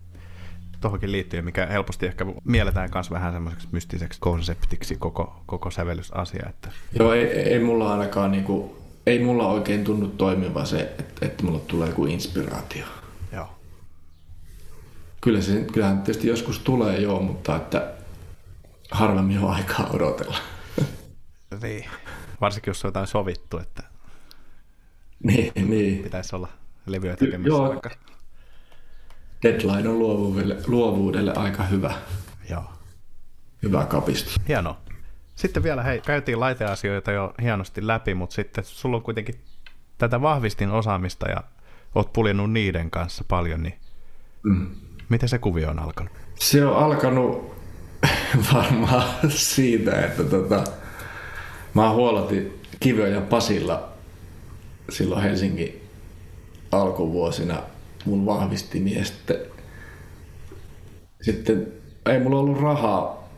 tohonkin 0.82 1.11
liittyen, 1.11 1.45
mikä 1.45 1.65
helposti 1.65 2.06
ehkä 2.06 2.26
mielletään 2.44 2.90
myös 2.94 3.11
vähän 3.11 3.34
semmoiseksi 3.34 3.68
mystiseksi 3.72 4.19
konseptiksi 4.19 4.95
koko, 4.95 5.44
koko 5.45 5.72
sävellysasia. 5.72 6.45
Että... 6.49 6.72
Joo, 6.99 7.14
ei, 7.14 7.26
ei 7.26 7.60
mulla 7.60 7.91
ainakaan 7.91 8.32
niinku, 8.32 8.78
ei 9.06 9.24
mulla 9.24 9.48
oikein 9.48 9.84
tunnu 9.84 10.07
toimiva 10.07 10.65
se, 10.65 10.80
että, 10.99 11.26
että 11.26 11.44
mulla 11.44 11.60
tulee 11.60 11.88
joku 11.88 12.06
inspiraatio. 12.06 12.86
Joo. 13.34 13.49
Kyllä 15.22 15.41
se, 15.41 15.65
kyllähän 15.74 16.02
tietysti 16.02 16.28
joskus 16.28 16.60
tulee 16.60 16.99
joo, 16.99 17.22
mutta 17.22 17.56
että 17.56 17.91
harvemmin 18.91 19.40
on 19.40 19.53
aikaa 19.53 19.90
odotella. 19.94 20.38
Niin, 21.61 21.86
varsinkin 22.41 22.69
jos 22.72 22.85
on 22.85 22.89
jotain 22.89 23.07
sovittu, 23.07 23.57
että 23.57 23.84
niin, 25.23 25.51
niin. 25.69 26.03
pitäisi 26.03 26.35
olla 26.35 26.47
levyä 26.85 27.15
tekemässä 27.15 27.49
Joo. 27.49 27.69
vaikka. 27.69 27.89
Deadline 29.43 29.89
on 29.89 29.99
luovuudelle, 29.99 30.57
luovuudelle 30.68 31.34
aika 31.35 31.64
hyvä. 31.64 31.93
Joo. 32.49 32.64
Hyvä 33.64 33.85
kapistus. 33.85 34.35
Hienoa. 34.47 34.81
Sitten 35.35 35.64
vielä, 35.64 35.84
hei, 35.84 36.01
käytiin 36.01 36.39
laiteasioita 36.39 37.11
jo 37.11 37.34
hienosti 37.41 37.88
läpi, 37.88 38.14
mutta 38.14 38.34
sitten 38.34 38.64
sulla 38.64 38.97
on 38.97 39.03
kuitenkin 39.03 39.35
tätä 39.97 40.22
vahvistin 40.22 40.72
osaamista 40.72 41.30
ja 41.30 41.43
oot 41.95 42.14
puljennut 42.14 42.51
niiden 42.51 42.91
kanssa 42.91 43.23
paljon, 43.27 43.64
niin 43.64 43.76
mm. 44.43 44.69
miten 45.09 45.30
se 45.30 45.38
kuvio 45.38 45.69
on 45.69 45.80
alkanut? 45.80 46.14
Se 46.35 46.65
on 46.65 46.77
alkanut 46.77 47.55
varmaan 48.53 49.03
siitä, 49.30 50.01
että 50.05 50.23
tota, 50.23 50.64
mä 51.77 51.93
huolotin 51.93 52.59
Kivö 52.79 53.07
ja 53.07 53.21
Pasilla 53.21 53.89
silloin 54.89 55.21
Helsingin 55.21 55.81
alkuvuosina 56.71 57.63
mun 58.05 58.25
vahvistimia. 58.25 59.05
Sitten, 59.05 59.37
sitten 61.21 61.67
ei 62.05 62.19
mulla 62.19 62.39
ollut 62.39 62.61
rahaa 62.61 63.29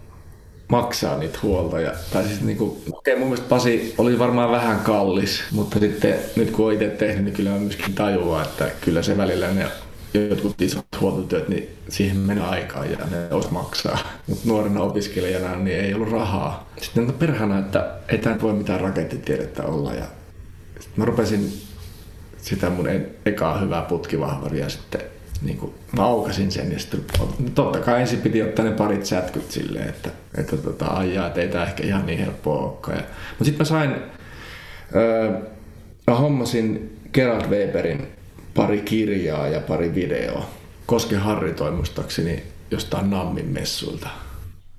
maksaa 0.67 1.17
niitä 1.17 1.39
huolta. 1.43 1.79
Ja, 1.79 1.91
tai 2.13 2.23
siis 2.23 2.41
niinku, 2.41 2.81
okei, 2.91 3.15
mun 3.15 3.27
mielestä 3.27 3.49
Pasi 3.49 3.95
oli 3.97 4.19
varmaan 4.19 4.51
vähän 4.51 4.79
kallis, 4.79 5.43
mutta 5.51 5.79
sitten 5.79 6.15
nyt 6.35 6.51
kun 6.51 6.65
on 6.65 6.73
itse 6.73 6.87
tehnyt, 6.87 7.23
niin 7.25 7.35
kyllä 7.35 7.49
mä 7.49 7.57
myöskin 7.57 7.95
tajuaa, 7.95 8.43
että 8.43 8.71
kyllä 8.81 9.01
se 9.01 9.17
välillä 9.17 9.53
ne 9.53 9.65
jotkut 10.13 10.61
isot 10.61 10.85
huoltotyöt, 10.99 11.49
niin 11.49 11.69
siihen 11.89 12.17
menee 12.17 12.43
aikaa 12.43 12.85
ja 12.85 12.97
ne 13.11 13.27
olisi 13.31 13.51
maksaa. 13.51 13.97
Mutta 14.27 14.47
nuorena 14.47 14.81
opiskelijana 14.81 15.55
niin 15.55 15.79
ei 15.79 15.93
ollut 15.93 16.11
rahaa. 16.11 16.69
Sitten 16.81 17.07
no 17.07 17.13
perhana, 17.13 17.59
että 17.59 17.95
ei 18.09 18.17
tämä 18.17 18.41
voi 18.41 18.53
mitään 18.53 18.81
rakettitiedettä 18.81 19.63
olla. 19.63 19.93
Ja 19.93 20.05
sitten 20.79 20.93
mä 20.95 21.05
rupesin 21.05 21.53
sitä 22.37 22.69
mun 22.69 22.89
ekaa 23.25 23.59
hyvää 23.59 23.81
putkivahvaria 23.81 24.69
sitten 24.69 25.01
niin 25.41 25.57
kuin, 25.57 25.73
mä 25.97 26.03
aukasin 26.03 26.51
sen 26.51 26.71
ja 26.71 26.79
sitten 26.79 27.05
totta 27.55 27.79
kai 27.79 28.01
ensin 28.01 28.21
piti 28.21 28.43
ottaa 28.43 28.65
ne 28.65 28.71
parit 28.71 29.05
sätkyt 29.05 29.51
silleen, 29.51 29.89
että, 29.89 30.09
että 30.37 30.57
tota, 30.57 30.85
ajaa, 30.85 31.27
että 31.27 31.41
ei 31.41 31.47
tämä 31.47 31.63
ehkä 31.63 31.83
ihan 31.83 32.05
niin 32.05 32.19
helppoa 32.19 32.63
olekaan. 32.63 32.97
Ja, 32.97 33.03
mutta 33.29 33.45
sitten 33.45 33.61
mä 33.61 33.65
sain, 33.65 33.95
öö, 34.95 35.31
mä 36.07 36.15
hommasin 36.15 36.97
Gerald 37.13 37.45
Weberin 37.49 38.07
pari 38.59 38.81
kirjaa 38.81 39.47
ja 39.47 39.59
pari 39.59 39.95
videoa. 39.95 40.45
Koske 40.85 41.15
Harri 41.15 41.53
toimistakseni 41.53 42.43
jostain 42.71 43.09
Nammin 43.09 43.45
messuilta. 43.45 44.09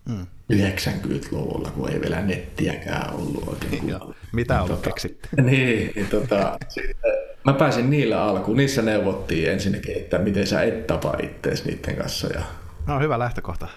Mm. 0.09 0.27
90-luvulla, 0.53 1.71
kun 1.71 1.91
ei 1.91 2.01
vielä 2.01 2.21
nettiäkään 2.21 3.15
ollut 3.15 3.49
oikein. 3.49 3.95
Mitä 4.33 4.63
on 4.63 4.69
tota, 4.69 4.83
keksitty? 4.83 5.29
Niin, 5.43 5.93
niin 5.95 6.07
tota, 6.07 6.59
sitten 6.69 7.13
mä 7.45 7.53
pääsin 7.53 7.91
niillä 7.91 8.25
alkuun. 8.25 8.57
Niissä 8.57 8.83
neuvottiin 8.83 9.51
ensinnäkin, 9.51 9.97
että 9.97 10.19
miten 10.19 10.47
sä 10.47 10.63
et 10.63 10.87
tapa 10.87 11.15
ittees 11.23 11.65
niiden 11.65 11.97
kanssa. 11.97 12.27
Ja... 12.27 12.43
No 12.87 13.01
hyvä 13.01 13.19
lähtökohta. 13.19 13.69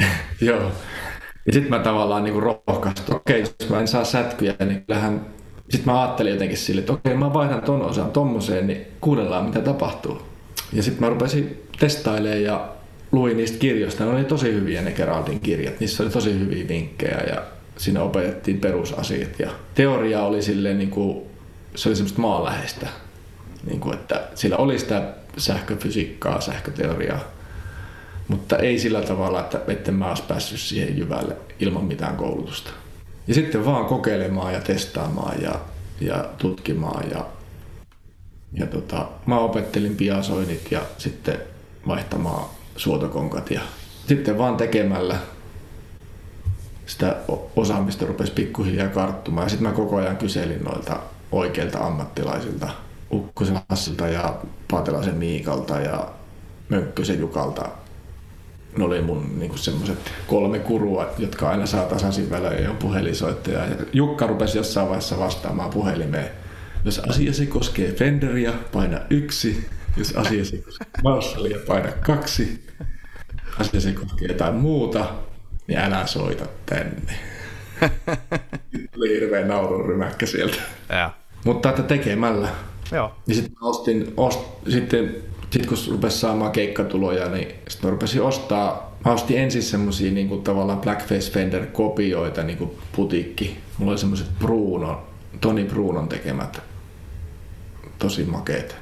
Joo. 0.40 0.72
Ja 1.46 1.52
sitten 1.52 1.70
mä 1.70 1.78
tavallaan 1.78 2.24
niin 2.24 2.42
rohkaisin, 2.42 3.14
okei, 3.14 3.40
jos 3.40 3.70
mä 3.70 3.80
en 3.80 3.88
saa 3.88 4.04
sätkyjä, 4.04 4.54
niin 4.58 4.84
kyllähän 4.86 5.26
sitten 5.72 5.92
mä 5.92 6.02
ajattelin 6.02 6.32
jotenkin 6.32 6.58
sille, 6.58 6.80
että 6.80 6.92
okei, 6.92 7.14
mä 7.14 7.32
vaihdan 7.32 7.62
ton 7.62 7.82
osan 7.82 8.10
tommoseen, 8.10 8.66
niin 8.66 8.86
kuunnellaan 9.00 9.44
mitä 9.44 9.60
tapahtuu. 9.60 10.22
Ja 10.72 10.82
sitten 10.82 11.04
mä 11.04 11.08
rupesin 11.08 11.62
testailemaan 11.78 12.42
ja 12.42 12.68
luin 13.12 13.36
niistä 13.36 13.58
kirjoista. 13.58 14.04
Ne 14.04 14.10
oli 14.10 14.24
tosi 14.24 14.52
hyviä 14.52 14.82
ne 14.82 14.90
Geraldin 14.92 15.40
kirjat. 15.40 15.80
Niissä 15.80 16.02
oli 16.02 16.10
tosi 16.10 16.38
hyviä 16.38 16.68
vinkkejä 16.68 17.18
ja 17.18 17.42
siinä 17.76 18.02
opetettiin 18.02 18.60
perusasiat. 18.60 19.38
Ja 19.38 19.50
teoria 19.74 20.22
oli 20.22 20.42
silleen 20.42 20.78
niin 20.78 20.90
kuin, 20.90 21.22
se 21.74 21.88
oli 21.88 21.96
semmoista 21.96 22.20
maanläheistä. 22.20 22.86
Niin 23.66 23.80
kuin, 23.80 23.94
että 23.94 24.20
sillä 24.34 24.56
oli 24.56 24.78
sitä 24.78 25.02
sähköfysiikkaa, 25.36 26.40
sähköteoriaa, 26.40 27.20
mutta 28.28 28.56
ei 28.56 28.78
sillä 28.78 29.00
tavalla, 29.00 29.40
että 29.40 29.60
etten 29.68 29.94
mä 29.94 30.08
olisi 30.08 30.22
päässyt 30.28 30.60
siihen 30.60 30.98
jyvälle 30.98 31.36
ilman 31.60 31.84
mitään 31.84 32.16
koulutusta. 32.16 32.70
Ja 33.26 33.34
sitten 33.34 33.64
vaan 33.64 33.84
kokeilemaan 33.84 34.54
ja 34.54 34.60
testaamaan 34.60 35.42
ja, 35.42 35.54
ja 36.00 36.24
tutkimaan. 36.38 37.10
Ja, 37.10 37.26
ja 38.52 38.66
tota, 38.66 39.08
mä 39.26 39.38
opettelin 39.38 39.96
piasoinnit 39.96 40.72
ja 40.72 40.80
sitten 40.98 41.38
vaihtamaan 41.86 42.44
suotokonkat 42.76 43.50
ja 43.50 43.60
sitten 44.06 44.38
vaan 44.38 44.56
tekemällä 44.56 45.18
sitä 46.86 47.16
osaamista 47.56 48.06
rupesi 48.06 48.32
pikkuhiljaa 48.32 48.88
karttumaan. 48.88 49.44
Ja 49.44 49.48
sitten 49.50 49.68
mä 49.68 49.74
koko 49.74 49.96
ajan 49.96 50.16
kyselin 50.16 50.64
noilta 50.64 51.00
oikeilta 51.32 51.78
ammattilaisilta, 51.78 52.68
Ukkosen 53.12 53.60
Hassilta 53.68 54.08
ja 54.08 54.34
Paatelaisen 54.70 55.14
Miikalta 55.14 55.80
ja 55.80 56.08
Mönkkösen 56.68 57.20
Jukalta 57.20 57.68
ne 58.76 58.84
oli 58.84 59.02
mun 59.02 59.38
niinku 59.38 59.56
semmoiset 59.56 59.98
kolme 60.26 60.58
kurua, 60.58 61.10
jotka 61.18 61.50
aina 61.50 61.66
saa 61.66 61.84
tasaisin 61.84 62.30
välein 62.30 62.64
ja 62.64 62.74
puhelinsoittaja. 62.78 63.58
Ja 63.58 63.76
Jukka 63.92 64.26
rupesi 64.26 64.58
jossain 64.58 64.88
vaiheessa 64.88 65.18
vastaamaan 65.18 65.70
puhelimeen. 65.70 66.30
Jos 66.84 66.98
asiasi 66.98 67.46
koskee 67.46 67.92
Fenderia, 67.92 68.52
paina 68.72 69.00
yksi. 69.10 69.68
Jos 69.96 70.16
asiasi 70.16 70.58
koskee 70.58 70.86
Marshallia, 71.04 71.58
paina 71.66 71.92
kaksi. 71.92 72.66
Asiasi 73.60 73.92
koskee 73.92 74.28
jotain 74.28 74.54
muuta, 74.54 75.06
niin 75.66 75.78
älä 75.78 76.06
soita 76.06 76.46
tänne. 76.66 77.18
Tuli 78.94 79.08
hirveä 79.08 79.46
naurunrymäkkä 79.46 80.26
sieltä. 80.26 80.56
Ja. 80.88 81.10
Mutta 81.44 81.70
että 81.70 81.82
tekemällä. 81.82 82.48
Joo. 82.92 83.14
Ja 83.26 83.34
sitten 83.34 83.56
ostin, 83.60 84.14
ost, 84.16 84.40
sitten 84.68 85.16
sitten 85.52 85.68
kun 85.68 85.78
rupesi 85.90 86.18
saamaan 86.18 86.52
keikkatuloja, 86.52 87.28
niin 87.28 87.48
sitten 87.68 87.88
mä 87.88 87.90
rupesin 87.90 88.22
ostaa, 88.22 88.96
mä 89.04 89.12
ostin 89.12 89.38
ensin 89.38 89.62
semmosia 89.62 90.12
niinku 90.12 90.36
tavallaan 90.36 90.80
Blackface 90.80 91.32
Fender 91.32 91.66
kopioita 91.66 92.42
niinku 92.42 92.78
putikki. 92.96 93.58
Mulla 93.78 93.92
oli 93.92 93.98
semmoiset 93.98 94.38
Bruno, 94.38 95.06
Toni 95.40 95.64
Brunon 95.64 96.08
tekemät, 96.08 96.62
tosi 97.98 98.24
makeet. 98.24 98.76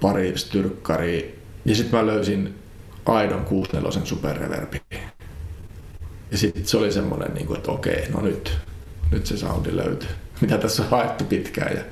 Pari 0.00 0.38
styrkkari. 0.38 1.38
Ja 1.64 1.74
sitten 1.74 1.98
mä 1.98 2.06
löysin 2.06 2.54
aidon 3.06 3.44
64 3.44 4.06
superreverbi. 4.06 4.82
Ja 6.30 6.38
sitten 6.38 6.66
se 6.66 6.76
oli 6.76 6.92
semmoinen, 6.92 7.34
niinku, 7.34 7.54
että 7.54 7.72
okei, 7.72 8.08
no 8.10 8.20
nyt, 8.20 8.58
nyt 9.10 9.26
se 9.26 9.36
soundi 9.36 9.76
löytyy, 9.76 10.08
mitä 10.40 10.58
tässä 10.58 10.82
on 10.82 10.88
haettu 10.88 11.24
pitkään. 11.24 11.76
Ja 11.76 11.82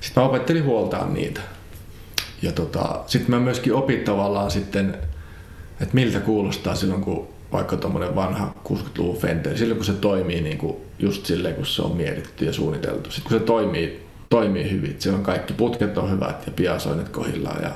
sitten 0.00 0.22
mä 0.22 0.28
opettelin 0.28 0.64
huoltaan 0.64 1.14
niitä 1.14 1.40
ja 2.42 2.52
tota, 2.52 3.00
sitten 3.06 3.30
mä 3.30 3.40
myöskin 3.40 3.74
opin 3.74 4.00
tavallaan 4.00 4.50
sitten, 4.50 4.96
että 5.80 5.94
miltä 5.94 6.20
kuulostaa 6.20 6.74
silloin, 6.74 7.00
kun 7.00 7.28
vaikka 7.52 7.76
tuommoinen 7.76 8.14
vanha 8.14 8.54
60-luvun 8.68 9.16
Fender, 9.16 9.58
silloin 9.58 9.76
kun 9.76 9.84
se 9.84 9.92
toimii 9.92 10.40
niin 10.40 10.58
kuin 10.58 10.76
just 10.98 11.26
silleen, 11.26 11.54
kun 11.54 11.66
se 11.66 11.82
on 11.82 11.96
mietitty 11.96 12.44
ja 12.44 12.52
suunniteltu. 12.52 13.10
Sitten 13.10 13.30
kun 13.30 13.40
se 13.40 13.46
toimii, 13.46 14.06
toimii 14.30 14.70
hyvin, 14.70 14.96
siellä 14.98 15.18
on 15.18 15.24
kaikki 15.24 15.52
putket 15.52 15.98
on 15.98 16.10
hyvät 16.10 16.46
ja 16.46 16.52
piasoinnit 16.52 17.08
kohillaan 17.08 17.62
ja 17.62 17.70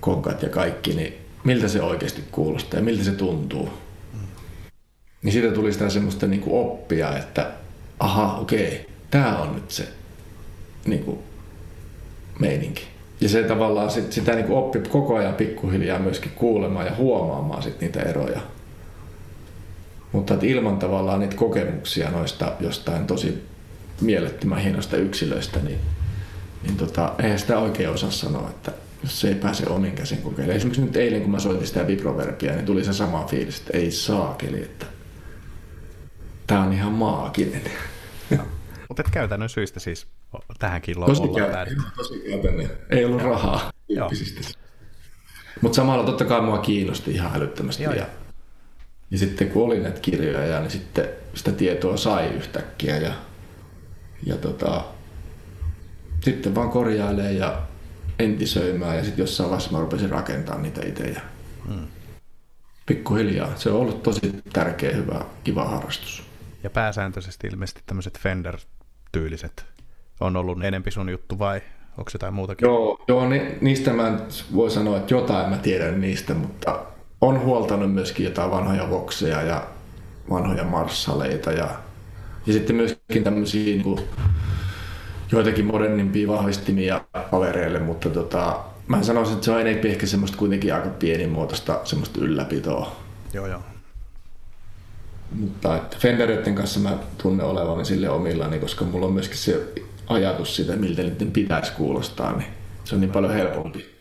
konkat 0.00 0.42
ja 0.42 0.48
kaikki, 0.48 0.94
niin 0.94 1.14
miltä 1.44 1.68
se 1.68 1.82
oikeasti 1.82 2.22
kuulostaa 2.32 2.80
ja 2.80 2.84
miltä 2.84 3.04
se 3.04 3.12
tuntuu. 3.12 3.68
Mm. 4.12 4.20
Niin 5.22 5.32
siitä 5.32 5.54
tuli 5.54 5.72
sitä 5.72 5.90
semmoista 5.90 6.26
niin 6.26 6.40
kuin 6.40 6.66
oppia, 6.66 7.18
että 7.18 7.52
aha, 8.00 8.38
okei, 8.38 8.86
tämä 9.10 9.38
on 9.38 9.54
nyt 9.54 9.70
se 9.70 9.88
niin 10.86 11.04
kuin 11.04 11.18
meininki. 12.38 12.95
Ja 13.20 13.28
se 13.28 13.42
tavallaan 13.42 13.90
sit, 13.90 14.12
sitä 14.12 14.34
niin 14.34 14.50
oppi 14.50 14.78
koko 14.78 15.16
ajan 15.16 15.34
pikkuhiljaa 15.34 15.98
myöskin 15.98 16.32
kuulemaan 16.34 16.86
ja 16.86 16.96
huomaamaan 16.96 17.62
sit 17.62 17.80
niitä 17.80 18.02
eroja. 18.02 18.40
Mutta 20.12 20.34
että 20.34 20.46
ilman 20.46 20.78
tavallaan 20.78 21.20
niitä 21.20 21.36
kokemuksia 21.36 22.10
noista 22.10 22.52
jostain 22.60 23.06
tosi 23.06 23.44
mielettömän 24.00 24.58
hienosta 24.58 24.96
yksilöistä, 24.96 25.60
niin, 25.60 25.80
niin 26.62 26.76
tota, 26.76 27.12
eihän 27.22 27.38
sitä 27.38 27.58
oikein 27.58 27.90
osaa 27.90 28.10
sanoa, 28.10 28.50
että 28.50 28.72
jos 29.02 29.20
se 29.20 29.28
ei 29.28 29.34
pääse 29.34 29.66
omin 29.68 29.92
käsin 29.92 30.18
kokeilemaan. 30.18 30.56
Esimerkiksi 30.56 30.82
nyt 30.82 30.96
eilen, 30.96 31.22
kun 31.22 31.30
mä 31.30 31.38
soitin 31.38 31.66
sitä 31.66 31.86
vibroverbiä, 31.86 32.52
niin 32.52 32.66
tuli 32.66 32.84
se 32.84 32.92
sama 32.92 33.24
fiilis, 33.24 33.58
että 33.58 33.78
ei 33.78 33.90
saakeli, 33.90 34.62
että 34.62 34.86
tää 36.46 36.60
on 36.60 36.72
ihan 36.72 36.92
maaginen. 36.92 37.62
Mutta 38.88 39.02
et 39.06 39.10
käytännön 39.10 39.48
syistä 39.48 39.80
siis 39.80 40.06
tähänkin 40.58 40.94
tosi 41.06 41.22
ollaan 41.22 41.66
käy, 41.66 41.76
Tosi 41.96 42.22
käytännön. 42.30 42.70
Ei 42.90 43.04
ollut 43.04 43.22
rahaa 43.22 43.72
Mutta 45.60 45.76
samalla 45.76 46.04
totta 46.04 46.24
kai 46.24 46.40
mua 46.40 46.58
kiinnosti 46.58 47.10
ihan 47.10 47.36
älyttömästi. 47.36 47.82
Joo, 47.82 47.92
ja, 47.92 48.06
ja 49.10 49.18
sitten 49.18 49.50
kun 49.50 49.64
oli 49.64 49.80
näitä 49.80 50.00
kirjoja, 50.00 50.60
niin 50.60 50.70
sitten 50.70 51.08
sitä 51.34 51.52
tietoa 51.52 51.96
sai 51.96 52.26
yhtäkkiä. 52.26 52.96
Ja, 52.96 53.12
ja 54.26 54.36
tota, 54.36 54.84
sitten 56.20 56.54
vaan 56.54 56.70
korjailee 56.70 57.32
ja 57.32 57.62
entisöimään 58.18 58.96
ja 58.96 59.04
sitten 59.04 59.22
jossain 59.22 59.50
vaiheessa 59.50 59.72
mä 59.72 59.80
rupesin 59.80 60.10
rakentamaan 60.10 60.62
niitä 60.62 60.86
itse. 60.86 61.08
Ja 61.08 61.20
hmm. 61.68 61.86
Pikkuhiljaa. 62.86 63.56
Se 63.56 63.70
on 63.70 63.80
ollut 63.80 64.02
tosi 64.02 64.32
tärkeä, 64.52 64.96
hyvä, 64.96 65.24
kiva 65.44 65.64
harrastus. 65.64 66.22
Ja 66.62 66.70
pääsääntöisesti 66.70 67.46
ilmeisesti 67.46 67.82
tämmöiset 67.86 68.18
Fender-tyyliset 68.18 69.75
on 70.20 70.36
ollut 70.36 70.64
enempi 70.64 70.90
sun 70.90 71.08
juttu 71.08 71.38
vai 71.38 71.60
onko 71.98 72.10
jotain 72.14 72.34
muutakin? 72.34 72.66
Joo, 72.66 73.04
joo 73.08 73.28
ni, 73.28 73.42
niistä 73.60 73.92
mä 73.92 74.18
voi 74.54 74.70
sanoa, 74.70 74.96
että 74.96 75.14
jotain 75.14 75.50
mä 75.50 75.56
tiedän 75.56 76.00
niistä, 76.00 76.34
mutta 76.34 76.82
on 77.20 77.40
huoltanut 77.40 77.94
myöskin 77.94 78.24
jotain 78.24 78.50
vanhoja 78.50 78.90
vokseja 78.90 79.42
ja 79.42 79.66
vanhoja 80.30 80.64
marssaleita 80.64 81.52
ja, 81.52 81.68
ja 82.46 82.52
sitten 82.52 82.76
myöskin 82.76 83.24
tämmöisiä 83.24 83.64
niin 83.64 83.82
kuin, 83.82 84.00
joitakin 85.32 85.64
modernimpia 85.64 86.28
vahvistimia 86.28 87.00
pavereille, 87.30 87.78
mutta 87.78 88.10
tota, 88.10 88.60
mä 88.88 89.02
sanoisin, 89.02 89.34
että 89.34 89.44
se 89.44 89.50
on 89.50 89.60
enemmän 89.60 89.86
ehkä 89.86 90.06
semmoista 90.06 90.38
kuitenkin 90.38 90.74
aika 90.74 90.88
pienimuotoista 90.88 91.80
semmoista 91.84 92.20
ylläpitoa. 92.20 92.96
Joo, 93.32 93.46
joo. 93.46 93.60
Mutta 95.32 95.76
että 95.76 95.96
Fendereiden 96.00 96.54
kanssa 96.54 96.80
mä 96.80 96.98
tunnen 97.22 97.46
olevani 97.46 97.84
sille 97.84 98.10
omillani, 98.10 98.58
koska 98.58 98.84
mulla 98.84 99.06
on 99.06 99.12
myöskin 99.12 99.38
se 99.38 99.72
ajatus 100.06 100.56
siitä, 100.56 100.76
miltä 100.76 101.02
niiden 101.02 101.30
pitäisi 101.30 101.72
kuulostaa, 101.72 102.36
niin 102.36 102.48
se 102.84 102.94
on 102.94 103.00
niin 103.00 103.10
paljon 103.10 103.34
helpompi. 103.34 103.96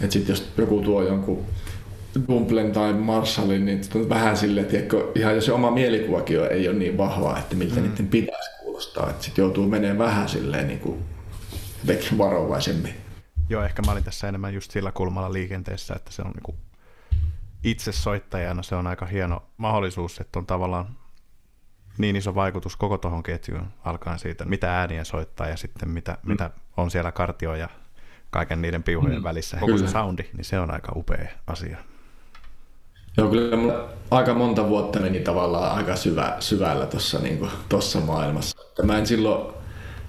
Että 0.00 0.12
sitten 0.12 0.32
jos 0.32 0.52
joku 0.58 0.80
tuo 0.80 1.02
jonkun 1.02 1.46
Dumplen 2.28 2.72
tai 2.72 2.92
Marshallin, 2.92 3.64
niin 3.64 3.80
on 3.94 4.08
vähän 4.08 4.36
silleen, 4.36 4.66
että 4.66 4.96
ihan 5.14 5.34
jos 5.34 5.44
se 5.44 5.52
oma 5.52 5.70
mielikuvakin 5.70 6.40
ei 6.50 6.68
ole 6.68 6.76
niin 6.76 6.98
vahva, 6.98 7.38
että 7.38 7.56
miltä 7.56 7.80
mm. 7.80 7.88
niiden 7.88 8.08
pitäisi 8.08 8.50
kuulostaa. 8.62 9.10
Että 9.10 9.24
sitten 9.24 9.42
joutuu 9.42 9.66
menemään 9.68 9.98
vähän 9.98 10.28
silleen 10.28 10.66
niin 10.66 10.80
kuin 10.80 11.04
varovaisemmin. 12.18 12.94
Joo, 13.48 13.64
ehkä 13.64 13.82
mä 13.82 13.92
olin 13.92 14.04
tässä 14.04 14.28
enemmän 14.28 14.54
just 14.54 14.70
sillä 14.70 14.92
kulmalla 14.92 15.32
liikenteessä, 15.32 15.94
että 15.94 16.12
se 16.12 16.22
on 16.22 16.30
niin 16.30 16.42
kuin 16.42 16.56
itse 17.64 17.92
soittajana 17.92 18.62
se 18.62 18.74
on 18.74 18.86
aika 18.86 19.06
hieno 19.06 19.42
mahdollisuus, 19.56 20.20
että 20.20 20.38
on 20.38 20.46
tavallaan 20.46 20.86
niin 21.98 22.16
iso 22.16 22.34
vaikutus 22.34 22.76
koko 22.76 22.98
tuohon 22.98 23.22
ketjuun, 23.22 23.66
alkaen 23.84 24.18
siitä, 24.18 24.44
mitä 24.44 24.80
ääniä 24.80 25.04
soittaa 25.04 25.48
ja 25.48 25.56
sitten 25.56 25.88
mitä, 25.88 26.18
mm. 26.22 26.30
mitä 26.30 26.50
on 26.76 26.90
siellä 26.90 27.12
kartio 27.12 27.54
ja 27.54 27.68
kaiken 28.30 28.62
niiden 28.62 28.82
piuhojen 28.82 29.18
mm, 29.18 29.24
välissä. 29.24 29.56
Koko 29.56 29.72
kyllä. 29.72 29.86
se 29.86 29.92
soundi, 29.92 30.24
niin 30.36 30.44
se 30.44 30.58
on 30.58 30.70
aika 30.70 30.92
upea 30.96 31.28
asia. 31.46 31.76
Joo, 33.16 33.28
kyllä 33.28 33.56
mulla 33.56 33.88
aika 34.10 34.34
monta 34.34 34.68
vuotta 34.68 35.00
meni 35.00 35.20
tavallaan 35.20 35.76
aika 35.76 35.96
syvä, 35.96 36.36
syvällä 36.40 36.86
tuossa 36.86 37.18
niin 37.18 37.48
tossa 37.68 38.00
maailmassa. 38.00 38.58
Mä 38.82 38.98
en 38.98 39.06
silloin 39.06 39.54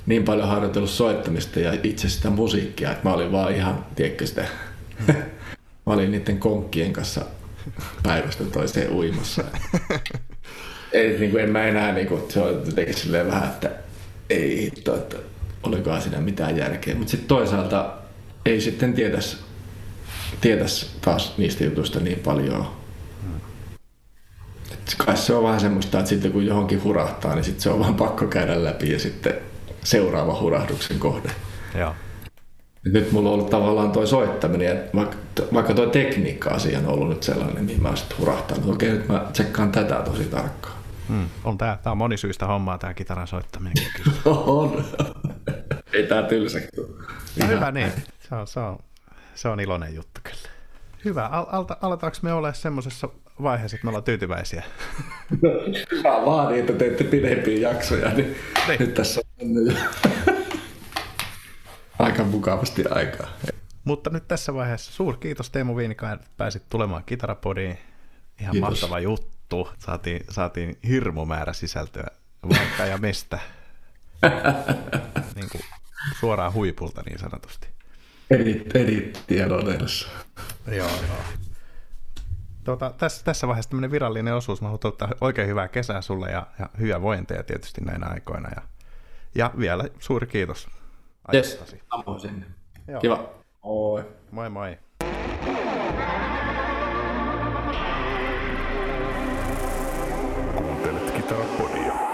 niin 0.05 0.23
paljon 0.23 0.47
harjoitellut 0.47 0.89
soittamista 0.89 1.59
ja 1.59 1.77
itse 1.83 2.09
sitä 2.09 2.29
musiikkia, 2.29 2.91
että 2.91 3.09
mä 3.09 3.15
olin 3.15 3.31
vaan 3.31 3.55
ihan, 3.55 3.85
tiedätkö 3.95 4.27
sitä, 4.27 4.45
mä 5.85 5.93
olin 5.93 6.11
niiden 6.11 6.39
konkkien 6.39 6.93
kanssa 6.93 7.25
päivästä 8.03 8.43
toiseen 8.43 8.91
uimassa. 8.91 9.43
ei, 10.93 11.19
niin 11.19 11.31
kuin 11.31 11.43
en 11.43 11.49
mä 11.49 11.65
enää, 11.65 11.93
niin 11.93 12.07
kuin, 12.07 12.21
se 12.29 12.39
on 12.39 12.63
jotenkin 12.65 12.93
silleen 12.93 13.27
vähän, 13.27 13.49
että 13.49 13.71
ei 14.29 14.61
hitto, 14.61 14.95
että 14.95 15.17
olikohan 15.63 16.01
siinä 16.01 16.21
mitään 16.21 16.57
järkeä. 16.57 16.95
Mutta 16.95 17.11
sitten 17.11 17.27
toisaalta 17.27 17.93
ei 18.45 18.61
sitten 18.61 18.93
tietäisi 18.93 19.37
tietäis 20.41 20.95
taas 21.01 21.37
niistä 21.37 21.63
jutuista 21.63 21.99
niin 21.99 22.19
paljon. 22.19 22.67
Et 24.73 24.95
kai 24.97 25.17
se 25.17 25.33
on 25.33 25.43
vähän 25.43 25.59
semmoista, 25.59 25.99
että 25.99 26.09
sitten 26.09 26.31
kun 26.31 26.45
johonkin 26.45 26.83
hurahtaa, 26.83 27.35
niin 27.35 27.43
sitten 27.43 27.61
se 27.61 27.69
on 27.69 27.79
vaan 27.79 27.95
pakko 27.95 28.27
käydä 28.27 28.63
läpi 28.63 28.91
ja 28.91 28.99
sitten 28.99 29.33
seuraava 29.83 30.39
hurahduksen 30.41 30.99
kohde. 30.99 31.29
Joo. 31.77 31.95
Nyt 32.83 33.11
mulla 33.11 33.29
on 33.29 33.33
ollut 33.33 33.49
tavallaan 33.49 33.91
toi 33.91 34.07
soittaminen, 34.07 34.67
ja 34.67 34.75
vaikka, 34.95 35.17
vaikka 35.53 35.73
toi 35.73 35.87
tekniikka-asia 35.87 36.79
on 36.79 36.87
ollut 36.87 37.09
nyt 37.09 37.23
sellainen, 37.23 37.65
niin 37.65 37.81
mä 37.81 37.87
oon 37.87 37.97
sitten 37.97 38.17
hurahtanut. 38.17 38.69
Okei, 38.69 38.89
nyt 38.89 39.07
mä 39.07 39.25
tsekkaan 39.33 39.71
tätä 39.71 39.95
tosi 39.95 40.23
tarkkaan. 40.23 40.78
Hmm. 41.09 41.29
On 41.43 41.57
tää, 41.57 41.79
tää 41.83 41.91
on 41.91 41.97
monisyistä 41.97 42.45
hommaa 42.45 42.77
tää 42.77 42.93
kitaran 42.93 43.27
soittaminen. 43.27 43.73
on. 44.25 44.85
Ei 45.93 46.07
tää 46.07 46.23
tylsäksi 46.23 46.69
no 47.39 47.47
hyvä 47.47 47.71
niin. 47.71 47.91
Se 48.29 48.35
on, 48.35 48.47
se, 48.47 48.59
on, 48.59 48.79
se 49.35 49.47
on 49.47 49.59
iloinen 49.59 49.95
juttu 49.95 50.21
kyllä. 50.23 50.49
Hyvä. 51.05 51.25
Al- 51.25 51.45
alta, 51.51 51.77
aletaanko 51.81 52.17
me 52.21 52.33
olla 52.33 52.53
semmoisessa 52.53 53.09
vaiheessa, 53.43 53.75
että 53.75 53.85
me 53.85 53.89
ollaan 53.89 54.03
tyytyväisiä? 54.03 54.63
Hyvä 55.91 56.25
vaan 56.25 56.47
niin, 56.47 56.59
että 56.59 56.73
teette 56.73 57.03
pidempiä 57.03 57.69
jaksoja, 57.69 58.09
niin, 58.09 58.35
niin. 58.67 58.79
nyt 58.79 58.93
tässä 58.93 59.21
on 59.39 59.47
aika 61.99 62.23
mukavasti 62.23 62.83
aikaa. 62.89 63.27
Mutta 63.83 64.09
nyt 64.09 64.27
tässä 64.27 64.53
vaiheessa 64.53 64.91
suuri 64.91 65.17
kiitos 65.17 65.49
Teemu 65.49 65.77
Viinikainen, 65.77 66.15
että 66.19 66.29
pääsit 66.37 66.63
tulemaan 66.69 67.03
Kitarapodiin. 67.05 67.77
Ihan 68.41 68.51
kiitos. 68.51 68.69
mahtava 68.69 68.99
juttu. 68.99 69.38
Saatiin, 69.79 70.25
saatiin 70.29 70.77
hirmu 70.87 71.25
määrä 71.25 71.53
sisältöä 71.53 72.07
vaikka 72.49 72.85
ja 72.85 72.97
mistä. 72.97 73.39
niin 75.35 75.49
kuin 75.51 75.61
suoraan 76.19 76.53
huipulta 76.53 77.01
niin 77.05 77.19
sanotusti. 77.19 77.67
Edit, 78.29 78.75
edittiä 78.75 79.47
joo, 80.67 80.89
joo. 80.89 81.23
Tuota, 82.63 82.93
tässä, 82.97 83.25
tässä 83.25 83.47
vaiheessa 83.47 83.69
tämmöinen 83.69 83.91
virallinen 83.91 84.35
osuus. 84.35 84.61
Mä 84.61 84.67
haluan 84.67 85.13
oikein 85.21 85.47
hyvää 85.47 85.67
kesää 85.67 86.01
sulle 86.01 86.31
ja, 86.31 86.47
ja 86.59 86.69
hyviä 86.79 87.01
vointeja 87.01 87.43
tietysti 87.43 87.81
näinä 87.81 88.07
aikoina. 88.07 88.49
Ja, 88.49 88.61
ja 89.35 89.51
vielä 89.59 89.83
suuri 89.99 90.27
kiitos 90.27 90.67
Yes, 91.33 91.63
samoin 91.89 92.19
sinne. 92.19 92.45
Joo. 92.87 93.01
Kiva. 93.01 93.29
Moi. 93.63 94.05
Moi 94.31 94.49
moi. 94.49 94.77
Metrópoli. 101.29 102.08